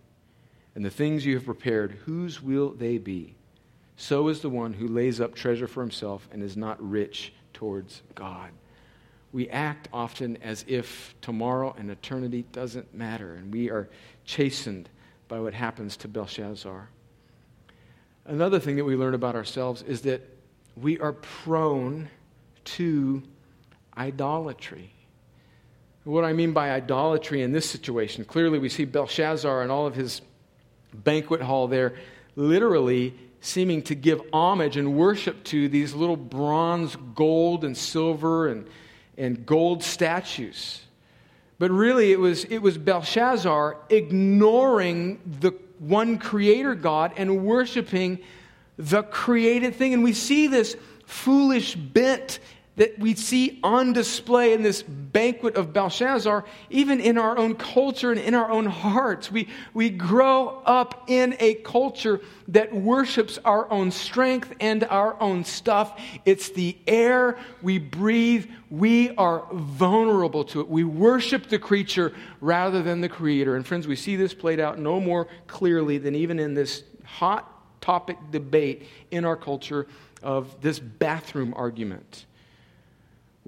and 0.78 0.86
the 0.86 0.92
things 0.92 1.26
you 1.26 1.34
have 1.34 1.46
prepared, 1.46 1.94
whose 2.06 2.40
will 2.40 2.70
they 2.70 3.00
be? 3.00 3.34
So 3.96 4.28
is 4.28 4.42
the 4.42 4.50
one 4.50 4.74
who 4.74 4.88
lays 4.88 5.20
up 5.20 5.34
treasure 5.34 5.68
for 5.68 5.82
himself 5.82 6.30
and 6.32 6.44
is 6.44 6.56
not 6.56 6.80
rich 6.80 7.34
towards 7.52 8.04
God. 8.14 8.52
We 9.32 9.50
act 9.50 9.90
often 9.92 10.38
as 10.44 10.64
if 10.68 11.16
tomorrow 11.20 11.76
and 11.80 11.90
eternity 11.90 12.46
doesn't 12.52 12.94
matter, 12.94 13.34
and 13.34 13.52
we 13.52 13.72
are 13.72 13.90
chastened 14.24 14.88
by 15.28 15.40
what 15.40 15.56
happens 15.56 15.98
to 15.98 16.08
Belshazzar. 16.08 16.90
Another 18.26 18.60
thing 18.60 18.76
that 18.76 18.86
we 18.86 18.96
learn 18.96 19.16
about 19.16 19.34
ourselves 19.34 19.82
is 19.82 20.02
that 20.02 20.22
we 20.80 21.00
are 21.00 21.14
prone 21.14 22.08
to 22.66 23.24
idolatry. 23.98 24.92
What 26.04 26.24
I 26.24 26.34
mean 26.34 26.54
by 26.54 26.70
idolatry 26.70 27.42
in 27.42 27.52
this 27.52 27.68
situation, 27.68 28.26
clearly 28.26 28.60
we 28.60 28.70
see 28.70 28.86
Belshazzar 28.86 29.64
and 29.64 29.72
all 29.72 29.88
of 29.88 29.96
his 29.96 30.22
banquet 30.94 31.42
hall 31.42 31.68
there 31.68 31.96
literally 32.36 33.14
seeming 33.42 33.82
to 33.82 33.96
give 33.96 34.22
homage 34.34 34.78
and 34.78 34.96
worship 34.96 35.44
to 35.46 35.70
these 35.70 35.94
little 35.94 36.18
bronze, 36.18 36.96
gold, 37.16 37.64
and 37.64 37.78
silver 37.78 38.48
and, 38.48 38.68
and 39.18 39.46
gold 39.46 39.84
statues. 39.84 40.82
But 41.60 41.72
really, 41.72 42.12
it 42.12 42.20
was, 42.20 42.46
it 42.46 42.60
was 42.60 42.78
Belshazzar 42.78 43.78
ignoring 43.90 45.20
the 45.40 45.54
one 45.80 46.18
creator 46.18 46.76
God 46.76 47.14
and 47.18 47.46
worshiping 47.46 48.20
the 48.78 49.04
created 49.04 49.76
thing. 49.76 49.94
And 49.94 50.04
we 50.04 50.14
see 50.14 50.48
this 50.48 50.76
foolish 51.06 51.76
bent 51.76 52.40
that 52.78 52.98
we 53.00 53.16
see 53.16 53.60
on 53.64 53.92
display 53.92 54.54
in 54.54 54.62
this 54.62 54.84
banquet 54.84 55.56
of 55.56 55.74
Belshazzar, 55.74 56.46
even 56.70 57.00
in 57.00 57.18
our 57.18 57.38
own 57.38 57.56
culture 57.56 58.12
and 58.12 58.20
in 58.20 58.36
our 58.36 58.50
own 58.50 58.68
hearts. 58.68 59.32
We, 59.32 59.50
we 59.74 59.90
grow 59.90 60.62
up 60.64 61.06
in 61.08 61.36
a 61.40 61.56
culture 61.56 62.22
that 62.50 62.74
worships 62.74 63.40
our 63.44 63.70
own 63.72 63.90
strength 63.90 64.54
and 64.60 64.84
our 64.86 65.20
own 65.20 65.44
stuff. 65.44 66.00
It's 66.24 66.50
the 66.50 66.78
air 66.86 67.40
we 67.64 67.80
breathe. 67.80 68.46
We 68.70 69.10
are 69.16 69.46
vulnerable 69.52 70.44
to 70.46 70.62
it. 70.62 70.70
We 70.70 70.84
worship 70.84 71.50
the 71.50 71.60
creature 71.60 72.14
rather 72.42 72.84
than 72.84 73.02
the 73.02 73.10
creator. 73.10 73.56
And 73.56 73.66
friends, 73.66 73.88
we 73.88 73.96
see 73.96 74.16
this 74.16 74.36
played 74.36 74.60
out 74.60 74.78
no 74.78 75.00
more 75.00 75.28
clearly 75.48 75.98
than 75.98 76.14
even 76.14 76.38
in 76.38 76.54
this 76.54 76.84
hot 77.04 77.82
topic 77.82 78.18
debate 78.30 78.88
in 79.10 79.26
our 79.26 79.36
culture 79.36 79.88
of 80.22 80.62
this 80.62 80.78
bathroom 80.78 81.56
argument 81.56 82.27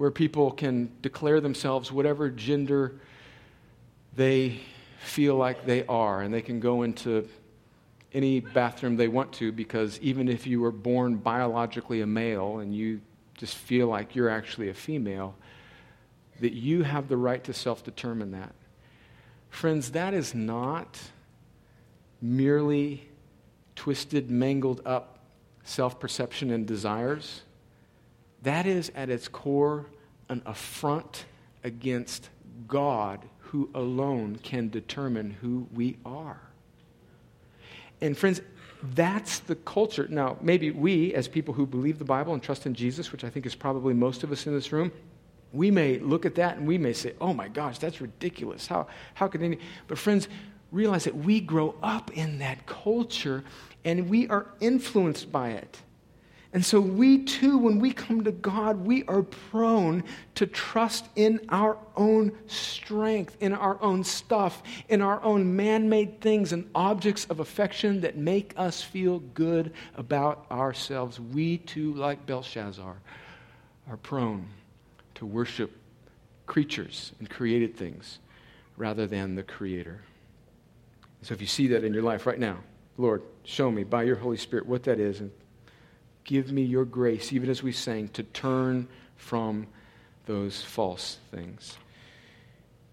where 0.00 0.10
people 0.10 0.50
can 0.50 0.90
declare 1.02 1.42
themselves 1.42 1.92
whatever 1.92 2.30
gender 2.30 2.94
they 4.16 4.58
feel 4.98 5.36
like 5.36 5.66
they 5.66 5.84
are, 5.88 6.22
and 6.22 6.32
they 6.32 6.40
can 6.40 6.58
go 6.58 6.84
into 6.84 7.28
any 8.14 8.40
bathroom 8.40 8.96
they 8.96 9.08
want 9.08 9.30
to 9.30 9.52
because 9.52 10.00
even 10.00 10.26
if 10.26 10.46
you 10.46 10.58
were 10.58 10.72
born 10.72 11.16
biologically 11.16 12.00
a 12.00 12.06
male 12.06 12.60
and 12.60 12.74
you 12.74 12.98
just 13.34 13.54
feel 13.54 13.88
like 13.88 14.16
you're 14.16 14.30
actually 14.30 14.70
a 14.70 14.74
female, 14.74 15.34
that 16.40 16.54
you 16.54 16.82
have 16.82 17.06
the 17.08 17.16
right 17.18 17.44
to 17.44 17.52
self 17.52 17.84
determine 17.84 18.30
that. 18.30 18.54
Friends, 19.50 19.90
that 19.90 20.14
is 20.14 20.34
not 20.34 20.98
merely 22.22 23.06
twisted, 23.76 24.30
mangled 24.30 24.80
up 24.86 25.18
self 25.62 26.00
perception 26.00 26.50
and 26.50 26.66
desires. 26.66 27.42
That 28.42 28.66
is 28.66 28.90
at 28.94 29.10
its 29.10 29.28
core 29.28 29.86
an 30.28 30.42
affront 30.46 31.26
against 31.64 32.30
God, 32.66 33.24
who 33.38 33.68
alone 33.74 34.38
can 34.42 34.68
determine 34.68 35.36
who 35.40 35.66
we 35.74 35.96
are. 36.06 36.40
And, 38.00 38.16
friends, 38.16 38.40
that's 38.94 39.40
the 39.40 39.56
culture. 39.56 40.06
Now, 40.08 40.38
maybe 40.40 40.70
we, 40.70 41.12
as 41.14 41.28
people 41.28 41.52
who 41.52 41.66
believe 41.66 41.98
the 41.98 42.04
Bible 42.04 42.32
and 42.32 42.42
trust 42.42 42.64
in 42.64 42.74
Jesus, 42.74 43.12
which 43.12 43.24
I 43.24 43.28
think 43.28 43.44
is 43.44 43.54
probably 43.54 43.92
most 43.92 44.22
of 44.22 44.32
us 44.32 44.46
in 44.46 44.54
this 44.54 44.72
room, 44.72 44.92
we 45.52 45.70
may 45.70 45.98
look 45.98 46.24
at 46.24 46.36
that 46.36 46.58
and 46.58 46.66
we 46.66 46.78
may 46.78 46.92
say, 46.92 47.14
oh 47.20 47.34
my 47.34 47.48
gosh, 47.48 47.78
that's 47.78 48.00
ridiculous. 48.00 48.68
How, 48.68 48.86
how 49.14 49.26
could 49.26 49.42
any. 49.42 49.58
But, 49.88 49.98
friends, 49.98 50.28
realize 50.70 51.04
that 51.04 51.16
we 51.16 51.40
grow 51.40 51.74
up 51.82 52.12
in 52.16 52.38
that 52.38 52.66
culture 52.66 53.42
and 53.84 54.08
we 54.08 54.28
are 54.28 54.46
influenced 54.60 55.32
by 55.32 55.50
it. 55.50 55.78
And 56.52 56.64
so, 56.64 56.80
we 56.80 57.18
too, 57.18 57.58
when 57.58 57.78
we 57.78 57.92
come 57.92 58.24
to 58.24 58.32
God, 58.32 58.84
we 58.84 59.04
are 59.04 59.22
prone 59.22 60.02
to 60.34 60.46
trust 60.46 61.06
in 61.14 61.40
our 61.48 61.78
own 61.96 62.32
strength, 62.48 63.36
in 63.38 63.52
our 63.52 63.80
own 63.80 64.02
stuff, 64.02 64.64
in 64.88 65.00
our 65.00 65.22
own 65.22 65.54
man 65.54 65.88
made 65.88 66.20
things 66.20 66.52
and 66.52 66.68
objects 66.74 67.24
of 67.26 67.38
affection 67.38 68.00
that 68.00 68.16
make 68.16 68.52
us 68.56 68.82
feel 68.82 69.20
good 69.34 69.72
about 69.96 70.44
ourselves. 70.50 71.20
We 71.20 71.58
too, 71.58 71.94
like 71.94 72.26
Belshazzar, 72.26 72.96
are 73.88 73.96
prone 73.98 74.48
to 75.14 75.26
worship 75.26 75.70
creatures 76.46 77.12
and 77.20 77.30
created 77.30 77.76
things 77.76 78.18
rather 78.76 79.06
than 79.06 79.36
the 79.36 79.44
Creator. 79.44 80.00
So, 81.22 81.32
if 81.32 81.40
you 81.40 81.46
see 81.46 81.68
that 81.68 81.84
in 81.84 81.94
your 81.94 82.02
life 82.02 82.26
right 82.26 82.40
now, 82.40 82.58
Lord, 82.96 83.22
show 83.44 83.70
me 83.70 83.84
by 83.84 84.02
your 84.02 84.16
Holy 84.16 84.36
Spirit 84.36 84.66
what 84.66 84.82
that 84.82 84.98
is 84.98 85.20
and 85.20 85.30
Give 86.24 86.52
me 86.52 86.62
your 86.62 86.84
grace, 86.84 87.32
even 87.32 87.50
as 87.50 87.62
we 87.62 87.72
sang, 87.72 88.08
to 88.08 88.22
turn 88.22 88.88
from 89.16 89.66
those 90.26 90.62
false 90.62 91.18
things. 91.30 91.76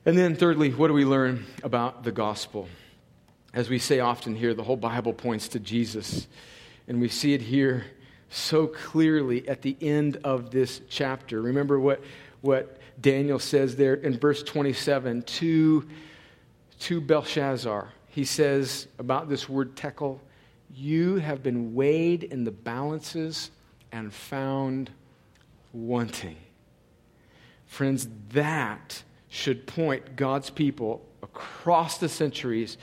And 0.05 0.17
then, 0.17 0.35
thirdly, 0.35 0.71
what 0.71 0.87
do 0.87 0.93
we 0.93 1.05
learn 1.05 1.45
about 1.63 2.03
the 2.03 2.11
gospel? 2.11 2.69
As 3.53 3.69
we 3.69 3.79
say 3.79 3.99
often 3.99 4.35
here, 4.35 4.53
the 4.53 4.63
whole 4.63 4.77
Bible 4.77 5.13
points 5.13 5.49
to 5.49 5.59
Jesus. 5.59 6.27
And 6.87 7.01
we 7.01 7.09
see 7.09 7.33
it 7.33 7.41
here 7.41 7.85
so 8.29 8.67
clearly 8.67 9.47
at 9.47 9.61
the 9.61 9.75
end 9.81 10.17
of 10.23 10.51
this 10.51 10.81
chapter. 10.89 11.41
Remember 11.41 11.79
what, 11.79 12.01
what 12.41 12.77
Daniel 12.99 13.39
says 13.39 13.75
there 13.75 13.95
in 13.95 14.17
verse 14.17 14.43
27 14.43 15.23
to, 15.23 15.87
to 16.79 17.01
Belshazzar. 17.01 17.89
He 18.07 18.25
says 18.25 18.87
about 18.99 19.29
this 19.29 19.47
word 19.47 19.75
tekel, 19.75 20.19
you 20.73 21.15
have 21.17 21.43
been 21.43 21.73
weighed 21.73 22.23
in 22.23 22.43
the 22.43 22.51
balances 22.51 23.51
and 23.91 24.13
found 24.13 24.89
wanting. 25.73 26.37
Friends, 27.65 28.07
that 28.29 29.03
should 29.29 29.67
point 29.67 30.15
God's 30.15 30.49
people 30.49 31.05
across 31.21 31.97
the 31.97 32.09
centuries 32.09 32.77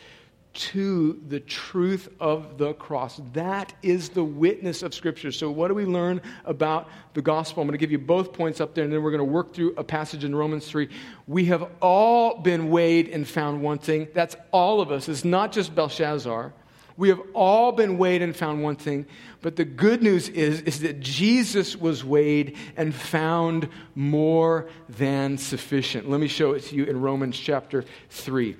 to 0.55 1.21
the 1.29 1.41
truth 1.41 2.09
of 2.21 2.59
the 2.59 2.75
cross. 2.75 3.21
That 3.33 3.75
is 3.83 4.11
the 4.11 4.23
witness 4.23 4.83
of 4.83 4.95
Scripture. 4.95 5.33
So, 5.33 5.51
what 5.51 5.69
do 5.69 5.75
we 5.75 5.85
learn 5.85 6.21
about 6.45 6.89
the 7.15 7.23
gospel? 7.23 7.61
I'm 7.61 7.67
going 7.67 7.73
to 7.73 7.79
give 7.79 7.91
you 7.91 7.99
both 7.99 8.33
points 8.33 8.61
up 8.61 8.75
there, 8.75 8.85
and 8.85 8.93
then 8.93 9.03
we're 9.03 9.11
going 9.11 9.19
to 9.19 9.25
work 9.25 9.53
through 9.53 9.75
a 9.77 9.83
passage 9.83 10.23
in 10.23 10.35
Romans 10.35 10.69
3. 10.69 10.89
We 11.27 11.47
have 11.47 11.69
all 11.83 12.39
been 12.39 12.71
weighed 12.71 13.09
and 13.09 13.27
found 13.27 13.63
wanting. 13.63 14.07
That's 14.15 14.37
all 14.53 14.81
of 14.81 14.93
us. 14.93 15.09
It's 15.09 15.25
not 15.25 15.51
just 15.51 15.75
Belshazzar. 15.75 16.53
We 16.97 17.09
have 17.09 17.21
all 17.33 17.73
been 17.73 17.99
weighed 17.99 18.23
and 18.23 18.37
found 18.37 18.63
one 18.63 18.77
thing, 18.77 19.07
but 19.43 19.57
the 19.57 19.65
good 19.65 20.03
news 20.03 20.29
is, 20.29 20.61
is 20.63 20.81
that 20.81 21.01
Jesus 21.01 21.77
was 21.77 22.05
weighed 22.05 22.57
and 22.77 22.95
found 22.95 23.69
more 23.97 24.69
than 24.89 25.37
sufficient. 25.37 26.09
Let 26.09 26.21
me 26.21 26.29
show 26.29 26.53
it 26.53 26.61
to 26.65 26.77
you 26.77 26.85
in 26.85 27.01
Romans 27.01 27.37
chapter 27.37 27.85
3. 28.11 28.57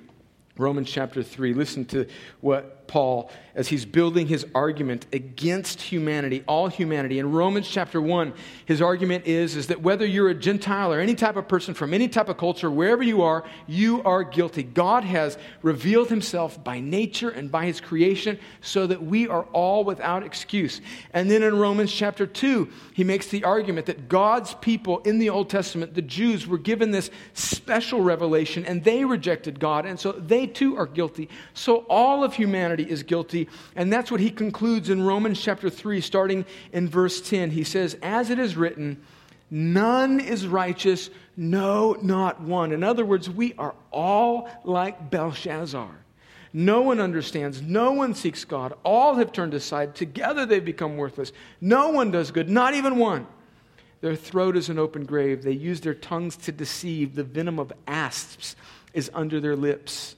Romans 0.57 0.89
chapter 0.89 1.23
3. 1.23 1.53
Listen 1.53 1.85
to 1.85 2.07
what 2.41 2.87
Paul, 2.87 3.31
as 3.55 3.69
he's 3.69 3.85
building 3.85 4.27
his 4.27 4.45
argument 4.53 5.05
against 5.13 5.81
humanity, 5.81 6.43
all 6.47 6.67
humanity. 6.67 7.19
In 7.19 7.31
Romans 7.31 7.67
chapter 7.67 8.01
1, 8.01 8.33
his 8.65 8.81
argument 8.81 9.25
is, 9.25 9.55
is 9.55 9.67
that 9.67 9.81
whether 9.81 10.05
you're 10.05 10.29
a 10.29 10.35
Gentile 10.35 10.93
or 10.93 10.99
any 10.99 11.15
type 11.15 11.35
of 11.35 11.47
person 11.47 11.73
from 11.73 11.93
any 11.93 12.07
type 12.07 12.29
of 12.29 12.37
culture, 12.37 12.69
wherever 12.69 13.03
you 13.03 13.21
are, 13.21 13.43
you 13.67 14.03
are 14.03 14.23
guilty. 14.23 14.63
God 14.63 15.03
has 15.03 15.37
revealed 15.61 16.09
himself 16.09 16.63
by 16.63 16.79
nature 16.79 17.29
and 17.29 17.51
by 17.51 17.65
his 17.65 17.81
creation 17.81 18.39
so 18.61 18.87
that 18.87 19.03
we 19.03 19.27
are 19.27 19.43
all 19.53 19.83
without 19.83 20.23
excuse. 20.23 20.81
And 21.13 21.29
then 21.31 21.43
in 21.43 21.57
Romans 21.57 21.91
chapter 21.91 22.27
2, 22.27 22.69
he 22.93 23.03
makes 23.03 23.27
the 23.27 23.43
argument 23.43 23.85
that 23.87 24.09
God's 24.09 24.53
people 24.55 24.99
in 24.99 25.19
the 25.19 25.29
Old 25.29 25.49
Testament, 25.49 25.93
the 25.93 26.01
Jews, 26.01 26.45
were 26.45 26.57
given 26.57 26.91
this 26.91 27.09
special 27.33 28.01
revelation 28.01 28.65
and 28.65 28.83
they 28.83 29.05
rejected 29.05 29.59
God, 29.59 29.85
and 29.85 29.99
so 29.99 30.11
they 30.11 30.45
too 30.47 30.77
are 30.77 30.85
guilty. 30.85 31.29
So 31.53 31.85
all 31.89 32.23
of 32.23 32.33
humanity 32.33 32.55
humanity 32.55 32.91
is 32.91 33.03
guilty. 33.03 33.44
And 33.75 33.91
that's 33.91 34.11
what 34.11 34.19
he 34.19 34.29
concludes 34.29 34.89
in 34.89 35.03
Romans 35.03 35.41
chapter 35.41 35.69
3, 35.69 36.01
starting 36.01 36.45
in 36.73 36.87
verse 36.87 37.21
10. 37.21 37.51
He 37.51 37.63
says, 37.63 37.97
As 38.01 38.29
it 38.29 38.39
is 38.39 38.55
written, 38.55 39.01
none 39.49 40.19
is 40.19 40.47
righteous, 40.47 41.09
no, 41.37 41.97
not 42.01 42.41
one. 42.41 42.71
In 42.71 42.83
other 42.83 43.05
words, 43.05 43.29
we 43.29 43.53
are 43.57 43.75
all 43.91 44.49
like 44.63 45.09
Belshazzar. 45.09 45.91
No 46.53 46.81
one 46.81 47.01
understands. 47.01 47.61
No 47.61 47.91
one 47.91 48.15
seeks 48.15 48.45
God. 48.45 48.73
All 48.85 49.15
have 49.15 49.33
turned 49.33 49.53
aside. 49.53 49.93
Together 49.93 50.45
they've 50.45 50.63
become 50.63 50.95
worthless. 50.95 51.33
No 51.59 51.89
one 51.89 52.11
does 52.11 52.31
good, 52.31 52.49
not 52.49 52.73
even 52.73 52.95
one. 52.95 53.27
Their 53.99 54.15
throat 54.15 54.55
is 54.55 54.69
an 54.69 54.79
open 54.79 55.05
grave. 55.05 55.43
They 55.43 55.51
use 55.51 55.81
their 55.81 55.93
tongues 55.93 56.37
to 56.37 56.53
deceive. 56.53 57.15
The 57.15 57.23
venom 57.25 57.59
of 57.59 57.73
asps 57.87 58.55
is 58.93 59.11
under 59.13 59.41
their 59.41 59.57
lips. 59.57 60.15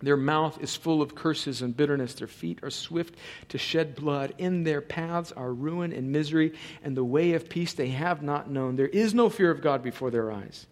Their 0.00 0.16
mouth 0.16 0.62
is 0.62 0.76
full 0.76 1.02
of 1.02 1.14
curses 1.14 1.60
and 1.60 1.76
bitterness. 1.76 2.14
Their 2.14 2.28
feet 2.28 2.60
are 2.62 2.70
swift 2.70 3.16
to 3.48 3.58
shed 3.58 3.96
blood. 3.96 4.34
In 4.38 4.62
their 4.62 4.80
paths 4.80 5.32
are 5.32 5.52
ruin 5.52 5.92
and 5.92 6.12
misery, 6.12 6.52
and 6.84 6.96
the 6.96 7.04
way 7.04 7.32
of 7.32 7.48
peace 7.48 7.72
they 7.72 7.88
have 7.88 8.22
not 8.22 8.50
known. 8.50 8.76
There 8.76 8.86
is 8.86 9.12
no 9.12 9.28
fear 9.28 9.50
of 9.50 9.60
God 9.60 9.82
before 9.82 10.10
their 10.10 10.30
eyes. 10.30 10.66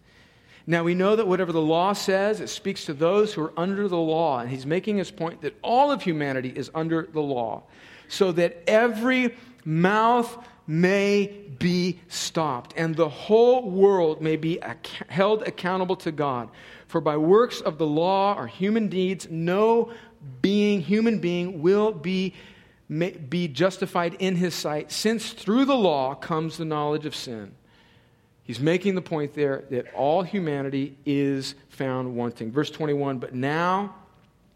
Now 0.65 0.83
we 0.83 0.95
know 0.95 1.15
that 1.15 1.27
whatever 1.27 1.51
the 1.51 1.61
law 1.61 1.93
says, 1.93 2.41
it 2.41 2.49
speaks 2.49 2.85
to 2.85 2.93
those 2.93 3.33
who 3.33 3.41
are 3.43 3.53
under 3.57 3.87
the 3.87 3.97
law. 3.97 4.39
And 4.39 4.49
he's 4.49 4.65
making 4.65 4.97
his 4.97 5.11
point 5.11 5.41
that 5.41 5.57
all 5.61 5.91
of 5.91 6.01
humanity 6.01 6.53
is 6.55 6.71
under 6.73 7.03
the 7.03 7.21
law, 7.21 7.63
so 8.07 8.31
that 8.33 8.63
every 8.67 9.35
mouth 9.65 10.37
may 10.67 11.27
be 11.57 11.99
stopped, 12.09 12.73
and 12.75 12.95
the 12.95 13.07
whole 13.07 13.71
world 13.71 14.21
may 14.21 14.35
be 14.35 14.59
held 15.07 15.43
accountable 15.43 15.95
to 15.95 16.11
God. 16.11 16.49
For 16.87 16.99
by 17.01 17.17
works 17.17 17.61
of 17.61 17.77
the 17.77 17.87
law 17.87 18.35
or 18.37 18.47
human 18.47 18.89
deeds, 18.89 19.27
no 19.31 19.91
being, 20.41 20.81
human 20.81 21.19
being, 21.19 21.61
will 21.61 21.93
be, 21.93 22.33
be 22.89 23.47
justified 23.47 24.15
in 24.19 24.35
his 24.35 24.53
sight, 24.53 24.91
since 24.91 25.31
through 25.31 25.65
the 25.65 25.75
law 25.75 26.13
comes 26.15 26.57
the 26.57 26.65
knowledge 26.65 27.05
of 27.05 27.15
sin. 27.15 27.53
He's 28.43 28.59
making 28.59 28.95
the 28.95 29.01
point 29.01 29.33
there 29.33 29.65
that 29.71 29.93
all 29.93 30.23
humanity 30.23 30.97
is 31.05 31.55
found 31.69 32.15
wanting. 32.15 32.51
Verse 32.51 32.69
21 32.69 33.19
But 33.19 33.33
now 33.33 33.95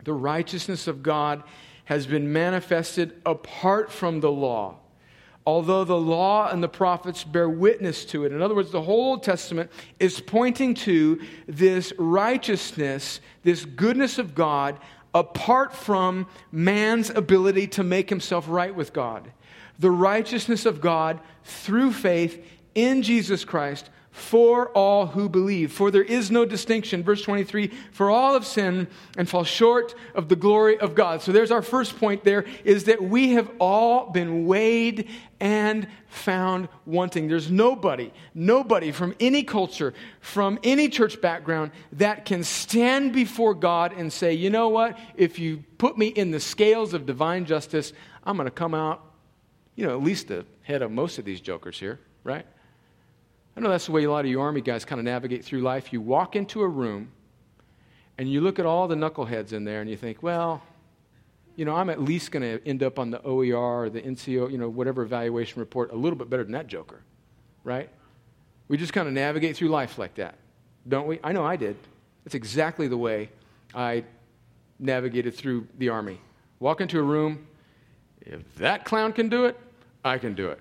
the 0.03 0.13
righteousness 0.13 0.87
of 0.87 1.03
God 1.03 1.43
has 1.85 2.07
been 2.07 2.31
manifested 2.31 3.21
apart 3.25 3.91
from 3.91 4.21
the 4.21 4.31
law 4.31 4.77
although 5.45 5.83
the 5.83 5.97
law 5.97 6.49
and 6.49 6.61
the 6.61 6.69
prophets 6.69 7.23
bear 7.23 7.49
witness 7.49 8.05
to 8.05 8.25
it. 8.25 8.31
In 8.31 8.41
other 8.41 8.55
words, 8.55 8.71
the 8.71 8.81
whole 8.81 9.11
Old 9.11 9.23
Testament 9.23 9.71
is 9.99 10.19
pointing 10.19 10.73
to 10.75 11.21
this 11.47 11.93
righteousness, 11.97 13.19
this 13.43 13.65
goodness 13.65 14.17
of 14.17 14.35
God, 14.35 14.77
apart 15.13 15.73
from 15.73 16.27
man's 16.51 17.09
ability 17.09 17.67
to 17.67 17.83
make 17.83 18.09
himself 18.09 18.45
right 18.47 18.73
with 18.73 18.93
God. 18.93 19.31
The 19.79 19.91
righteousness 19.91 20.65
of 20.65 20.79
God 20.79 21.19
through 21.43 21.91
faith 21.91 22.45
in 22.75 23.01
Jesus 23.01 23.43
Christ 23.43 23.89
for 24.11 24.69
all 24.69 25.07
who 25.07 25.29
believe. 25.29 25.71
For 25.71 25.89
there 25.89 26.03
is 26.03 26.29
no 26.29 26.45
distinction. 26.45 27.01
Verse 27.01 27.21
23 27.21 27.71
For 27.91 28.09
all 28.09 28.33
have 28.33 28.45
sinned 28.45 28.87
and 29.17 29.27
fall 29.27 29.45
short 29.45 29.95
of 30.13 30.27
the 30.27 30.35
glory 30.35 30.77
of 30.77 30.95
God. 30.95 31.21
So 31.21 31.31
there's 31.31 31.51
our 31.51 31.61
first 31.61 31.97
point 31.97 32.23
there 32.23 32.45
is 32.65 32.83
that 32.85 33.01
we 33.01 33.31
have 33.31 33.49
all 33.59 34.09
been 34.11 34.45
weighed 34.45 35.09
and 35.39 35.87
found 36.07 36.67
wanting. 36.85 37.29
There's 37.29 37.49
nobody, 37.49 38.11
nobody 38.33 38.91
from 38.91 39.15
any 39.19 39.43
culture, 39.43 39.93
from 40.19 40.59
any 40.61 40.89
church 40.89 41.21
background 41.21 41.71
that 41.93 42.25
can 42.25 42.43
stand 42.43 43.13
before 43.13 43.53
God 43.53 43.93
and 43.93 44.11
say, 44.11 44.33
you 44.33 44.49
know 44.49 44.67
what? 44.67 44.99
If 45.15 45.39
you 45.39 45.63
put 45.77 45.97
me 45.97 46.07
in 46.07 46.31
the 46.31 46.39
scales 46.41 46.93
of 46.93 47.05
divine 47.05 47.45
justice, 47.45 47.93
I'm 48.25 48.35
going 48.35 48.45
to 48.45 48.51
come 48.51 48.73
out, 48.73 49.03
you 49.75 49.87
know, 49.87 49.97
at 49.97 50.03
least 50.03 50.27
the 50.27 50.45
head 50.63 50.81
of 50.81 50.91
most 50.91 51.17
of 51.17 51.23
these 51.23 51.39
jokers 51.39 51.79
here, 51.79 51.99
right? 52.25 52.45
I 53.55 53.59
know 53.59 53.69
that's 53.69 53.85
the 53.85 53.91
way 53.91 54.03
a 54.03 54.11
lot 54.11 54.25
of 54.25 54.31
you 54.31 54.39
Army 54.39 54.61
guys 54.61 54.85
kind 54.85 54.99
of 54.99 55.05
navigate 55.05 55.43
through 55.43 55.61
life. 55.61 55.91
You 55.91 56.01
walk 56.01 56.35
into 56.35 56.61
a 56.61 56.67
room 56.67 57.11
and 58.17 58.31
you 58.31 58.41
look 58.41 58.59
at 58.59 58.65
all 58.65 58.87
the 58.87 58.95
knuckleheads 58.95 59.51
in 59.51 59.63
there 59.63 59.81
and 59.81 59.89
you 59.89 59.97
think, 59.97 60.23
well, 60.23 60.61
you 61.55 61.65
know, 61.65 61.75
I'm 61.75 61.89
at 61.89 62.01
least 62.01 62.31
going 62.31 62.43
to 62.43 62.65
end 62.67 62.81
up 62.81 62.97
on 62.97 63.11
the 63.11 63.21
OER 63.23 63.83
or 63.83 63.89
the 63.89 64.01
NCO, 64.01 64.51
you 64.51 64.57
know, 64.57 64.69
whatever 64.69 65.01
evaluation 65.01 65.59
report 65.59 65.91
a 65.91 65.95
little 65.95 66.17
bit 66.17 66.29
better 66.29 66.43
than 66.43 66.53
that 66.53 66.67
joker, 66.67 67.01
right? 67.63 67.89
We 68.67 68.77
just 68.77 68.93
kind 68.93 69.07
of 69.07 69.13
navigate 69.13 69.57
through 69.57 69.67
life 69.67 69.97
like 69.97 70.15
that, 70.15 70.35
don't 70.87 71.07
we? 71.07 71.19
I 71.23 71.33
know 71.33 71.45
I 71.45 71.57
did. 71.57 71.75
That's 72.23 72.35
exactly 72.35 72.87
the 72.87 72.97
way 72.97 73.29
I 73.75 74.05
navigated 74.79 75.35
through 75.35 75.67
the 75.77 75.89
Army. 75.89 76.19
Walk 76.59 76.79
into 76.79 76.99
a 76.99 77.03
room, 77.03 77.47
if 78.21 78.55
that 78.55 78.85
clown 78.85 79.11
can 79.13 79.29
do 79.29 79.45
it, 79.45 79.59
I 80.05 80.17
can 80.17 80.35
do 80.35 80.49
it, 80.49 80.59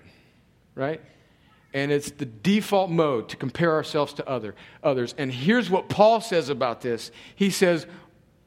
right? 0.75 0.99
And 1.73 1.91
it's 1.91 2.11
the 2.11 2.25
default 2.25 2.89
mode 2.89 3.29
to 3.29 3.37
compare 3.37 3.73
ourselves 3.73 4.13
to 4.13 4.27
other, 4.27 4.55
others. 4.83 5.15
And 5.17 5.31
here's 5.31 5.69
what 5.69 5.89
Paul 5.89 6.21
says 6.21 6.49
about 6.49 6.81
this 6.81 7.11
He 7.35 7.49
says, 7.49 7.85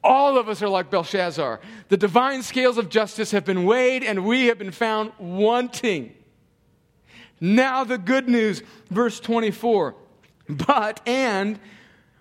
All 0.03 0.37
of 0.37 0.49
us 0.49 0.61
are 0.61 0.69
like 0.69 0.89
Belshazzar. 0.89 1.59
The 1.89 1.97
divine 1.97 2.43
scales 2.43 2.77
of 2.77 2.89
justice 2.89 3.31
have 3.31 3.45
been 3.45 3.65
weighed, 3.65 4.03
and 4.03 4.25
we 4.25 4.45
have 4.47 4.57
been 4.57 4.71
found 4.71 5.11
wanting. 5.17 6.15
Now, 7.41 7.83
the 7.83 7.97
good 7.97 8.29
news, 8.29 8.63
verse 8.89 9.19
24. 9.19 9.95
But, 10.47 11.01
and, 11.07 11.59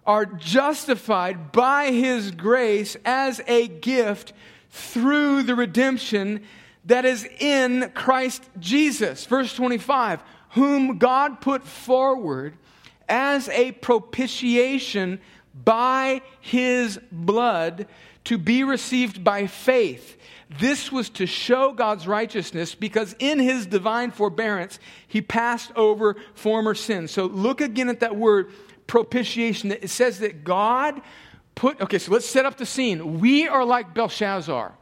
are 0.07 0.27
justified 0.27 1.53
by 1.53 1.91
his 1.91 2.31
grace 2.31 2.97
as 3.05 3.41
a 3.47 3.69
gift 3.69 4.33
through 4.71 5.43
the 5.45 5.55
redemption 5.55 6.43
that 6.85 7.05
is 7.05 7.27
in 7.39 7.91
Christ 7.95 8.43
Jesus. 8.59 9.25
Verse 9.27 9.55
25 9.55 10.23
whom 10.55 10.99
God 10.99 11.41
put 11.41 11.65
forward 11.65 12.55
as 13.09 13.49
a 13.51 13.73
propitiation 13.73 15.21
by 15.53 16.23
his 16.41 16.99
blood 17.11 17.87
to 18.25 18.39
be 18.39 18.65
received 18.65 19.23
by 19.23 19.47
faith. 19.47 20.17
This 20.59 20.93
was 20.93 21.11
to 21.11 21.27
show 21.27 21.73
God's 21.73 22.07
righteousness 22.07 22.75
because 22.75 23.17
in 23.19 23.39
his 23.39 23.67
divine 23.67 24.11
forbearance, 24.13 24.79
he 25.07 25.21
passed 25.21 25.73
over 25.75 26.17
former 26.35 26.75
sins. 26.75 27.11
So 27.11 27.27
look 27.27 27.61
again 27.61 27.89
at 27.89 28.01
that 28.01 28.17
word 28.17 28.51
propitiation. 28.87 29.73
It 29.73 29.91
says 29.91 30.21
that 30.21 30.45
God 30.45 31.01
put, 31.57 31.81
okay, 31.81 31.99
so 31.99 32.13
let's 32.13 32.27
set 32.27 32.47
up 32.47 32.57
the 32.57 32.67
scene. 32.67 33.19
We 33.19 33.49
are 33.49 33.65
like 33.65 33.93
Belshazzar, 33.93 34.73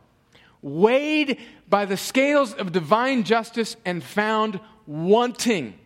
weighed 0.61 1.39
by 1.69 1.87
the 1.87 1.97
scales 1.97 2.53
of 2.53 2.73
divine 2.73 3.23
justice 3.25 3.77
and 3.87 4.05
found 4.05 4.61
wanting. 4.87 5.79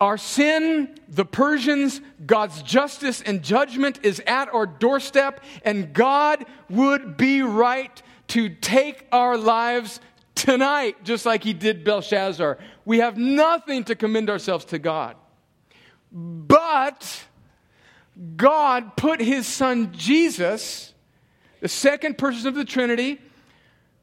Our 0.00 0.18
sin, 0.18 0.98
the 1.08 1.24
Persians, 1.24 2.00
God's 2.26 2.62
justice 2.62 3.22
and 3.22 3.42
judgment 3.42 4.00
is 4.02 4.20
at 4.26 4.52
our 4.52 4.66
doorstep, 4.66 5.42
and 5.64 5.92
God 5.92 6.44
would 6.68 7.16
be 7.16 7.42
right 7.42 8.02
to 8.28 8.48
take 8.48 9.06
our 9.12 9.36
lives 9.36 10.00
tonight, 10.34 11.04
just 11.04 11.24
like 11.24 11.44
He 11.44 11.52
did 11.52 11.84
Belshazzar. 11.84 12.58
We 12.84 12.98
have 12.98 13.16
nothing 13.16 13.84
to 13.84 13.94
commend 13.94 14.28
ourselves 14.28 14.64
to 14.66 14.78
God. 14.78 15.16
But 16.12 17.24
God 18.36 18.96
put 18.96 19.20
His 19.20 19.46
Son 19.46 19.92
Jesus, 19.92 20.92
the 21.60 21.68
second 21.68 22.18
person 22.18 22.48
of 22.48 22.54
the 22.54 22.64
Trinity, 22.64 23.20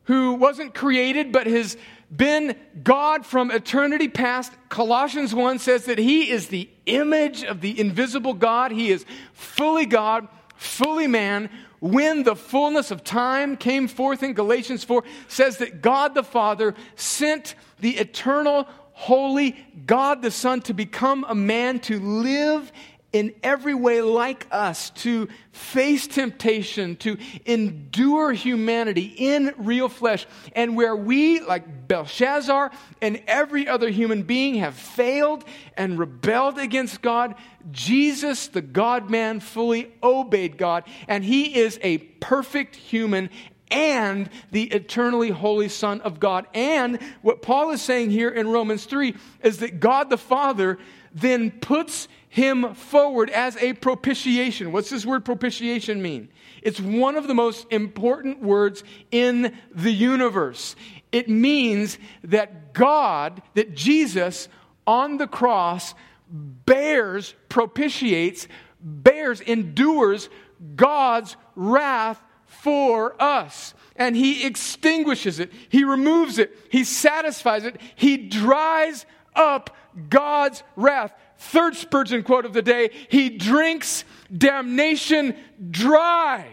who 0.05 0.33
wasn't 0.33 0.73
created 0.73 1.31
but 1.31 1.47
has 1.47 1.77
been 2.15 2.55
God 2.83 3.25
from 3.25 3.51
eternity 3.51 4.07
past. 4.07 4.51
Colossians 4.69 5.33
1 5.33 5.59
says 5.59 5.85
that 5.85 5.97
He 5.97 6.29
is 6.29 6.47
the 6.47 6.69
image 6.85 7.43
of 7.43 7.61
the 7.61 7.79
invisible 7.79 8.33
God. 8.33 8.71
He 8.71 8.91
is 8.91 9.05
fully 9.33 9.85
God, 9.85 10.27
fully 10.55 11.07
man. 11.07 11.49
When 11.79 12.23
the 12.23 12.35
fullness 12.35 12.91
of 12.91 13.03
time 13.03 13.57
came 13.57 13.87
forth 13.87 14.21
in 14.21 14.33
Galatians 14.33 14.83
4, 14.83 15.03
says 15.27 15.57
that 15.57 15.81
God 15.81 16.13
the 16.13 16.23
Father 16.23 16.75
sent 16.95 17.55
the 17.79 17.97
eternal, 17.97 18.67
holy 18.93 19.57
God 19.87 20.21
the 20.21 20.29
Son 20.29 20.61
to 20.61 20.73
become 20.73 21.25
a 21.27 21.33
man 21.33 21.79
to 21.79 21.99
live 21.99 22.71
in 23.13 23.33
every 23.43 23.73
way 23.73 24.01
like 24.01 24.47
us, 24.51 24.89
to 24.91 25.27
face 25.51 26.07
temptation, 26.07 26.95
to 26.97 27.17
endure 27.45 28.31
humanity 28.31 29.13
in 29.17 29.53
real 29.57 29.89
flesh. 29.89 30.25
And 30.53 30.77
where 30.77 30.95
we, 30.95 31.41
like 31.41 31.87
Belshazzar 31.87 32.71
and 33.01 33.21
every 33.27 33.67
other 33.67 33.89
human 33.89 34.23
being, 34.23 34.55
have 34.55 34.75
failed 34.75 35.43
and 35.75 35.99
rebelled 35.99 36.57
against 36.57 37.01
God, 37.01 37.35
Jesus, 37.71 38.47
the 38.47 38.61
God 38.61 39.09
man, 39.09 39.39
fully 39.41 39.91
obeyed 40.01 40.57
God. 40.57 40.85
And 41.07 41.23
he 41.23 41.59
is 41.59 41.79
a 41.83 41.97
perfect 41.97 42.75
human 42.75 43.29
and 43.71 44.29
the 44.51 44.63
eternally 44.63 45.29
holy 45.29 45.69
Son 45.69 46.01
of 46.01 46.19
God. 46.19 46.45
And 46.53 46.99
what 47.21 47.41
Paul 47.41 47.71
is 47.71 47.81
saying 47.81 48.11
here 48.11 48.29
in 48.29 48.47
Romans 48.49 48.85
3 48.85 49.15
is 49.43 49.59
that 49.59 49.79
God 49.79 50.09
the 50.09 50.17
Father 50.17 50.77
then 51.13 51.51
puts 51.51 52.07
him 52.31 52.73
forward 52.75 53.29
as 53.29 53.57
a 53.57 53.73
propitiation. 53.73 54.71
What's 54.71 54.89
this 54.89 55.05
word 55.05 55.25
propitiation 55.25 56.01
mean? 56.01 56.29
It's 56.61 56.79
one 56.79 57.17
of 57.17 57.27
the 57.27 57.33
most 57.33 57.67
important 57.69 58.41
words 58.41 58.85
in 59.11 59.53
the 59.75 59.91
universe. 59.91 60.77
It 61.11 61.27
means 61.27 61.97
that 62.23 62.73
God, 62.73 63.41
that 63.55 63.75
Jesus 63.75 64.47
on 64.87 65.17
the 65.17 65.27
cross 65.27 65.93
bears, 66.29 67.35
propitiates, 67.49 68.47
bears, 68.79 69.41
endures 69.41 70.29
God's 70.77 71.35
wrath 71.57 72.21
for 72.45 73.21
us. 73.21 73.73
And 73.97 74.15
he 74.15 74.45
extinguishes 74.45 75.39
it, 75.41 75.51
he 75.67 75.83
removes 75.83 76.39
it, 76.39 76.57
he 76.69 76.85
satisfies 76.85 77.65
it, 77.65 77.75
he 77.95 78.15
dries 78.15 79.05
up 79.35 79.75
God's 80.09 80.63
wrath. 80.77 81.13
Third 81.41 81.75
Spurgeon 81.75 82.21
quote 82.21 82.45
of 82.45 82.53
the 82.53 82.61
day 82.61 82.91
He 83.09 83.29
drinks 83.29 84.05
damnation 84.35 85.35
dry. 85.71 86.47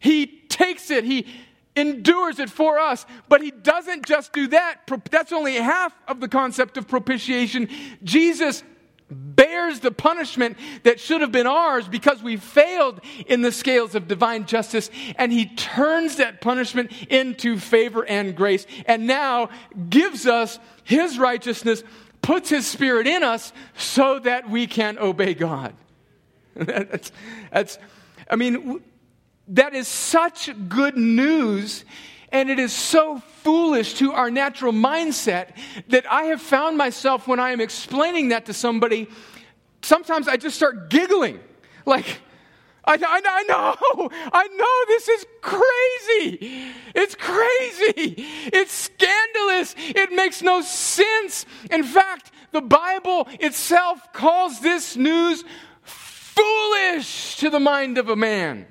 He 0.00 0.26
takes 0.26 0.90
it, 0.90 1.04
He 1.04 1.26
endures 1.76 2.40
it 2.40 2.50
for 2.50 2.80
us. 2.80 3.06
But 3.28 3.42
He 3.42 3.52
doesn't 3.52 4.06
just 4.06 4.32
do 4.32 4.48
that. 4.48 4.80
That's 5.08 5.32
only 5.32 5.54
half 5.54 5.94
of 6.08 6.20
the 6.20 6.26
concept 6.26 6.76
of 6.76 6.88
propitiation. 6.88 7.68
Jesus 8.02 8.64
bears 9.08 9.78
the 9.80 9.92
punishment 9.92 10.56
that 10.82 10.98
should 10.98 11.20
have 11.20 11.30
been 11.30 11.46
ours 11.46 11.86
because 11.86 12.22
we 12.24 12.36
failed 12.36 13.00
in 13.26 13.42
the 13.42 13.52
scales 13.52 13.94
of 13.94 14.08
divine 14.08 14.46
justice, 14.46 14.90
and 15.16 15.30
he 15.30 15.46
turns 15.46 16.16
that 16.16 16.40
punishment 16.40 16.90
into 17.08 17.58
favor 17.58 18.04
and 18.04 18.34
grace, 18.34 18.66
and 18.86 19.06
now 19.06 19.48
gives 19.90 20.26
us 20.26 20.58
his 20.82 21.18
righteousness, 21.18 21.84
puts 22.24 22.48
his 22.48 22.66
spirit 22.66 23.06
in 23.06 23.22
us 23.22 23.52
so 23.76 24.18
that 24.18 24.48
we 24.48 24.66
can 24.66 24.98
obey 24.98 25.34
God. 25.34 25.74
that's, 26.54 27.12
that's, 27.52 27.78
I 28.30 28.36
mean, 28.36 28.82
that 29.48 29.74
is 29.74 29.86
such 29.86 30.50
good 30.68 30.96
news 30.96 31.84
and 32.32 32.50
it 32.50 32.58
is 32.58 32.72
so 32.72 33.18
foolish 33.42 33.94
to 33.94 34.12
our 34.12 34.30
natural 34.30 34.72
mindset 34.72 35.56
that 35.88 36.10
I 36.10 36.24
have 36.24 36.40
found 36.40 36.76
myself 36.76 37.28
when 37.28 37.38
I 37.38 37.50
am 37.50 37.60
explaining 37.60 38.30
that 38.30 38.46
to 38.46 38.52
somebody, 38.52 39.06
sometimes 39.82 40.26
I 40.26 40.36
just 40.36 40.56
start 40.56 40.90
giggling. 40.90 41.38
Like, 41.86 42.20
I, 42.86 42.94
I, 42.94 43.22
I, 43.24 43.42
know, 43.44 44.10
I 44.32 44.48
know 44.48 44.94
this 44.94 45.08
is 45.08 45.26
crazy. 45.40 46.72
It's 46.94 47.14
crazy. 47.14 48.14
It's 48.52 48.72
scandalous. 48.72 49.74
It 49.78 50.12
makes 50.12 50.42
no 50.42 50.60
sense. 50.62 51.46
In 51.70 51.82
fact, 51.82 52.30
the 52.52 52.60
Bible 52.60 53.26
itself 53.40 54.12
calls 54.12 54.60
this 54.60 54.96
news 54.96 55.44
foolish 55.82 57.36
to 57.38 57.50
the 57.50 57.60
mind 57.60 57.98
of 57.98 58.08
a 58.08 58.16
man. 58.16 58.66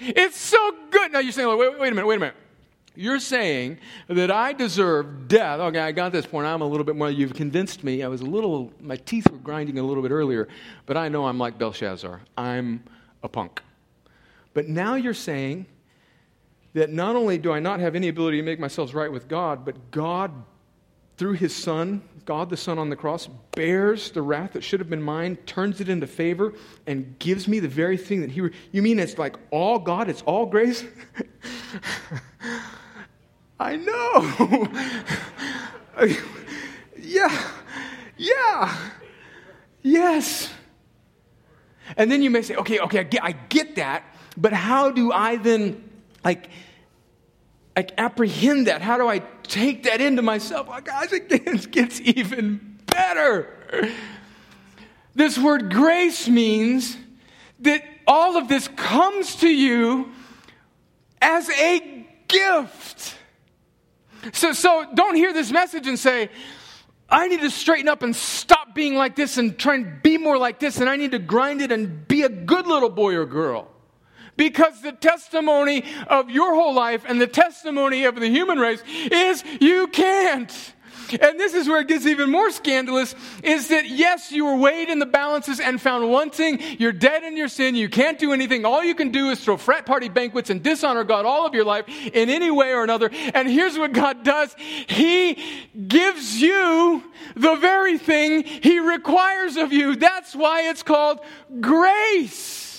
It's 0.00 0.36
so 0.36 0.74
good. 0.90 1.12
Now 1.12 1.20
you're 1.20 1.32
saying, 1.32 1.48
wait, 1.48 1.78
wait 1.78 1.92
a 1.92 1.94
minute, 1.94 2.06
wait 2.06 2.16
a 2.16 2.20
minute. 2.20 2.36
You're 2.96 3.20
saying 3.20 3.78
that 4.08 4.30
I 4.30 4.52
deserve 4.52 5.26
death. 5.26 5.58
Okay, 5.58 5.80
I 5.80 5.90
got 5.90 6.12
this 6.12 6.26
point. 6.26 6.46
I'm 6.46 6.62
a 6.62 6.66
little 6.66 6.84
bit 6.84 6.94
more. 6.94 7.10
You've 7.10 7.34
convinced 7.34 7.82
me. 7.82 8.04
I 8.04 8.08
was 8.08 8.20
a 8.20 8.26
little, 8.26 8.72
my 8.80 8.96
teeth 8.96 9.28
were 9.30 9.38
grinding 9.38 9.78
a 9.78 9.82
little 9.82 10.02
bit 10.02 10.12
earlier, 10.12 10.46
but 10.86 10.96
I 10.96 11.08
know 11.08 11.26
I'm 11.26 11.38
like 11.38 11.58
Belshazzar. 11.58 12.20
I'm 12.36 12.84
a 13.24 13.28
punk. 13.28 13.60
But 14.52 14.68
now 14.68 14.94
you're 14.94 15.14
saying 15.14 15.66
that 16.74 16.90
not 16.90 17.16
only 17.16 17.38
do 17.38 17.50
I 17.50 17.58
not 17.58 17.80
have 17.80 17.96
any 17.96 18.08
ability 18.08 18.36
to 18.36 18.42
make 18.44 18.60
myself 18.60 18.94
right 18.94 19.10
with 19.10 19.26
God, 19.26 19.64
but 19.64 19.90
God, 19.90 20.30
through 21.16 21.32
his 21.32 21.54
Son, 21.54 22.02
God 22.24 22.50
the 22.50 22.56
Son 22.56 22.78
on 22.78 22.90
the 22.90 22.96
cross, 22.96 23.28
bears 23.52 24.10
the 24.10 24.22
wrath 24.22 24.52
that 24.52 24.62
should 24.62 24.80
have 24.80 24.90
been 24.90 25.02
mine, 25.02 25.36
turns 25.46 25.80
it 25.80 25.88
into 25.88 26.06
favor, 26.06 26.54
and 26.86 27.18
gives 27.18 27.48
me 27.48 27.58
the 27.58 27.68
very 27.68 27.96
thing 27.96 28.20
that 28.20 28.30
he. 28.30 28.42
Re- 28.42 28.52
you 28.70 28.82
mean 28.82 28.98
it's 28.98 29.18
like 29.18 29.36
all 29.50 29.78
God? 29.78 30.08
It's 30.08 30.22
all 30.22 30.46
grace? 30.46 30.84
I 33.58 33.76
know. 33.76 34.68
yeah. 36.98 37.50
Yeah. 38.16 38.76
Yes. 39.82 40.52
And 41.96 42.10
then 42.10 42.22
you 42.22 42.30
may 42.30 42.42
say, 42.42 42.56
okay, 42.56 42.80
okay, 42.80 42.98
I 42.98 43.02
get, 43.02 43.24
I 43.24 43.32
get 43.32 43.76
that, 43.76 44.04
but 44.36 44.52
how 44.52 44.90
do 44.90 45.12
I 45.12 45.36
then, 45.36 45.88
like, 46.24 46.48
like 47.76 47.92
apprehend 47.98 48.66
that? 48.66 48.82
How 48.82 48.96
do 48.96 49.08
I 49.08 49.20
take 49.42 49.84
that 49.84 50.00
into 50.00 50.22
myself? 50.22 50.68
Oh, 50.70 50.80
guys, 50.80 51.12
it 51.12 51.70
gets 51.70 52.00
even 52.00 52.78
better. 52.86 53.48
This 55.14 55.38
word 55.38 55.72
grace 55.72 56.28
means 56.28 56.96
that 57.60 57.84
all 58.06 58.36
of 58.36 58.48
this 58.48 58.68
comes 58.68 59.36
to 59.36 59.48
you 59.48 60.10
as 61.20 61.48
a 61.50 62.06
gift. 62.28 63.16
So, 64.32 64.52
so 64.52 64.86
don't 64.94 65.14
hear 65.14 65.32
this 65.32 65.50
message 65.50 65.86
and 65.86 65.98
say, 65.98 66.30
I 67.08 67.28
need 67.28 67.40
to 67.40 67.50
straighten 67.50 67.88
up 67.88 68.02
and 68.02 68.16
stop 68.16 68.63
being 68.74 68.94
like 68.94 69.16
this 69.16 69.38
and 69.38 69.58
try 69.58 69.74
and 69.76 70.02
be 70.02 70.18
more 70.18 70.38
like 70.38 70.58
this, 70.58 70.78
and 70.78 70.88
I 70.88 70.96
need 70.96 71.12
to 71.12 71.18
grind 71.18 71.62
it 71.62 71.72
and 71.72 72.06
be 72.08 72.22
a 72.22 72.28
good 72.28 72.66
little 72.66 72.90
boy 72.90 73.14
or 73.14 73.26
girl. 73.26 73.68
Because 74.36 74.82
the 74.82 74.92
testimony 74.92 75.84
of 76.08 76.28
your 76.28 76.54
whole 76.54 76.74
life 76.74 77.04
and 77.06 77.20
the 77.20 77.26
testimony 77.26 78.04
of 78.04 78.16
the 78.16 78.28
human 78.28 78.58
race 78.58 78.82
is 79.10 79.44
you 79.60 79.86
can't. 79.86 80.73
And 81.20 81.38
this 81.38 81.54
is 81.54 81.68
where 81.68 81.80
it 81.80 81.88
gets 81.88 82.06
even 82.06 82.30
more 82.30 82.50
scandalous 82.50 83.14
is 83.42 83.68
that 83.68 83.88
yes, 83.88 84.32
you 84.32 84.44
were 84.44 84.56
weighed 84.56 84.88
in 84.88 84.98
the 84.98 85.06
balances 85.06 85.60
and 85.60 85.80
found 85.80 86.10
wanting. 86.10 86.60
You're 86.78 86.92
dead 86.92 87.22
in 87.22 87.36
your 87.36 87.48
sin. 87.48 87.74
You 87.74 87.88
can't 87.88 88.18
do 88.18 88.32
anything. 88.32 88.64
All 88.64 88.82
you 88.82 88.94
can 88.94 89.10
do 89.10 89.30
is 89.30 89.42
throw 89.42 89.56
frat 89.56 89.86
party 89.86 90.08
banquets 90.08 90.50
and 90.50 90.62
dishonor 90.62 91.04
God 91.04 91.26
all 91.26 91.46
of 91.46 91.54
your 91.54 91.64
life 91.64 91.86
in 91.88 92.30
any 92.30 92.50
way 92.50 92.72
or 92.72 92.84
another. 92.84 93.10
And 93.34 93.48
here's 93.48 93.78
what 93.78 93.92
God 93.92 94.24
does. 94.24 94.54
He 94.88 95.38
gives 95.88 96.40
you 96.40 97.02
the 97.34 97.56
very 97.56 97.98
thing 97.98 98.44
He 98.44 98.78
requires 98.78 99.56
of 99.56 99.72
you. 99.72 99.96
That's 99.96 100.34
why 100.34 100.68
it's 100.68 100.82
called 100.82 101.20
grace. 101.60 102.73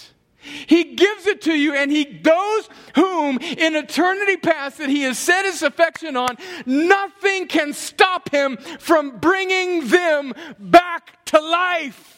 He 0.67 0.95
gives 0.95 1.25
it 1.25 1.41
to 1.43 1.53
you, 1.53 1.73
and 1.73 1.91
He, 1.91 2.05
those 2.05 2.69
whom 2.95 3.37
in 3.39 3.75
eternity 3.75 4.37
past 4.37 4.77
that 4.77 4.89
He 4.89 5.01
has 5.01 5.17
set 5.17 5.45
His 5.45 5.61
affection 5.61 6.15
on, 6.15 6.37
nothing 6.65 7.47
can 7.47 7.73
stop 7.73 8.29
Him 8.29 8.57
from 8.57 9.19
bringing 9.19 9.87
them 9.87 10.33
back 10.59 11.23
to 11.25 11.39
life. 11.39 12.14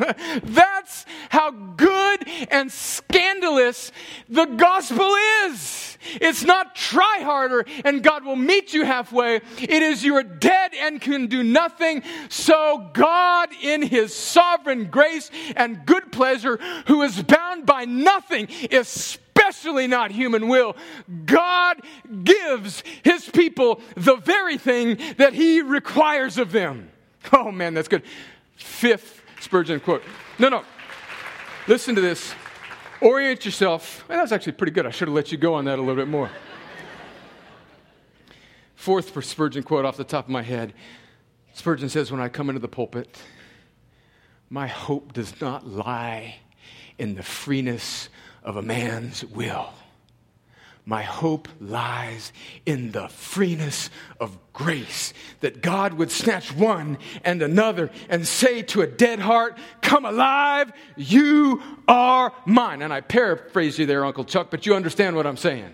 That's 0.42 1.06
how 1.28 1.50
good 1.50 2.28
and 2.50 2.70
scandalous 2.70 3.92
the 4.28 4.46
gospel 4.46 5.14
is. 5.46 5.98
It's 6.14 6.42
not 6.42 6.74
try 6.74 7.20
harder 7.22 7.66
and 7.84 8.02
God 8.02 8.24
will 8.24 8.36
meet 8.36 8.72
you 8.72 8.84
halfway. 8.84 9.36
It 9.58 9.70
is 9.82 10.02
you 10.02 10.16
are 10.16 10.22
dead 10.22 10.72
and 10.74 11.00
can 11.00 11.26
do 11.26 11.42
nothing. 11.42 12.02
So 12.28 12.90
God, 12.92 13.50
in 13.62 13.82
His 13.82 14.14
sovereign 14.14 14.86
grace 14.86 15.30
and 15.56 15.84
good 15.84 16.10
pleasure, 16.12 16.58
who 16.86 17.02
is 17.02 17.22
bound 17.22 17.66
by 17.66 17.84
nothing, 17.84 18.48
especially 18.70 19.86
not 19.86 20.10
human 20.10 20.48
will, 20.48 20.76
God 21.26 21.82
gives 22.24 22.82
His 23.02 23.28
people 23.28 23.80
the 23.94 24.16
very 24.16 24.56
thing 24.56 24.98
that 25.18 25.34
He 25.34 25.60
requires 25.60 26.38
of 26.38 26.52
them. 26.52 26.90
Oh 27.32 27.50
man, 27.50 27.74
that's 27.74 27.88
good. 27.88 28.02
Fifth 28.56 29.19
Spurgeon 29.40 29.80
quote. 29.80 30.02
No, 30.38 30.48
no. 30.48 30.64
Listen 31.66 31.94
to 31.94 32.00
this. 32.00 32.34
Orient 33.00 33.44
yourself. 33.44 34.04
Well, 34.08 34.18
that's 34.18 34.32
actually 34.32 34.52
pretty 34.52 34.72
good. 34.72 34.86
I 34.86 34.90
should 34.90 35.08
have 35.08 35.14
let 35.14 35.32
you 35.32 35.38
go 35.38 35.54
on 35.54 35.64
that 35.64 35.78
a 35.78 35.82
little 35.82 35.96
bit 35.96 36.08
more. 36.08 36.30
Fourth 38.76 39.10
for 39.10 39.22
Spurgeon 39.22 39.62
quote 39.62 39.84
off 39.84 39.96
the 39.96 40.04
top 40.04 40.26
of 40.26 40.30
my 40.30 40.42
head. 40.42 40.74
Spurgeon 41.54 41.88
says, 41.88 42.12
When 42.12 42.20
I 42.20 42.28
come 42.28 42.48
into 42.48 42.60
the 42.60 42.68
pulpit, 42.68 43.18
my 44.50 44.66
hope 44.66 45.12
does 45.12 45.40
not 45.40 45.66
lie 45.66 46.36
in 46.98 47.14
the 47.14 47.22
freeness 47.22 48.08
of 48.42 48.56
a 48.56 48.62
man's 48.62 49.24
will 49.24 49.72
my 50.90 51.02
hope 51.02 51.46
lies 51.60 52.32
in 52.66 52.90
the 52.90 53.08
freeness 53.08 53.90
of 54.18 54.36
grace 54.52 55.14
that 55.38 55.62
God 55.62 55.94
would 55.94 56.10
snatch 56.10 56.52
one 56.52 56.98
and 57.24 57.40
another 57.42 57.90
and 58.08 58.26
say 58.26 58.62
to 58.62 58.82
a 58.82 58.88
dead 58.88 59.20
heart, 59.20 59.56
Come 59.82 60.04
alive, 60.04 60.72
you 60.96 61.62
are 61.86 62.32
mine. 62.44 62.82
And 62.82 62.92
I 62.92 63.02
paraphrase 63.02 63.78
you 63.78 63.86
there, 63.86 64.04
Uncle 64.04 64.24
Chuck, 64.24 64.48
but 64.50 64.66
you 64.66 64.74
understand 64.74 65.14
what 65.14 65.28
I'm 65.28 65.36
saying. 65.36 65.72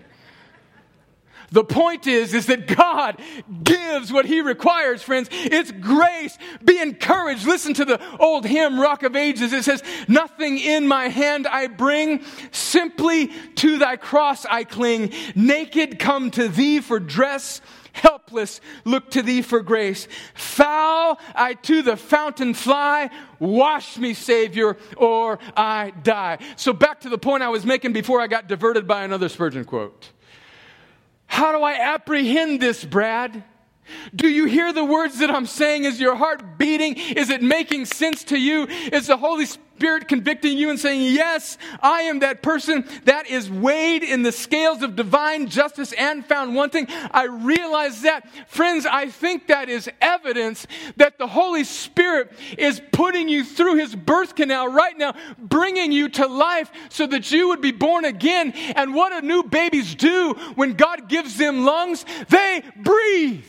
The 1.51 1.63
point 1.63 2.07
is, 2.07 2.33
is 2.33 2.47
that 2.47 2.67
God 2.67 3.21
gives 3.63 4.11
what 4.11 4.25
He 4.25 4.41
requires, 4.41 5.01
friends. 5.01 5.29
It's 5.31 5.71
grace. 5.71 6.37
Be 6.63 6.79
encouraged. 6.79 7.45
Listen 7.45 7.73
to 7.75 7.85
the 7.85 8.01
old 8.17 8.45
hymn, 8.45 8.79
Rock 8.79 9.03
of 9.03 9.15
Ages. 9.15 9.53
It 9.53 9.63
says, 9.63 9.81
Nothing 10.07 10.57
in 10.57 10.87
my 10.87 11.07
hand 11.07 11.47
I 11.47 11.67
bring, 11.67 12.23
simply 12.51 13.27
to 13.55 13.77
thy 13.77 13.95
cross 13.95 14.45
I 14.45 14.65
cling. 14.65 15.13
Naked 15.35 15.99
come 15.99 16.31
to 16.31 16.49
thee 16.49 16.81
for 16.81 16.99
dress, 16.99 17.61
helpless 17.93 18.59
look 18.83 19.11
to 19.11 19.21
thee 19.21 19.41
for 19.41 19.61
grace. 19.61 20.07
Foul 20.33 21.17
I 21.33 21.53
to 21.53 21.81
the 21.81 21.95
fountain 21.95 22.53
fly, 22.55 23.09
wash 23.39 23.97
me, 23.97 24.13
Savior, 24.13 24.75
or 24.97 25.39
I 25.55 25.91
die. 26.03 26.39
So 26.57 26.73
back 26.73 27.01
to 27.01 27.09
the 27.09 27.17
point 27.17 27.43
I 27.43 27.49
was 27.49 27.65
making 27.65 27.93
before 27.93 28.19
I 28.19 28.27
got 28.27 28.47
diverted 28.47 28.85
by 28.85 29.03
another 29.03 29.29
Spurgeon 29.29 29.63
quote. 29.63 30.11
How 31.27 31.51
do 31.51 31.61
I 31.61 31.73
apprehend 31.73 32.59
this, 32.59 32.83
Brad? 32.83 33.43
Do 34.15 34.27
you 34.27 34.45
hear 34.45 34.73
the 34.73 34.85
words 34.85 35.19
that 35.19 35.29
I'm 35.29 35.45
saying? 35.45 35.83
Is 35.83 35.99
your 35.99 36.15
heart 36.15 36.57
beating? 36.57 36.97
Is 36.97 37.29
it 37.29 37.41
making 37.41 37.85
sense 37.85 38.23
to 38.25 38.37
you? 38.37 38.63
Is 38.65 39.07
the 39.07 39.17
Holy 39.17 39.45
Spirit 39.45 40.07
convicting 40.07 40.57
you 40.57 40.71
and 40.71 40.79
saying, 40.79 41.13
Yes, 41.13 41.57
I 41.81 42.01
am 42.01 42.19
that 42.19 42.41
person 42.41 42.83
that 43.05 43.27
is 43.27 43.49
weighed 43.49 44.03
in 44.03 44.23
the 44.23 44.31
scales 44.31 44.81
of 44.81 44.95
divine 44.95 45.47
justice 45.47 45.93
and 45.93 46.25
found 46.25 46.55
wanting? 46.55 46.87
I 47.11 47.25
realize 47.25 48.01
that. 48.01 48.27
Friends, 48.47 48.87
I 48.87 49.09
think 49.09 49.47
that 49.47 49.69
is 49.69 49.89
evidence 50.01 50.65
that 50.95 51.19
the 51.19 51.27
Holy 51.27 51.63
Spirit 51.63 52.31
is 52.57 52.81
putting 52.91 53.29
you 53.29 53.43
through 53.43 53.75
his 53.75 53.95
birth 53.95 54.35
canal 54.35 54.67
right 54.67 54.97
now, 54.97 55.13
bringing 55.37 55.91
you 55.91 56.09
to 56.09 56.25
life 56.25 56.71
so 56.89 57.05
that 57.05 57.31
you 57.31 57.49
would 57.49 57.61
be 57.61 57.71
born 57.71 58.05
again. 58.05 58.53
And 58.75 58.95
what 58.95 59.21
do 59.21 59.27
new 59.27 59.43
babies 59.43 59.93
do 59.93 60.33
when 60.55 60.73
God 60.73 61.07
gives 61.07 61.37
them 61.37 61.65
lungs? 61.65 62.03
They 62.29 62.63
breathe. 62.75 63.45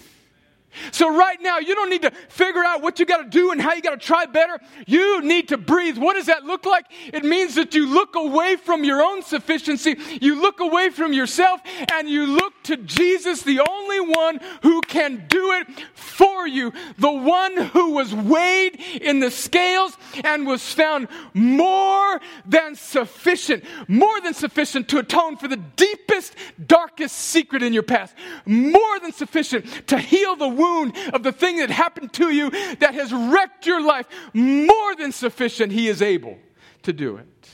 So, 0.92 1.14
right 1.16 1.40
now, 1.40 1.58
you 1.58 1.74
don't 1.74 1.90
need 1.90 2.02
to 2.02 2.10
figure 2.28 2.64
out 2.64 2.82
what 2.82 2.98
you 2.98 3.06
got 3.06 3.22
to 3.22 3.28
do 3.28 3.50
and 3.50 3.60
how 3.60 3.74
you 3.74 3.82
got 3.82 4.00
to 4.00 4.06
try 4.06 4.26
better. 4.26 4.58
You 4.86 5.22
need 5.22 5.48
to 5.48 5.58
breathe. 5.58 5.98
What 5.98 6.14
does 6.14 6.26
that 6.26 6.44
look 6.44 6.66
like? 6.66 6.86
It 7.12 7.24
means 7.24 7.54
that 7.54 7.74
you 7.74 7.86
look 7.86 8.14
away 8.14 8.56
from 8.56 8.84
your 8.84 9.02
own 9.02 9.22
sufficiency, 9.22 9.96
you 10.20 10.40
look 10.40 10.60
away 10.60 10.90
from 10.90 11.12
yourself, 11.12 11.60
and 11.92 12.08
you 12.08 12.26
look 12.26 12.54
to 12.64 12.76
Jesus, 12.76 13.42
the 13.42 13.60
only 13.68 14.00
one 14.00 14.40
who 14.62 14.80
can 14.82 15.26
do 15.28 15.52
it 15.52 15.66
for 15.94 16.46
you, 16.46 16.72
the 16.98 17.10
one 17.10 17.56
who 17.56 17.90
was 17.92 18.14
weighed 18.14 18.80
in 19.00 19.20
the 19.20 19.30
scales 19.30 19.96
and 20.24 20.46
was 20.46 20.62
found 20.72 21.08
more 21.34 22.20
than 22.46 22.74
sufficient, 22.74 23.64
more 23.88 24.20
than 24.20 24.34
sufficient 24.34 24.88
to 24.88 24.98
atone 24.98 25.36
for 25.36 25.48
the 25.48 25.56
deepest, 25.56 26.34
darkest 26.66 27.16
secret 27.16 27.62
in 27.62 27.72
your 27.72 27.82
past, 27.82 28.14
more 28.46 28.98
than 29.00 29.12
sufficient 29.12 29.86
to 29.88 29.98
heal 29.98 30.36
the 30.36 30.48
wound 30.68 30.94
of 31.12 31.22
the 31.22 31.32
thing 31.32 31.58
that 31.58 31.70
happened 31.70 32.12
to 32.14 32.30
you 32.30 32.50
that 32.76 32.94
has 32.94 33.12
wrecked 33.12 33.66
your 33.66 33.80
life, 33.80 34.06
more 34.34 34.96
than 34.96 35.12
sufficient, 35.12 35.72
He 35.72 35.88
is 35.88 36.02
able 36.02 36.38
to 36.82 36.92
do 36.92 37.16
it. 37.16 37.50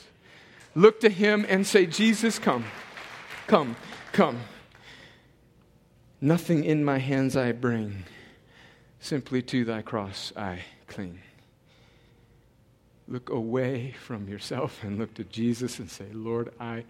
Look 0.75 0.99
to 1.01 1.09
Him 1.09 1.45
and 1.47 1.65
say, 1.65 1.85
Jesus, 1.85 2.39
come, 2.39 2.65
come, 3.47 3.75
come. 4.11 4.39
Nothing 6.21 6.63
in 6.63 6.83
my 6.83 6.97
hands 6.97 7.37
I 7.37 7.51
bring, 7.51 8.03
simply 8.99 9.41
to 9.43 9.65
thy 9.65 9.81
cross 9.81 10.33
I 10.35 10.59
cling. 10.87 11.19
Look 13.07 13.29
away 13.29 13.93
from 14.03 14.27
yourself 14.27 14.83
and 14.83 14.97
look 14.97 15.13
to 15.15 15.23
Jesus 15.25 15.77
and 15.77 15.89
say, 15.89 16.05
Lord, 16.11 16.51
I 16.59 16.85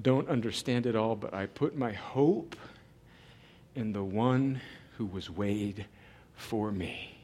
don't 0.00 0.28
understand 0.28 0.86
it 0.86 0.94
all, 0.94 1.16
but 1.16 1.32
I 1.32 1.46
put 1.46 1.76
my 1.76 1.92
hope 1.92 2.54
in 3.74 3.92
the 3.92 4.04
one 4.04 4.60
who 4.98 5.06
was 5.06 5.30
weighed 5.30 5.86
for 6.34 6.72
me. 6.72 7.16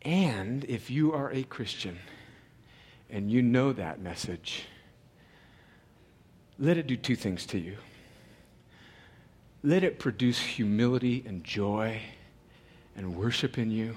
And 0.00 0.64
if 0.64 0.90
you 0.90 1.12
are 1.12 1.30
a 1.30 1.42
Christian 1.42 1.98
and 3.10 3.30
you 3.30 3.42
know 3.42 3.74
that 3.74 4.00
message, 4.00 4.64
let 6.58 6.78
it 6.78 6.86
do 6.86 6.96
two 6.96 7.16
things 7.16 7.44
to 7.46 7.58
you. 7.58 7.76
Let 9.62 9.84
it 9.84 9.98
produce 9.98 10.40
humility 10.40 11.22
and 11.26 11.44
joy 11.44 12.00
and 12.96 13.14
worship 13.14 13.58
in 13.58 13.70
you. 13.70 13.96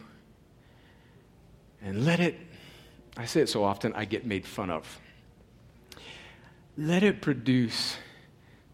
And 1.81 2.05
let 2.05 2.19
it, 2.19 2.35
I 3.15 3.25
say 3.25 3.39
it 3.39 3.47
so 3.47 3.63
often, 3.63 3.93
I 3.93 4.03
get 4.03 4.25
made 4.25 4.45
fun 4.45 4.69
of. 4.69 4.99
Let 6.77 7.01
it 7.01 7.21
produce 7.21 7.95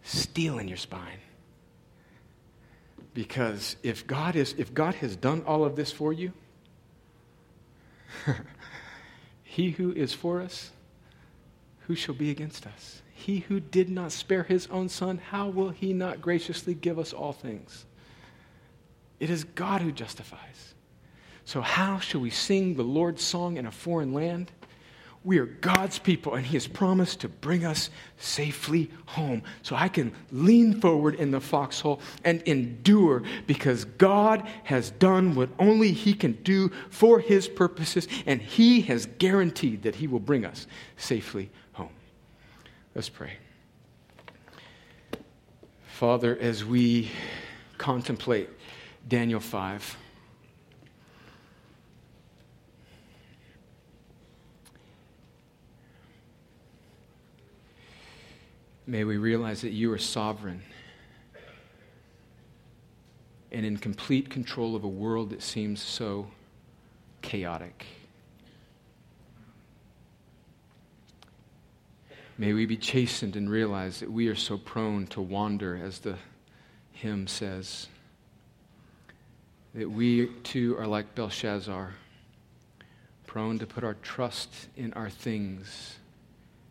steel 0.01 0.57
in 0.57 0.67
your 0.67 0.77
spine. 0.77 1.19
Because 3.14 3.76
if 3.84 4.07
God, 4.07 4.36
is, 4.36 4.55
if 4.57 4.74
God 4.74 4.95
has 4.95 5.16
done 5.16 5.43
all 5.45 5.66
of 5.66 5.76
this 5.76 5.91
for 5.91 6.14
you, 6.14 6.32
he 9.43 9.72
who 9.72 9.91
is 9.91 10.14
for 10.14 10.41
us, 10.41 10.72
who 11.88 11.95
shall 11.95 12.16
be 12.16 12.30
against 12.30 12.66
us? 12.66 13.01
He 13.14 13.39
who 13.39 13.59
did 13.59 13.89
not 13.89 14.12
spare 14.12 14.43
his 14.43 14.68
own 14.68 14.89
son, 14.89 15.18
how 15.18 15.49
will 15.49 15.70
he 15.70 15.93
not 15.93 16.22
graciously 16.22 16.74
give 16.74 16.97
us 16.97 17.14
all 17.14 17.34
things? 17.34 17.86
It 19.20 19.30
is 19.30 19.43
God 19.43 19.82
who 19.82 19.91
justifies. 19.91 20.74
So, 21.45 21.62
how 21.62 21.99
shall 21.99 22.22
we 22.22 22.30
sing 22.30 22.76
the 22.76 22.84
Lord's 22.84 23.24
song 23.24 23.57
in 23.57 23.66
a 23.66 23.72
foreign 23.72 24.14
land? 24.14 24.51
We 25.24 25.38
are 25.38 25.45
God's 25.45 25.99
people, 25.99 26.34
and 26.34 26.43
He 26.43 26.55
has 26.55 26.67
promised 26.67 27.19
to 27.22 27.30
bring 27.30 27.63
us 27.63 27.91
safely 28.17 28.89
home. 29.05 29.43
So 29.61 29.76
I 29.76 29.88
can 29.88 30.11
lean 30.32 30.82
forward 30.82 31.15
in 31.15 31.30
the 31.30 31.39
foxhole 31.39 32.01
and 32.24 32.41
endure 32.43 33.22
because 33.45 33.86
God 33.86 34.47
has 34.63 34.89
done 34.91 35.36
what 35.36 35.49
only 35.59 35.91
He 35.91 36.15
can 36.15 36.34
do 36.43 36.72
for 36.89 37.19
His 37.19 37.47
purposes, 37.47 38.07
and 38.26 38.41
He 38.41 38.82
has 38.82 39.05
guaranteed 39.19 39.84
that 39.84 39.95
He 39.95 40.07
will 40.07 40.19
bring 40.19 40.43
us 40.43 40.65
safely 40.97 41.51
home. 41.74 41.93
Let's 42.95 43.09
pray. 43.09 43.34
Father, 45.86 46.36
as 46.41 46.65
we 46.65 47.11
contemplate 47.78 48.49
Daniel 49.07 49.39
5, 49.39 49.97
May 58.88 59.03
we 59.03 59.17
realize 59.17 59.61
that 59.61 59.71
you 59.71 59.91
are 59.93 59.97
sovereign 59.97 60.63
and 63.51 63.65
in 63.65 63.77
complete 63.77 64.29
control 64.29 64.75
of 64.75 64.84
a 64.84 64.89
world 64.89 65.29
that 65.32 65.43
seems 65.43 65.82
so 65.82 66.27
chaotic. 67.21 67.86
May 72.38 72.53
we 72.53 72.65
be 72.65 72.77
chastened 72.77 73.36
and 73.36 73.49
realize 73.49 73.99
that 73.99 74.11
we 74.11 74.27
are 74.27 74.36
so 74.36 74.57
prone 74.57 75.05
to 75.07 75.21
wander, 75.21 75.79
as 75.84 75.99
the 75.99 76.17
hymn 76.93 77.27
says. 77.27 77.88
That 79.75 79.91
we 79.91 80.27
too 80.43 80.75
are 80.77 80.88
like 80.88 81.13
Belshazzar, 81.13 81.93
prone 83.27 83.59
to 83.59 83.67
put 83.67 83.84
our 83.84 83.93
trust 83.95 84.49
in 84.75 84.91
our 84.93 85.09
things 85.09 85.97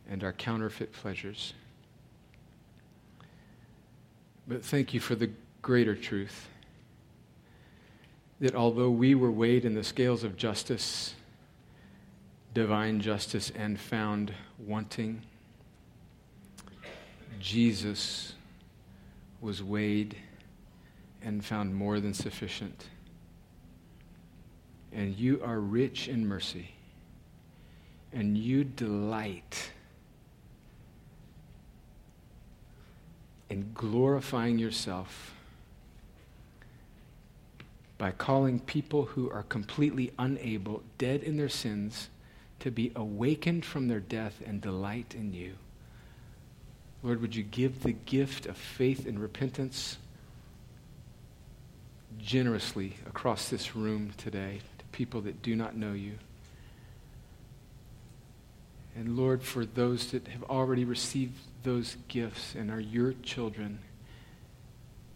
and 0.08 0.24
our 0.24 0.32
counterfeit 0.32 0.92
pleasures. 0.92 1.54
But 4.50 4.64
thank 4.64 4.92
you 4.92 4.98
for 4.98 5.14
the 5.14 5.30
greater 5.62 5.94
truth 5.94 6.48
that 8.40 8.56
although 8.56 8.90
we 8.90 9.14
were 9.14 9.30
weighed 9.30 9.64
in 9.64 9.74
the 9.74 9.84
scales 9.84 10.24
of 10.24 10.36
justice, 10.36 11.14
divine 12.52 13.00
justice, 13.00 13.52
and 13.54 13.78
found 13.78 14.32
wanting, 14.58 15.22
Jesus 17.38 18.32
was 19.40 19.62
weighed 19.62 20.16
and 21.22 21.44
found 21.44 21.72
more 21.72 22.00
than 22.00 22.12
sufficient. 22.12 22.86
And 24.92 25.14
you 25.14 25.40
are 25.44 25.60
rich 25.60 26.08
in 26.08 26.26
mercy, 26.26 26.72
and 28.12 28.36
you 28.36 28.64
delight 28.64 29.70
and 33.50 33.74
glorifying 33.74 34.58
yourself 34.58 35.34
by 37.98 38.12
calling 38.12 38.58
people 38.60 39.04
who 39.04 39.30
are 39.30 39.42
completely 39.42 40.10
unable, 40.18 40.82
dead 40.96 41.22
in 41.22 41.36
their 41.36 41.50
sins, 41.50 42.08
to 42.60 42.70
be 42.70 42.92
awakened 42.96 43.64
from 43.64 43.88
their 43.88 44.00
death 44.00 44.40
and 44.46 44.62
delight 44.62 45.14
in 45.14 45.34
you. 45.34 45.52
Lord, 47.02 47.20
would 47.20 47.34
you 47.34 47.42
give 47.42 47.82
the 47.82 47.92
gift 47.92 48.46
of 48.46 48.56
faith 48.56 49.06
and 49.06 49.18
repentance 49.18 49.98
generously 52.18 52.96
across 53.06 53.48
this 53.48 53.74
room 53.74 54.12
today 54.16 54.60
to 54.78 54.84
people 54.92 55.20
that 55.22 55.42
do 55.42 55.56
not 55.56 55.76
know 55.76 55.92
you? 55.92 56.14
And 58.96 59.16
Lord, 59.16 59.42
for 59.42 59.64
those 59.64 60.10
that 60.12 60.28
have 60.28 60.42
already 60.44 60.84
received 60.84 61.38
those 61.62 61.96
gifts 62.08 62.54
and 62.54 62.70
are 62.70 62.80
your 62.80 63.14
children, 63.22 63.78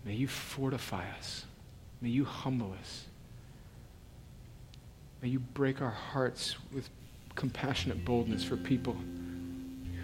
may 0.05 0.14
you 0.14 0.28
fortify 0.28 1.05
us. 1.18 1.45
May 2.01 2.11
you 2.11 2.24
humble 2.24 2.74
us. 2.80 3.07
May 5.22 5.28
you 5.28 5.38
break 5.38 5.80
our 5.80 5.90
hearts 5.90 6.57
with 6.72 6.90
compassionate 7.34 8.05
boldness 8.05 8.45
for 8.45 8.57
people 8.57 8.97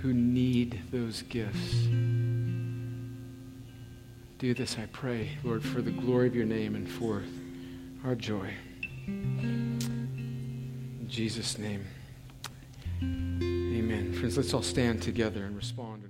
who 0.00 0.14
need 0.14 0.80
those 0.90 1.22
gifts. 1.22 1.86
Do 4.38 4.54
this, 4.54 4.78
I 4.78 4.86
pray, 4.86 5.32
Lord, 5.44 5.62
for 5.62 5.82
the 5.82 5.90
glory 5.90 6.26
of 6.26 6.34
your 6.34 6.46
name 6.46 6.74
and 6.74 6.88
for 6.88 7.22
our 8.04 8.14
joy. 8.14 8.54
In 9.06 11.06
Jesus' 11.06 11.58
name. 11.58 11.84
Amen. 13.02 14.14
Friends, 14.14 14.38
let's 14.38 14.54
all 14.54 14.62
stand 14.62 15.02
together 15.02 15.44
and 15.44 15.54
respond. 15.54 16.09